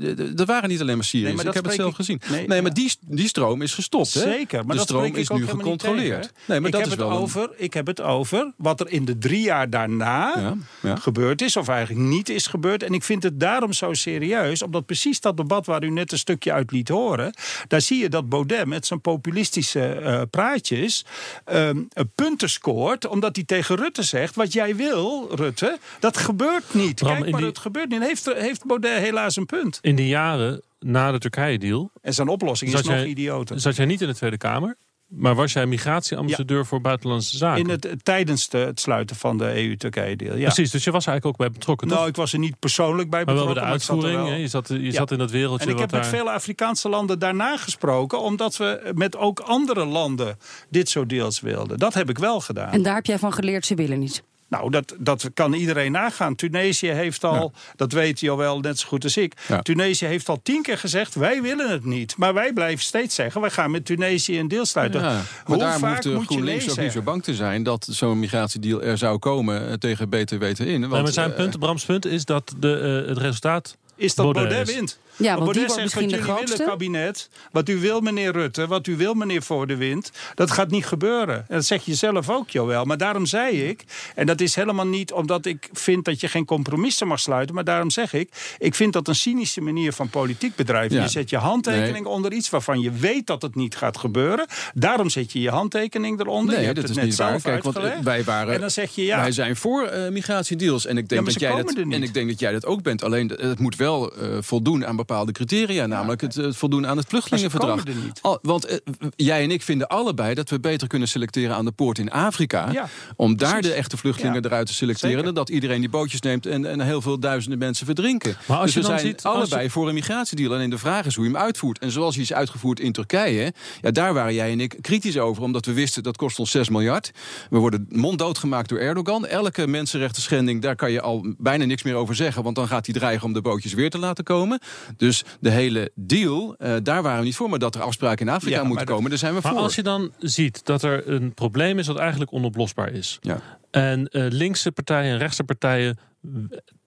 uh, 0.00 0.36
dat 0.36 0.46
waren 0.46 0.68
niet 0.68 0.80
alleen 0.80 0.96
maar 0.96 1.04
Syriërs. 1.04 1.42
Ik 1.42 1.54
heb 1.54 1.64
het 1.64 1.74
zelf 1.74 1.94
gezien. 1.94 2.20
Nee, 2.46 2.62
maar 2.62 2.74
die, 2.74 2.92
die 3.00 3.28
stroom 3.28 3.62
is 3.62 3.74
gestopt. 3.74 4.06
Zeker. 4.06 4.66
Maar 4.66 4.76
de 4.76 4.82
stroom 4.82 5.14
is 5.14 5.28
nu 5.28 5.46
gecontroleerd. 5.46 6.32
Nee, 6.44 6.60
maar 6.60 6.70
dat 6.70 6.86
is 6.86 6.94
wel 6.94 7.30
Ik 7.56 7.74
heb 7.74 7.86
het 7.86 8.00
over 8.02 8.52
wat 8.56 8.80
er 8.80 8.90
in 8.90 9.04
de 9.04 9.18
drie 9.18 9.42
jaar 9.42 9.70
daarna 9.70 10.32
ja, 10.36 10.54
ja. 10.82 10.96
gebeurd 10.96 11.42
is, 11.42 11.56
of 11.56 11.68
eigenlijk 11.68 12.06
niet 12.06 12.28
is 12.28 12.46
gebeurd. 12.46 12.82
En 12.82 12.92
ik 12.92 13.02
vind 13.02 13.22
het 13.22 13.40
daarom 13.40 13.72
zo 13.72 13.92
serieus, 13.92 14.62
omdat 14.62 14.86
precies 14.86 15.20
dat 15.20 15.36
debat 15.36 15.66
waar 15.66 15.84
u 15.84 15.90
net 15.90 16.12
een 16.12 16.18
stukje 16.18 16.52
uit 16.52 16.70
liet 16.70 16.88
horen, 16.88 17.34
daar 17.68 17.80
zie 17.80 17.98
je 17.98 18.08
dat 18.08 18.28
Baudet 18.28 18.66
met 18.66 18.86
zijn 18.86 19.00
populistische 19.00 19.98
uh, 20.00 20.22
praatjes 20.30 21.04
um, 21.52 21.88
punten 22.14 22.50
scoort, 22.50 23.06
omdat 23.06 23.36
hij 23.36 23.44
tegen 23.44 23.76
Rutte 23.76 24.02
zegt: 24.02 24.34
wat 24.34 24.52
jij 24.52 24.76
wil, 24.76 25.28
Rutte, 25.34 25.78
dat 26.00 26.16
gebeurt 26.16 26.74
niet. 26.74 26.94
Bram, 26.94 27.16
Kijk 27.16 27.30
maar, 27.30 27.40
die... 27.40 27.48
het 27.48 27.58
gebeurt 27.58 27.88
niet. 27.88 28.00
Heeft, 28.02 28.32
heeft 28.34 28.64
Baudet 28.66 28.98
helaas 28.98 29.36
een 29.36 29.46
punt. 29.46 29.78
In 29.82 29.94
die 29.94 30.08
jaren 30.08 30.62
na 30.78 31.12
de 31.12 31.18
Turkije-deal. 31.18 31.90
En 32.02 32.14
zijn 32.14 32.28
oplossing 32.28 32.74
is 32.74 32.82
nog 32.82 33.04
idioter. 33.04 33.60
Zat 33.60 33.76
jij 33.76 33.86
niet 33.86 34.00
in 34.00 34.06
de 34.06 34.14
Tweede 34.14 34.38
Kamer? 34.38 34.76
Maar 35.14 35.34
was 35.34 35.52
jij 35.52 35.66
migratieambassadeur 35.66 36.58
ja. 36.58 36.64
voor 36.64 36.80
buitenlandse 36.80 37.36
zaken? 37.36 37.62
In 37.62 37.68
het, 37.68 37.88
tijdens 38.02 38.48
de, 38.48 38.58
het 38.58 38.80
sluiten 38.80 39.16
van 39.16 39.38
de 39.38 39.44
EU-Turkije-deal, 39.44 40.36
ja. 40.36 40.44
Precies, 40.44 40.70
dus 40.70 40.84
je 40.84 40.90
was 40.90 41.06
eigenlijk 41.06 41.26
ook 41.36 41.46
bij 41.46 41.58
betrokken, 41.58 41.88
Nou, 41.88 42.08
ik 42.08 42.16
was 42.16 42.32
er 42.32 42.38
niet 42.38 42.58
persoonlijk 42.58 43.10
bij 43.10 43.24
betrokken. 43.24 43.54
Maar 43.54 43.54
wel 43.54 43.72
bij 43.72 43.78
de 43.78 44.04
uitvoering, 44.04 44.40
je 44.40 44.48
zat, 44.48 44.68
je 44.68 44.92
zat 44.92 45.10
in 45.10 45.18
dat 45.18 45.30
wereldje. 45.30 45.66
En 45.66 45.72
ik 45.72 45.78
heb 45.78 45.90
met 45.90 46.06
veel 46.06 46.30
Afrikaanse 46.30 46.88
landen 46.88 47.18
daarna 47.18 47.56
gesproken... 47.56 48.20
omdat 48.20 48.56
we 48.56 48.92
met 48.94 49.16
ook 49.16 49.40
andere 49.40 49.84
landen 49.84 50.38
dit 50.70 50.88
soort 50.88 51.08
deals 51.08 51.40
wilden. 51.40 51.78
Dat 51.78 51.94
heb 51.94 52.10
ik 52.10 52.18
wel 52.18 52.40
gedaan. 52.40 52.72
En 52.72 52.82
daar 52.82 52.94
heb 52.94 53.06
jij 53.06 53.18
van 53.18 53.32
geleerd, 53.32 53.66
ze 53.66 53.74
willen 53.74 53.98
niet? 53.98 54.22
Nou, 54.52 54.70
dat, 54.70 54.94
dat 54.98 55.30
kan 55.34 55.52
iedereen 55.52 55.92
nagaan. 55.92 56.34
Tunesië 56.34 56.88
heeft 56.90 57.24
al, 57.24 57.52
dat 57.76 57.92
weet 57.92 58.20
je 58.20 58.30
al 58.30 58.36
wel 58.36 58.60
net 58.60 58.78
zo 58.78 58.88
goed 58.88 59.04
als 59.04 59.16
ik. 59.16 59.34
Tunesië 59.62 60.06
heeft 60.06 60.28
al 60.28 60.40
tien 60.42 60.62
keer 60.62 60.78
gezegd: 60.78 61.14
wij 61.14 61.42
willen 61.42 61.70
het 61.70 61.84
niet. 61.84 62.16
Maar 62.16 62.34
wij 62.34 62.52
blijven 62.52 62.84
steeds 62.84 63.14
zeggen: 63.14 63.40
wij 63.40 63.50
gaan 63.50 63.70
met 63.70 63.84
Tunesië 63.84 64.38
een 64.38 64.48
deel 64.48 64.66
sluiten. 64.66 65.00
maar 65.00 65.22
Hoe 65.44 65.56
daar 65.56 65.78
vaak 65.78 66.04
moet 66.04 66.14
moet 66.14 66.22
je 66.22 66.28
GroenLinks 66.28 66.70
ook 66.70 66.76
niet 66.76 66.92
zo 66.92 67.02
bang 67.02 67.22
te 67.22 67.34
zijn 67.34 67.62
dat 67.62 67.86
zo'n 67.90 68.18
migratiedeal 68.18 68.82
er 68.82 68.98
zou 68.98 69.18
komen 69.18 69.68
eh, 69.68 69.74
tegen 69.74 70.08
beter 70.08 70.38
weten 70.38 70.66
in. 70.66 70.80
Want, 70.80 70.92
nee, 70.92 71.02
maar 71.02 71.12
zijn 71.12 71.30
eh, 71.30 71.36
punt, 71.36 71.58
Brams 71.58 71.84
punt, 71.84 72.06
is 72.06 72.24
dat 72.24 72.54
de, 72.58 73.02
uh, 73.02 73.08
het 73.08 73.18
resultaat 73.18 73.76
is 73.96 74.14
dat 74.14 74.32
Baudet 74.32 74.52
Baudet 74.52 74.74
wint. 74.74 74.98
Ja, 75.16 75.34
want 75.34 75.38
Baudet 75.38 75.54
die 75.54 75.66
wordt 75.66 75.72
zegt 75.72 75.82
misschien 75.82 76.02
wat 76.02 76.10
jullie 76.10 76.34
grootste. 76.34 76.56
willen, 76.56 76.72
kabinet. 76.72 77.28
Wat 77.50 77.68
u 77.68 77.78
wil, 77.78 78.00
meneer 78.00 78.32
Rutte. 78.32 78.66
Wat 78.66 78.86
u 78.86 78.96
wil, 78.96 79.14
meneer 79.14 79.42
Voor 79.42 79.66
de 79.66 79.76
Wind. 79.76 80.10
Dat 80.34 80.50
gaat 80.50 80.70
niet 80.70 80.86
gebeuren. 80.86 81.36
En 81.36 81.54
dat 81.54 81.64
zeg 81.64 81.84
je 81.84 81.94
zelf 81.94 82.30
ook, 82.30 82.50
Joël. 82.50 82.84
Maar 82.84 82.98
daarom 82.98 83.26
zei 83.26 83.62
ik... 83.62 83.84
En 84.14 84.26
dat 84.26 84.40
is 84.40 84.54
helemaal 84.54 84.86
niet 84.86 85.12
omdat 85.12 85.46
ik 85.46 85.68
vind 85.72 86.04
dat 86.04 86.20
je 86.20 86.28
geen 86.28 86.44
compromissen 86.44 87.06
mag 87.06 87.20
sluiten. 87.20 87.54
Maar 87.54 87.64
daarom 87.64 87.90
zeg 87.90 88.12
ik... 88.12 88.28
Ik 88.58 88.74
vind 88.74 88.92
dat 88.92 89.08
een 89.08 89.14
cynische 89.14 89.60
manier 89.60 89.92
van 89.92 90.08
politiek 90.08 90.54
bedrijven. 90.54 90.96
Ja. 90.96 91.02
Je 91.02 91.08
zet 91.08 91.30
je 91.30 91.36
handtekening 91.36 92.06
onder 92.06 92.32
iets 92.32 92.50
waarvan 92.50 92.80
je 92.80 92.90
weet 92.90 93.26
dat 93.26 93.42
het 93.42 93.54
niet 93.54 93.76
gaat 93.76 93.98
gebeuren. 93.98 94.46
Daarom 94.74 95.10
zet 95.10 95.32
je 95.32 95.40
je 95.40 95.50
handtekening 95.50 96.20
eronder. 96.20 96.54
Nee, 96.54 96.60
je 96.60 96.66
hebt 96.66 96.80
dat 96.80 96.88
het 96.88 96.96
is 96.96 96.96
net 96.96 97.04
niet 97.04 97.16
waar. 97.16 97.28
zelf 97.28 97.42
Kijk, 97.42 97.62
want 97.62 97.76
eh, 97.76 97.82
uitgelegd. 97.82 98.06
wij 98.06 98.24
waren. 98.24 98.54
En 98.54 98.60
dan 98.60 98.70
zeg 98.70 98.94
je 98.94 99.04
ja. 99.04 99.20
Wij 99.20 99.32
zijn 99.32 99.56
voor 99.56 99.86
eh, 99.86 100.10
migratiedeals. 100.10 100.86
En 100.86 100.96
ik 100.96 101.08
denk, 101.08 101.24
dat 101.24 101.40
jij 101.40 101.62
dat, 101.62 101.74
en 101.74 102.02
ik 102.02 102.14
denk 102.14 102.28
dat 102.28 102.40
jij 102.40 102.52
dat 102.52 102.66
ook 102.66 102.82
bent. 102.82 103.04
Alleen 103.04 103.36
eh, 103.36 103.48
het 103.48 103.58
moet 103.58 103.76
wel 103.76 104.16
eh, 104.16 104.36
voldoen 104.40 104.86
aan 104.86 104.96
bepaalde 105.06 105.32
criteria. 105.32 105.86
Namelijk 105.86 106.20
het 106.20 106.36
eh, 106.36 106.52
voldoen 106.52 106.86
aan 106.86 106.96
het 106.96 107.06
vluchtelingenverdrag. 107.08 107.74
Maar 107.76 107.78
ze 107.86 107.90
komen 107.92 108.00
er 108.02 108.06
niet. 108.06 108.18
Al- 108.22 108.38
want 108.42 108.64
eh, 108.64 108.76
jij 109.16 109.42
en 109.42 109.50
ik 109.50 109.62
vinden 109.62 109.88
allebei 109.88 110.34
dat 110.34 110.50
we 110.50 110.60
beter 110.60 110.88
kunnen 110.88 111.08
selecteren 111.08 111.56
aan 111.56 111.64
de 111.64 111.72
poort 111.72 111.98
in 111.98 112.10
Afrika. 112.10 112.70
Ja, 112.72 112.88
om 113.16 113.36
daar 113.36 113.50
precies. 113.50 113.68
de 113.70 113.74
echte 113.76 113.96
vluchtelingen 113.96 114.42
Ja. 114.42 114.48
eruit 114.48 114.66
te 114.66 114.74
selecteren. 114.74 115.10
Zeker. 115.10 115.24
Dan 115.24 115.34
dat 115.34 115.48
iedereen 115.48 115.80
die 115.80 115.88
bootjes 115.88 116.20
neemt 116.20 116.46
en, 116.46 116.66
en 116.66 116.80
heel 116.80 117.00
veel 117.02 117.18
duizenden 117.18 117.58
mensen 117.58 117.86
verdrinken. 117.86 118.36
Maar 118.46 118.56
als 118.56 118.64
dus 118.66 118.74
je 118.74 118.80
we 118.80 118.86
dan 118.86 118.98
zijn 118.98 119.10
ziet- 119.10 119.24
als 119.24 119.36
allebei 119.36 119.62
je- 119.62 119.70
voor 119.70 119.88
een 119.88 119.94
migratiedeal. 119.94 120.54
En 120.58 120.70
de 120.70 120.78
vraag 120.78 121.06
is 121.06 121.14
hoe 121.14 121.24
je 121.24 121.30
hem 121.30 121.40
uitvoert. 121.40 121.78
En 121.78 121.90
zoals 121.90 122.14
hij 122.14 122.24
is 122.24 122.32
uitgevoerd 122.32 122.80
in 122.80 122.92
Turkije. 122.92 123.52
Ja, 123.80 123.90
daar 123.90 124.14
waren 124.14 124.34
jij 124.34 124.50
en 124.52 124.60
ik 124.60 124.76
kritisch 124.80 125.18
over. 125.18 125.42
Omdat 125.42 125.66
we 125.66 125.72
wisten 125.72 126.02
dat 126.02 126.16
kost 126.16 126.38
ons 126.38 126.50
6 126.50 126.68
miljard. 126.68 127.10
We 127.50 127.58
worden 127.58 127.86
monddood 127.90 128.38
gemaakt 128.38 128.68
door 128.68 128.78
Erdogan. 128.78 129.26
Elke 129.26 129.66
mensenrechten 129.66 130.22
schending, 130.22 130.62
daar 130.62 130.76
kan 130.76 130.92
je 130.92 131.00
al 131.00 131.34
bijna 131.38 131.64
niks 131.64 131.82
meer 131.82 131.94
over 131.94 132.14
zeggen. 132.14 132.42
Want 132.42 132.56
dan 132.56 132.68
gaat 132.68 132.86
hij 132.86 132.94
dreigen 132.94 133.26
om 133.26 133.32
de 133.32 133.40
bootjes 133.40 133.72
weer 133.72 133.90
te 133.90 133.98
laten 133.98 134.24
komen. 134.24 134.60
Dus 134.96 135.24
de 135.40 135.50
hele 135.50 135.90
deal, 135.94 136.54
eh, 136.58 136.74
daar 136.82 137.02
waren 137.02 137.18
we 137.18 137.24
niet 137.24 137.36
voor. 137.36 137.50
Maar 137.50 137.58
dat 137.58 137.74
er 137.74 137.82
afspraken 137.82 138.26
in 138.26 138.32
Afrika 138.32 138.54
Ja, 138.54 138.60
maar 138.60 138.68
moeten 138.68 138.86
komen, 138.86 139.10
daar 139.10 139.18
zijn 139.18 139.34
we 139.34 139.40
Maar 139.42 139.52
voor. 139.52 139.60
als 139.60 139.74
je 139.74 139.82
dan 139.82 140.12
ziet 140.18 140.64
dat 140.66 140.82
er 140.82 141.08
een 141.08 141.34
probleem 141.34 141.78
is 141.78 141.86
dat 141.86 141.96
eigenlijk 141.98 142.32
onoplosbaar 142.32 142.92
is. 142.92 143.18
Ja. 143.20 143.40
En 143.70 144.08
eh, 144.08 144.26
linkse 144.28 144.72
partijen 144.72 145.12
en 145.12 145.18
rechtse 145.18 145.44
partijen 145.44 145.98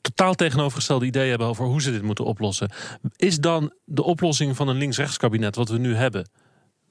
totaal 0.02 0.34
tegenovergestelde 0.34 1.06
ideeën 1.06 1.30
hebben 1.30 1.48
over 1.48 1.66
hoe 1.66 1.82
ze 1.82 1.92
dit 1.92 2.02
moeten 2.02 2.26
oplossen. 2.26 2.70
Is 3.16 3.40
dan 3.40 3.74
de 3.86 4.04
oplossing 4.04 4.56
van 4.56 4.68
een 4.68 4.78
links-rechts 4.78 5.18
kabinet 5.18 5.56
wat 5.56 5.70
we 5.70 5.78
nu 5.78 5.96
hebben, 5.96 6.30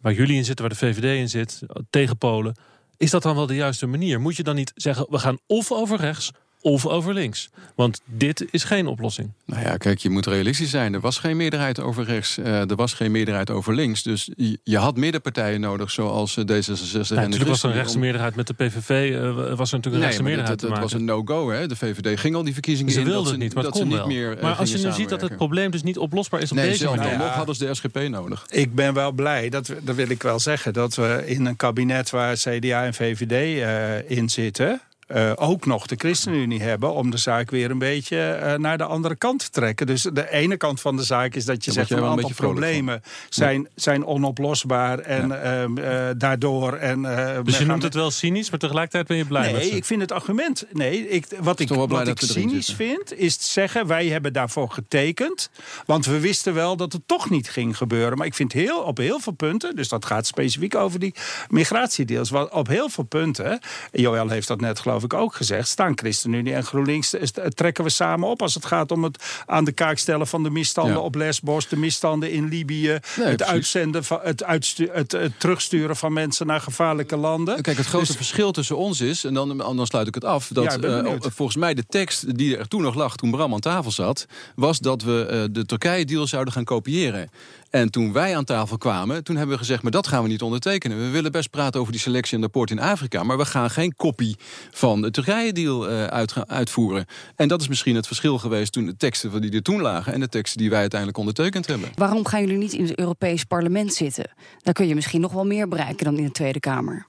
waar 0.01 0.13
jullie 0.13 0.37
in 0.37 0.45
zitten, 0.45 0.65
waar 0.69 0.79
de 0.79 0.87
VVD 0.87 1.19
in 1.19 1.29
zit, 1.29 1.61
tegen 1.91 2.19
Polen, 2.19 2.57
is 2.97 3.11
dat 3.11 3.23
dan 3.23 3.35
wel 3.35 3.47
de 3.47 3.55
juiste 3.55 3.87
manier? 3.87 4.21
Moet 4.21 4.37
je 4.37 4.43
dan 4.43 4.55
niet 4.55 4.73
zeggen, 4.75 5.07
we 5.11 5.19
gaan 5.19 5.39
of 5.47 5.73
over 5.73 5.99
rechts 6.01 6.31
of 6.65 6.87
over 6.87 7.15
links? 7.15 7.49
Want 7.75 8.01
dit 8.05 8.45
is 8.51 8.65
geen 8.65 8.87
oplossing. 8.87 9.31
Nou 9.47 9.63
ja, 9.63 9.77
kijk, 9.77 9.99
je 9.99 10.11
moet 10.11 10.27
realistisch 10.27 10.71
zijn. 10.71 10.95
Er 10.95 11.01
was 11.01 11.19
geen 11.19 11.37
meerderheid 11.37 11.81
over 11.81 12.05
rechts, 12.05 12.39
eh, 12.39 12.71
er 12.71 12.77
was 12.77 12.93
geen 12.93 13.11
meerderheid 13.11 13.51
over 13.51 13.75
links. 13.75 14.03
Dus 14.03 14.31
je, 14.63 14.79
had 14.79 14.97
middenpartijen 14.97 15.61
nodig, 15.61 15.91
zoals 15.91 16.37
eh, 16.37 16.45
D66 16.45 16.47
en 16.47 16.51
de 16.51 17.15
natuurlijk 17.15 17.15
was 17.51 17.63
er 17.63 17.69
een 17.69 17.75
ChristenUnie, 17.75 17.77
rechtse 17.77 17.95
om- 17.95 18.01
meerderheid 18.01 18.35
met 18.37 18.47
de 18.47 18.55
PVV, 18.55 19.13
eh, 19.15 19.57
was 19.57 19.73
er 19.73 19.77
natuurlijk 19.77 19.85
een 20.19 20.25
Nee, 20.25 20.37
het, 20.37 20.63
was 20.63 20.93
een 20.93 21.05
no-go. 21.05 21.51
hè. 21.51 21.67
De 21.67 21.77
VVD 21.77 22.21
ging 22.21 22.35
al 22.35 22.45
die 22.45 22.53
verkiezingen 22.53 22.93
Ze 22.93 22.99
in. 23.01 23.05
wilden 23.07 23.31
dat 23.31 23.41
niet, 23.41 23.55
maar 23.55 23.63
dat 23.63 23.73
kon 23.73 23.91
ze 23.91 23.97
wel. 23.97 24.07
niet 24.07 24.17
meer. 24.17 24.39
maar 24.43 24.55
als 24.55 24.71
je 24.73 24.79
nu 24.87 24.93
ziet 24.93 25.09
dat 25.09 25.21
het 25.21 25.37
probleem 25.37 25.71
dus 25.71 25.83
niet 25.83 25.99
oplosbaar 25.99 26.41
is 26.41 26.51
op 26.51 26.57
Nee, 26.57 26.69
deze 26.69 26.85
manier. 26.85 27.09
dan 27.11 27.19
nog 27.19 27.29
hadden 27.35 27.55
ze 27.55 27.65
de 27.67 27.75
SGP 27.75 28.09
nodig. 28.09 28.47
Ik 28.49 28.75
ben 28.75 28.95
wel 28.95 29.13
blij, 29.13 29.49
dat, 29.49 29.67
we- 29.67 29.79
dat 29.83 29.95
wil 29.95 30.09
ik 30.11 30.23
wel 30.23 30.39
zeggen, 30.41 30.73
dat 30.73 30.95
we 30.95 31.23
in 31.27 31.47
een 31.47 31.57
kabinet 31.57 32.11
waar 32.11 32.35
CDA 32.37 32.85
en 32.85 32.95
VVD 32.95 33.33
eh, 33.63 34.17
in 34.19 34.29
zitten. 34.29 34.81
Eh, 35.07 35.33
ook 35.35 35.67
nog 35.67 35.87
de 35.87 35.97
ChristenUnie 35.97 36.63
hebben 36.63 36.93
om 36.93 37.11
de 37.11 37.17
zaak 37.17 37.51
weer 37.51 37.71
een 37.71 37.79
beetje 37.79 38.19
eh, 38.21 38.55
naar 38.59 38.79
de 38.79 38.85
andere 38.85 39.17
kant 39.17 39.39
te 39.45 39.51
trekken. 39.51 39.87
Dus 39.87 40.03
de 40.03 40.31
ene 40.31 40.57
kant 40.57 40.81
van 40.81 40.97
de 40.97 41.03
zaak 41.03 41.35
is 41.35 41.45
dat 41.45 41.65
je 41.65 41.73
Daar 41.73 41.87
zegt 41.87 42.01
een 42.03 42.07
aantal 42.09 42.31
problemen 42.35 43.03
zijn, 43.29 43.69
zijn 43.75 44.05
onoplosbaar 44.07 44.99
en 44.99 45.43
ehm, 45.45 45.79
eh, 45.79 46.09
daardoor. 46.17 46.73
En, 46.73 47.05
eh, 47.05 47.35
Dus 47.45 47.57
we 47.57 47.63
je 47.63 47.69
noemt 47.69 47.83
het 47.83 47.95
wel 47.95 48.11
cynisch, 48.11 48.51
maar 48.51 48.59
tegelijkertijd 48.59 49.07
ben 49.07 49.17
je 49.17 49.25
blij 49.25 49.53
met 49.53 49.61
Nee, 49.61 49.71
ze. 49.71 49.77
ik 49.77 49.85
vind 49.85 50.01
het 50.01 50.13
argument. 50.13 50.65
Nee, 50.73 51.09
ik, 51.09 51.27
wat 51.41 51.61
ik, 51.61 51.69
wat 51.69 52.09
ik 52.09 52.21
cynisch 52.21 52.67
zitten. 52.67 52.87
vind, 52.87 53.19
is 53.19 53.37
te 53.37 53.45
zeggen: 53.45 53.87
wij 53.87 54.07
hebben 54.07 54.33
daarvoor 54.33 54.71
getekend. 54.71 55.51
Want 55.87 56.07
we 56.07 56.21
wisten 56.21 56.55
wel 56.55 56.77
dat 56.77 56.93
het 56.93 57.03
toch 57.07 57.31
niet 57.31 57.51
ging 57.51 57.77
gebeuren. 57.77 58.19
Maar 58.19 58.27
ik 58.27 58.35
vind 58.35 58.53
heel, 58.53 58.79
op 58.81 58.97
heel 58.99 59.21
veel 59.21 59.33
punten, 59.33 59.77
dus 59.77 59.89
dat 59.89 60.05
gaat 60.05 60.27
specifiek 60.27 60.75
over 60.75 60.99
die 61.01 61.15
migratiedeals. 61.49 62.31
wat- 62.31 62.53
Op 62.53 62.67
heel 62.69 62.89
veel 62.89 63.05
punten, 63.05 63.59
Joël 63.93 64.29
heeft 64.29 64.49
dat 64.49 64.61
net 64.61 64.79
geloof 64.81 64.94
ik 65.03 65.15
ook 65.15 65.35
gezegd, 65.35 65.69
staan 65.69 65.93
ChristenUnie 65.99 66.55
en 66.55 66.65
GroenLinks 66.65 67.15
eh, 67.15 67.47
trekken 67.47 67.85
we 67.85 67.91
samen 67.91 68.29
op 68.29 68.43
als 68.43 68.55
het 68.55 68.65
gaat 68.65 68.91
om 68.91 69.05
het 69.05 69.43
aan 69.47 69.65
de 69.65 69.73
kaak 69.73 69.99
stellen 69.99 70.27
van 70.27 70.43
de 70.43 70.51
misstanden 70.51 70.95
Ja. 70.95 71.01
op 71.01 71.15
Lesbos, 71.15 71.69
de 71.69 71.77
misstanden 71.77 72.31
in 72.31 72.49
Libië, 72.49 72.89
het 72.91 73.03
precies. 73.15 73.43
uitzenden 73.43 74.05
van 74.05 74.19
het, 74.23 74.45
het, 74.47 75.13
het 75.13 75.33
terugsturen 75.41 75.97
van 75.97 76.13
mensen 76.13 76.47
naar 76.47 76.61
gevaarlijke 76.61 77.17
landen. 77.17 77.63
Kijk, 77.63 77.77
het 77.77 77.87
grote 77.87 78.07
Dus- 78.07 78.17
verschil 78.17 78.53
tussen 78.53 78.77
ons 78.77 79.01
is, 79.01 79.25
en 79.25 79.35
dan, 79.35 79.59
dan 79.59 79.87
sluit 79.87 80.07
ik 80.07 80.15
het 80.15 80.25
af, 80.25 80.49
dat 80.53 80.65
Ja, 80.65 80.71
eh, 80.71 80.81
benieuwd. 80.81 81.27
volgens 81.35 81.57
mij 81.59 81.75
de 81.75 81.85
tekst 81.89 82.37
die 82.37 82.57
er 82.57 82.69
toen 82.69 82.83
nog 82.83 82.95
lag, 82.95 83.17
toen 83.17 83.31
Bram 83.31 83.53
aan 83.55 83.61
tafel 83.61 83.91
zat, 83.91 84.27
was 84.55 84.79
dat 84.79 85.03
we 85.03 85.27
eh, 85.31 85.43
de 85.51 85.67
Turkije-deal 85.67 86.27
zouden 86.27 86.53
gaan 86.53 86.65
kopiëren. 86.65 87.31
En 87.75 87.91
toen 87.91 88.13
wij 88.13 88.37
aan 88.37 88.45
tafel 88.45 88.79
kwamen, 88.79 89.25
toen 89.25 89.37
hebben 89.37 89.55
we 89.55 89.61
gezegd, 89.61 89.83
maar 89.83 89.93
dat 89.93 90.07
gaan 90.07 90.23
we 90.23 90.29
niet 90.29 90.43
ondertekenen. 90.43 90.99
We 90.99 91.11
willen 91.11 91.33
best 91.33 91.51
praten 91.51 91.81
over 91.81 91.93
die 91.93 92.01
selectie 92.01 92.37
en 92.37 92.43
rapport 92.43 92.71
in 92.71 92.81
Afrika, 92.81 93.23
maar 93.23 93.37
we 93.37 93.45
gaan 93.45 93.71
geen 93.71 93.95
kopie 93.97 94.37
van 94.71 95.03
de 95.03 95.11
Turkije-deal 95.11 95.89
eh, 95.89 96.25
uitvoeren. 96.47 97.07
En 97.37 97.49
dat 97.49 97.61
is 97.61 97.69
misschien 97.69 97.95
het 97.95 98.07
verschil 98.07 98.39
geweest 98.39 98.73
toen 98.73 98.87
de 98.87 98.97
teksten 98.97 99.41
die 99.41 99.53
er 99.53 99.63
toen 99.63 99.81
lagen 99.81 100.13
en 100.13 100.21
de 100.21 100.29
teksten 100.29 100.59
die 100.59 100.71
wij 100.71 100.81
uiteindelijk 100.81 101.19
ondertekend 101.19 101.67
hebben. 101.67 101.89
Waarom 101.95 102.27
gaan 102.27 102.41
jullie 102.41 102.59
niet 102.59 102.73
in 102.73 102.85
het 102.85 102.99
Europees 102.99 103.45
Parlement 103.45 103.95
zitten? 103.95 104.31
Daar 104.63 104.75
kun 104.75 104.87
je 104.87 104.95
misschien 104.95 105.21
nog 105.21 105.33
wel 105.33 105.47
meer 105.47 105.69
bereiken 105.69 106.05
dan 106.05 106.19
in 106.19 106.25
de 106.25 106.31
Tweede 106.31 106.61
Kamer. 106.61 107.07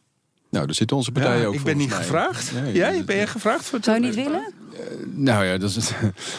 Nou, 0.55 0.65
daar 0.67 0.75
zitten 0.75 0.97
onze 0.97 1.11
partijen 1.11 1.41
Ja, 1.41 1.47
ook 1.47 1.53
ik 1.53 1.63
ben 1.63 1.77
niet 1.77 1.89
mij. 1.89 1.97
gevraagd. 1.97 2.51
Nee, 2.53 2.73
Jij? 2.73 3.03
Ben 3.05 3.15
je 3.15 3.27
gevraagd 3.27 3.65
voor 3.65 3.75
het 3.75 3.85
Zou 3.85 3.99
je 3.99 4.05
niet 4.05 4.15
willen? 4.15 4.53
Nou 5.13 5.45
ja, 5.45 5.57
dat 5.57 5.69
is 5.69 5.75
het. 5.75 5.93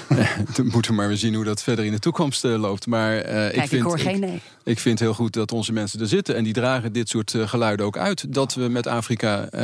dan 0.56 0.66
moeten 0.66 0.90
we 0.90 0.96
maar 0.96 1.08
weer 1.08 1.16
zien 1.16 1.34
hoe 1.34 1.44
dat 1.44 1.62
verder 1.62 1.84
in 1.84 1.92
de 1.92 1.98
toekomst 1.98 2.44
eh, 2.44 2.60
loopt. 2.60 2.86
Maar 2.86 3.16
eh, 3.16 3.46
ik, 3.46 3.52
Kijk, 3.52 3.62
ik 3.64 3.68
vind, 3.68 3.82
hoor 3.82 3.98
geen 3.98 4.20
nee. 4.20 4.40
ik 4.64 4.78
vind 4.78 4.98
heel 4.98 5.14
goed 5.14 5.32
dat 5.32 5.52
onze 5.52 5.72
mensen 5.72 6.00
er 6.00 6.06
zitten. 6.08 6.36
En 6.36 6.44
die 6.44 6.52
dragen 6.52 6.92
dit 6.92 7.08
soort 7.08 7.34
eh, 7.34 7.48
geluiden 7.48 7.86
ook 7.86 7.96
uit. 7.98 8.32
Dat 8.34 8.54
we 8.54 8.68
met 8.68 8.86
Afrika 8.86 9.48
eh, 9.48 9.60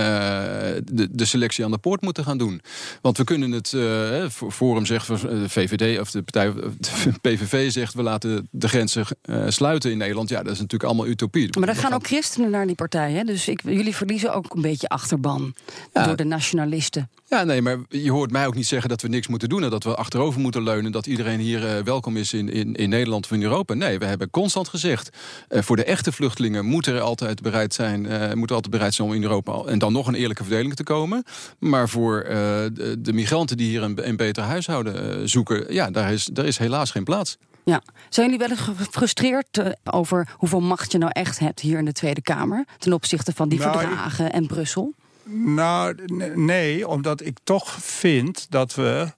de, 0.93 1.09
de 1.11 1.25
selectie 1.25 1.65
aan 1.65 1.71
de 1.71 1.79
poort 1.79 2.01
moeten 2.01 2.25
gaan 2.25 2.39
doen. 2.39 2.61
Want 3.03 3.17
we 3.19 3.25
kunnen 3.25 3.51
het. 3.53 3.73
eh, 3.73 4.29
Forum 4.51 4.87
zegt, 4.87 5.09
eh, 5.11 5.21
de 5.23 5.49
VVD 5.49 6.01
of 6.01 6.11
de 6.11 6.23
partij. 6.23 6.53
De 6.79 7.13
PVV 7.31 7.71
zegt 7.73 7.95
we 7.95 8.03
laten 8.03 8.49
de 8.51 8.69
grenzen 8.69 9.05
eh, 9.23 9.45
sluiten 9.49 9.91
in 9.91 9.99
Nederland. 9.99 10.29
Ja, 10.29 10.43
dat 10.43 10.53
is 10.53 10.61
natuurlijk 10.61 10.91
allemaal 10.91 11.07
utopie. 11.07 11.59
Maar 11.59 11.69
er 11.69 11.75
gaan 11.75 11.85
gaan- 11.85 11.93
ook 11.93 12.07
christenen 12.07 12.51
naar 12.51 12.67
die 12.67 12.75
partij. 12.77 13.13
Hè? 13.13 13.23
Dus 13.25 13.49
ik, 13.49 13.61
jullie 13.65 13.97
verliezen 13.97 14.35
ook 14.35 14.42
een 14.49 14.63
beetje 14.63 14.89
achterban 14.89 15.55
Ja. 15.93 16.07
door 16.07 16.17
de 16.17 16.25
nationalisten. 16.25 17.11
Ja, 17.29 17.45
nee, 17.45 17.63
maar 17.63 17.79
je 17.89 18.11
hoort 18.11 18.31
mij 18.31 18.47
ook 18.47 18.55
niet 18.55 18.67
zeggen 18.67 18.89
dat 18.89 19.03
we 19.03 19.09
niks 19.09 19.27
moeten 19.27 19.49
doen. 19.49 19.63
En 19.63 19.71
dat 19.71 19.85
we 19.85 19.95
achterover 19.95 20.41
moeten 20.41 20.63
leunen. 20.63 20.93
Dat 20.93 21.07
iedereen 21.07 21.41
hier 21.41 21.67
eh, 21.77 21.83
welkom 21.85 22.17
is 22.17 22.33
in, 22.33 22.49
in, 22.49 22.75
in 22.75 22.89
Nederland 22.89 23.25
of 23.25 23.31
in 23.33 23.43
Europa. 23.43 23.75
Nee, 23.75 23.99
we 23.99 24.05
hebben 24.05 24.31
constant 24.31 24.69
gezegd. 24.69 25.11
eh, 25.49 25.63
voor 25.63 25.77
de 25.77 25.85
echte 25.85 26.13
vluchtelingen 26.13 26.65
moeten 26.65 26.95
er 26.95 27.01
altijd 27.01 27.43
bereid 27.43 27.75
zijn. 27.75 28.07
eh 28.07 28.33
moeten 28.33 28.57
altijd 28.57 28.75
bereid 28.75 28.95
zijn 28.95 29.09
om 29.09 29.15
in 29.15 29.23
Europa. 29.23 29.63
En 29.67 29.79
dan 29.79 29.93
nog 29.93 30.07
een 30.07 30.15
eerlijke 30.15 30.43
verdeling 30.45 30.75
te 30.75 30.83
komen. 30.83 31.25
Maar 31.59 31.89
voor 31.89 32.25
de, 32.25 32.97
de 32.99 33.13
migranten 33.13 33.57
die 33.57 33.69
hier 33.69 33.83
een, 33.83 34.09
een 34.09 34.17
beter 34.17 34.43
huishouden 34.43 35.29
zoeken. 35.29 35.73
Ja, 35.75 35.91
daar 35.91 36.13
is, 36.13 36.25
daar 36.25 36.45
is 36.47 36.59
helaas 36.59 36.91
geen 36.91 37.05
plaats. 37.05 37.37
Ja. 37.65 37.83
Zijn 38.09 38.31
jullie 38.31 38.47
wel 38.49 38.57
eens 38.57 38.67
gefrustreerd 38.79 39.59
eh, 39.59 39.67
over 39.85 40.29
hoeveel 40.37 40.61
macht 40.61 40.93
je 40.93 40.99
nou 40.99 41.11
echt 41.15 41.39
hebt 41.39 41.61
hier 41.61 41.79
in 41.79 41.85
de 41.85 41.93
Tweede 41.93 42.23
Kamer? 42.23 42.65
Ten 42.79 42.93
opzichte 42.93 43.33
van 43.33 43.49
die 43.49 43.59
Nou, 43.59 43.73
ik- 43.73 43.79
verdragen 43.81 44.33
en 44.33 44.47
Brussel? 44.47 44.93
Nou, 45.25 45.95
nee, 46.35 46.89
omdat 46.89 47.21
ik 47.21 47.39
toch 47.45 47.71
vind 47.83 48.47
dat 48.51 48.75
we 48.75 49.13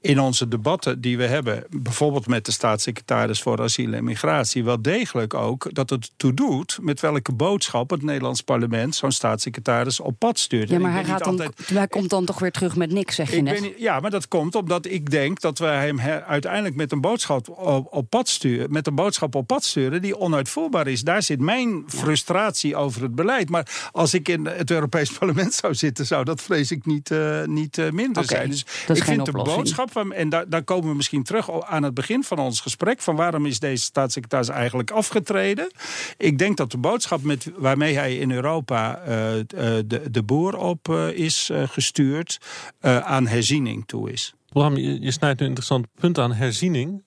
in 0.00 0.20
onze 0.20 0.48
debatten 0.48 1.00
die 1.00 1.16
we 1.16 1.26
hebben, 1.26 1.64
bijvoorbeeld 1.70 2.26
met 2.26 2.44
de 2.44 2.52
staatssecretaris 2.52 3.42
voor 3.42 3.60
asiel 3.60 3.92
en 3.92 4.04
migratie, 4.04 4.64
wel 4.64 4.82
degelijk 4.82 5.34
ook 5.34 5.74
dat 5.74 5.90
het 5.90 6.10
toe 6.16 6.34
doet 6.34 6.78
met 6.80 7.00
welke 7.00 7.32
boodschap 7.32 7.90
het 7.90 8.02
Nederlands 8.02 8.40
parlement 8.40 8.94
zo'n 8.94 9.12
staatssecretaris 9.12 10.00
op 10.00 10.18
pad 10.18 10.38
stuurt. 10.38 10.68
Ja, 10.68 10.78
maar 10.78 10.92
hij, 10.92 11.04
gaat 11.04 11.24
dan, 11.24 11.52
hij 11.64 11.86
komt 11.86 12.10
dan 12.10 12.24
toch 12.24 12.38
weer 12.38 12.50
terug 12.50 12.76
met 12.76 12.92
niks, 12.92 13.14
zeg 13.14 13.30
je 13.30 13.42
net. 13.42 13.72
ja, 13.78 14.00
maar 14.00 14.10
dat 14.10 14.28
komt 14.28 14.54
omdat 14.54 14.86
ik 14.86 15.10
denk 15.10 15.40
dat 15.40 15.58
we 15.58 15.66
hem 15.66 16.00
uiteindelijk 16.26 16.74
met 16.74 16.92
een 16.92 17.00
boodschap 17.00 17.48
op, 17.48 17.86
op, 17.90 18.10
pad 18.10 18.28
sturen, 18.28 18.72
met 18.72 18.86
een 18.86 18.94
boodschap 18.94 19.34
op 19.34 19.46
pad 19.46 19.64
sturen 19.64 20.02
die 20.02 20.18
onuitvoerbaar 20.18 20.86
is. 20.86 21.02
Daar 21.02 21.22
zit 21.22 21.40
mijn 21.40 21.84
frustratie 21.86 22.76
over 22.76 23.02
het 23.02 23.14
beleid. 23.14 23.48
Maar 23.48 23.88
als 23.92 24.14
ik 24.14 24.28
in 24.28 24.46
het 24.46 24.70
Europees 24.70 25.10
Parlement 25.18 25.54
zou 25.54 25.74
zitten, 25.74 26.06
zou 26.06 26.24
dat 26.24 26.42
vrees 26.42 26.70
ik 26.70 26.86
niet, 26.86 27.10
uh, 27.10 27.44
niet 27.44 27.78
uh, 27.78 27.90
minder 27.90 28.24
zijn. 28.24 28.50
Dus 28.50 28.64
ik 28.86 29.04
vind 29.04 29.24
de 29.24 29.32
boodschap 29.32 29.87
en 29.96 30.28
daar, 30.28 30.64
komen 30.64 30.88
we 30.88 30.94
misschien 30.94 31.22
terug 31.22 31.62
aan 31.62 31.82
het 31.82 31.94
begin 31.94 32.24
van 32.24 32.38
ons 32.38 32.60
gesprek, 32.60 33.00
van 33.00 33.16
waarom 33.16 33.46
is 33.46 33.58
deze 33.58 33.82
staatssecretaris 33.82 34.48
eigenlijk 34.48 34.90
afgetreden? 34.90 35.70
Ik 36.16 36.38
denk 36.38 36.56
dat 36.56 36.70
de 36.70 36.78
boodschap 36.78 37.22
met, 37.22 37.50
waarmee 37.56 37.94
hij 37.94 38.16
in 38.16 38.30
Europa 38.30 39.00
uh, 39.00 39.06
de, 39.46 40.02
de 40.10 40.22
boer 40.22 40.56
op 40.56 40.88
uh, 40.88 41.08
is 41.10 41.50
gestuurd, 41.54 42.38
aan 42.80 43.26
herziening 43.26 43.86
toe 43.86 44.12
is. 44.12 44.34
Bram, 44.48 44.76
je, 44.76 45.10
snijdt 45.10 45.40
een 45.40 45.46
interessant 45.46 45.86
punt 45.94 46.18
aan 46.18 46.32
herziening. 46.32 47.02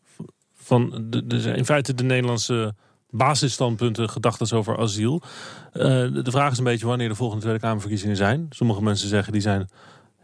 Van 0.55 1.05
de, 1.09 1.53
in 1.55 1.65
feite 1.65 1.93
de 1.93 2.03
Nederlandse 2.03 2.75
basisstandpunten, 3.09 4.09
gedachten 4.09 4.57
over 4.57 4.77
asiel. 4.77 5.21
De 5.73 6.23
vraag 6.23 6.51
is 6.51 6.57
een 6.57 6.63
beetje 6.63 6.85
wanneer 6.85 7.09
de 7.09 7.15
volgende 7.15 7.41
Tweede 7.41 7.59
Kamerverkiezingen 7.59 8.15
zijn. 8.15 8.45
Sommige 8.49 8.83
mensen 8.83 9.09
zeggen 9.09 9.33
die 9.33 9.41
zijn 9.41 9.69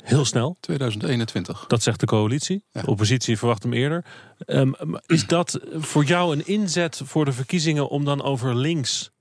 Heel 0.07 0.25
snel. 0.25 0.57
2021. 0.59 1.65
Dat 1.67 1.83
zegt 1.83 1.99
de 1.99 2.05
coalitie. 2.05 2.63
De 2.71 2.85
oppositie 2.85 3.37
verwacht 3.37 3.63
hem 3.63 3.73
eerder. 3.73 4.05
Um, 4.45 4.75
is 5.05 5.25
dat 5.25 5.59
voor 5.73 6.03
jou 6.03 6.35
een 6.35 6.47
inzet 6.47 7.01
voor 7.05 7.25
de 7.25 7.31
verkiezingen 7.31 7.89
om 7.89 8.05
dan 8.05 8.23
over 8.23 8.55
links 8.55 9.11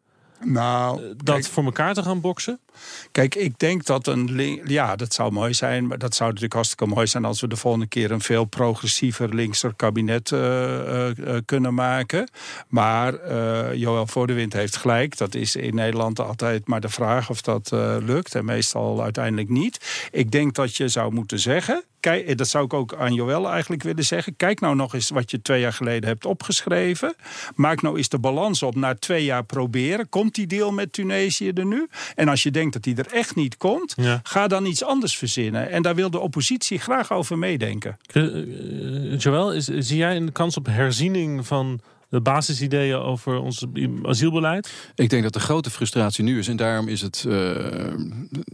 nou, 0.45 1.03
eh, 1.03 1.11
dat 1.25 1.49
voor 1.49 1.65
elkaar 1.65 1.95
te 1.95 2.03
gaan 2.03 2.21
boksen? 2.21 2.61
Kijk, 3.13 3.35
ik 3.35 3.59
denk 3.59 3.85
dat 3.85 4.07
een. 4.07 4.61
Ja, 4.65 4.97
dat 4.97 5.15
zou 5.15 5.33
mooi 5.33 5.55
zijn. 5.55 5.87
Maar 5.87 5.99
dat 5.99 6.15
zou 6.15 6.29
natuurlijk 6.29 6.55
hartstikke 6.55 6.95
mooi 6.95 7.07
zijn 7.07 7.25
als 7.25 7.41
we 7.41 7.49
de 7.49 7.57
volgende 7.57 7.87
keer 7.87 8.11
een 8.11 8.21
veel 8.21 8.45
progressiever 8.45 9.35
linkser 9.35 9.75
kabinet 9.75 10.31
uh, 10.31 11.09
uh, 11.09 11.37
kunnen 11.45 11.75
maken. 11.75 12.31
Maar 12.69 13.35
Joël 13.77 14.07
Voordewind 14.07 14.53
heeft 14.53 14.77
gelijk. 14.77 15.17
Dat 15.17 15.35
is 15.35 15.57
in 15.57 15.75
Nederland 15.75 16.21
altijd 16.21 16.67
maar 16.67 16.81
de 16.81 16.89
vraag 16.89 17.31
of 17.31 17.41
dat 17.41 17.71
lukt. 18.01 18.35
En 18.35 18.45
meestal 18.45 19.03
uiteindelijk 19.03 19.49
niet. 19.49 20.09
Ik 20.11 20.31
denk 20.31 20.55
dat 20.55 20.77
je 20.77 20.89
zou 20.89 21.13
moeten 21.13 21.39
zeggen 21.39 21.85
kijk, 22.07 22.39
dat 22.39 22.49
zou 22.49 22.65
ik 22.65 22.73
ook 22.73 22.95
aan 22.95 23.15
Joël 23.15 23.51
eigenlijk 23.51 23.83
willen 23.83 24.05
zeggen. 24.05 24.37
Kijk 24.37 24.61
nou 24.61 24.77
nog 24.77 24.95
eens 24.95 25.09
wat 25.09 25.31
je 25.31 25.43
twee 25.43 25.61
jaar 25.61 25.73
geleden 25.73 26.09
hebt 26.09 26.27
opgeschreven. 26.27 27.15
Maak 27.55 27.83
nou 27.83 27.97
eens 27.97 28.09
de 28.09 28.19
balans 28.19 28.63
op 28.63 28.75
na 28.75 28.95
twee 28.95 29.25
jaar 29.25 29.45
proberen. 29.45 30.09
Komt 30.09 30.35
die 30.35 30.47
deal 30.47 30.73
met 30.73 30.93
Tunesië 30.93 31.51
er 31.51 31.67
nu? 31.67 31.89
En 32.15 32.29
als 32.29 32.43
je 32.43 32.51
denkt 32.51 32.73
dat 32.73 32.83
die 32.83 32.97
er 32.97 33.13
echt 33.13 33.35
niet 33.35 33.57
komt, 33.57 33.95
ga 34.23 34.47
dan 34.47 34.67
iets 34.67 34.85
anders 34.85 35.17
verzinnen. 35.17 35.71
En 35.71 35.83
daar 35.83 35.95
wil 35.95 36.11
de 36.11 36.19
oppositie 36.19 36.79
graag 36.79 37.13
over 37.13 37.39
meedenken. 37.39 37.99
Uh, 38.13 39.19
Joël, 39.19 39.61
zie 39.61 39.97
jij 39.97 40.17
een 40.17 40.33
kans 40.33 40.57
op 40.57 40.67
herziening 40.67 41.47
van 41.47 41.81
de 42.17 42.23
basisideeën 42.23 42.97
over 42.97 43.39
ons 43.39 43.65
asielbeleid? 44.03 44.73
Ik 44.95 45.11
denk 45.11 45.23
dat 45.23 45.33
de 45.33 45.41
grote 45.41 45.71
frustratie 45.71 46.25
nu 46.25 46.39
is. 46.39 46.49
En 46.49 46.57
daarom 46.57 46.89
is 46.89 47.01
het 47.01 47.25
uh, 47.29 47.51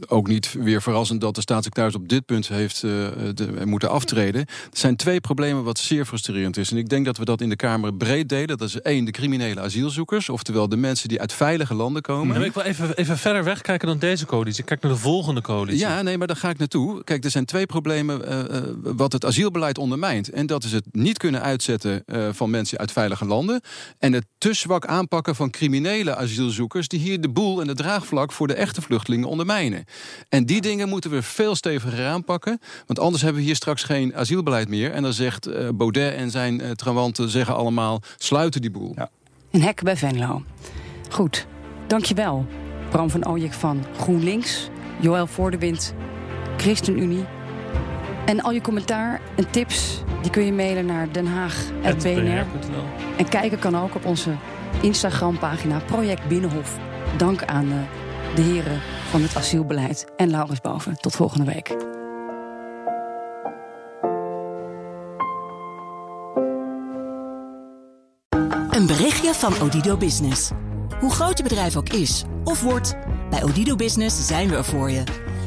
ook 0.06 0.28
niet 0.28 0.52
weer 0.52 0.82
verrassend 0.82 1.20
dat 1.20 1.34
de 1.34 1.40
staatssecretaris 1.40 1.94
op 1.94 2.08
dit 2.08 2.24
punt 2.26 2.48
heeft 2.48 2.82
uh, 2.82 2.90
de, 3.34 3.62
moeten 3.64 3.90
aftreden. 3.90 4.40
Er 4.40 4.46
zijn 4.72 4.96
twee 4.96 5.20
problemen 5.20 5.64
wat 5.64 5.78
zeer 5.78 6.04
frustrerend 6.04 6.56
is. 6.56 6.70
En 6.70 6.76
ik 6.76 6.88
denk 6.88 7.04
dat 7.04 7.16
we 7.16 7.24
dat 7.24 7.40
in 7.40 7.48
de 7.48 7.56
Kamer 7.56 7.94
breed 7.94 8.28
deden. 8.28 8.58
Dat 8.58 8.68
is 8.68 8.80
één, 8.80 9.04
de 9.04 9.10
criminele 9.10 9.60
asielzoekers. 9.60 10.28
Oftewel 10.28 10.68
de 10.68 10.76
mensen 10.76 11.08
die 11.08 11.20
uit 11.20 11.32
veilige 11.32 11.74
landen 11.74 12.02
komen. 12.02 12.40
Ja, 12.40 12.46
ik 12.46 12.54
wil 12.54 12.62
even, 12.62 12.96
even 12.96 13.18
verder 13.18 13.44
wegkijken 13.44 13.88
dan 13.88 13.98
deze 13.98 14.26
coalitie. 14.26 14.64
Kijk 14.64 14.82
naar 14.82 14.92
de 14.92 14.98
volgende 14.98 15.40
coalitie. 15.40 15.80
Ja, 15.80 16.02
nee, 16.02 16.18
maar 16.18 16.26
daar 16.26 16.36
ga 16.36 16.50
ik 16.50 16.58
naartoe. 16.58 17.04
Kijk, 17.04 17.24
er 17.24 17.30
zijn 17.30 17.44
twee 17.44 17.66
problemen 17.66 18.20
uh, 18.28 18.60
wat 18.82 19.12
het 19.12 19.24
asielbeleid 19.24 19.78
ondermijnt. 19.78 20.30
En 20.30 20.46
dat 20.46 20.64
is 20.64 20.72
het 20.72 20.84
niet 20.92 21.18
kunnen 21.18 21.42
uitzetten 21.42 22.04
van 22.32 22.50
mensen 22.50 22.78
uit 22.78 22.92
veilige 22.92 23.24
landen 23.24 23.51
en 23.98 24.12
het 24.12 24.26
te 24.38 24.52
zwak 24.52 24.86
aanpakken 24.86 25.34
van 25.34 25.50
criminele 25.50 26.16
asielzoekers 26.16 26.88
die 26.88 27.00
hier 27.00 27.20
de 27.20 27.28
boel 27.28 27.60
en 27.60 27.66
de 27.66 27.74
draagvlak 27.74 28.32
voor 28.32 28.46
de 28.46 28.54
echte 28.54 28.82
vluchtelingen 28.82 29.28
ondermijnen. 29.28 29.84
En 30.28 30.46
die 30.46 30.60
dingen 30.60 30.88
moeten 30.88 31.10
we 31.10 31.22
veel 31.22 31.54
steviger 31.54 32.06
aanpakken, 32.06 32.58
want 32.86 32.98
anders 32.98 33.22
hebben 33.22 33.40
we 33.40 33.46
hier 33.46 33.56
straks 33.56 33.82
geen 33.82 34.16
asielbeleid 34.16 34.68
meer. 34.68 34.90
En 34.90 35.02
dan 35.02 35.12
zegt 35.12 35.48
uh, 35.48 35.68
Baudet 35.74 36.14
en 36.14 36.30
zijn 36.30 36.62
uh, 36.62 36.70
trawanten 36.70 37.28
zeggen 37.28 37.54
allemaal: 37.54 38.02
sluiten 38.16 38.60
die 38.60 38.70
boel. 38.70 38.92
Ja. 38.96 39.10
Een 39.50 39.62
hek 39.62 39.82
bij 39.82 39.96
Venlo. 39.96 40.42
Goed, 41.08 41.46
dankjewel. 41.86 42.46
Bram 42.90 43.10
van 43.10 43.26
Ooyek 43.26 43.52
van 43.52 43.84
GroenLinks, 43.96 44.68
Joël 45.00 45.26
Voordewind, 45.26 45.94
ChristenUnie. 46.56 47.24
En 48.26 48.40
al 48.40 48.52
je 48.52 48.60
commentaar 48.60 49.20
en 49.36 49.50
tips 49.50 50.02
die 50.22 50.30
kun 50.30 50.44
je 50.44 50.52
mailen 50.52 50.86
naar 50.86 51.12
denhaag.bnr. 51.12 52.46
En 53.16 53.28
kijken 53.28 53.58
kan 53.58 53.76
ook 53.76 53.94
op 53.94 54.04
onze 54.04 54.30
Instagram-pagina 54.80 55.78
Project 55.86 56.28
Binnenhof. 56.28 56.78
Dank 57.16 57.44
aan 57.44 57.68
de, 57.68 57.74
eh, 57.74 58.34
de 58.34 58.42
heren 58.42 58.80
van 59.10 59.22
het 59.22 59.36
asielbeleid 59.36 60.06
en 60.16 60.30
Laurens 60.30 60.60
Boven. 60.60 60.96
Tot 60.96 61.16
volgende 61.16 61.52
week. 61.52 61.68
Een 68.70 68.86
berichtje 68.86 69.34
van 69.34 69.60
Odido 69.60 69.96
Business. 69.96 70.50
Hoe 71.00 71.10
groot 71.10 71.36
je 71.36 71.42
bedrijf 71.42 71.76
ook 71.76 71.88
is 71.88 72.24
of 72.44 72.62
wordt, 72.62 72.96
bij 73.30 73.42
Odido 73.42 73.76
Business 73.76 74.26
zijn 74.26 74.48
we 74.48 74.56
er 74.56 74.64
voor 74.64 74.90
je. 74.90 75.02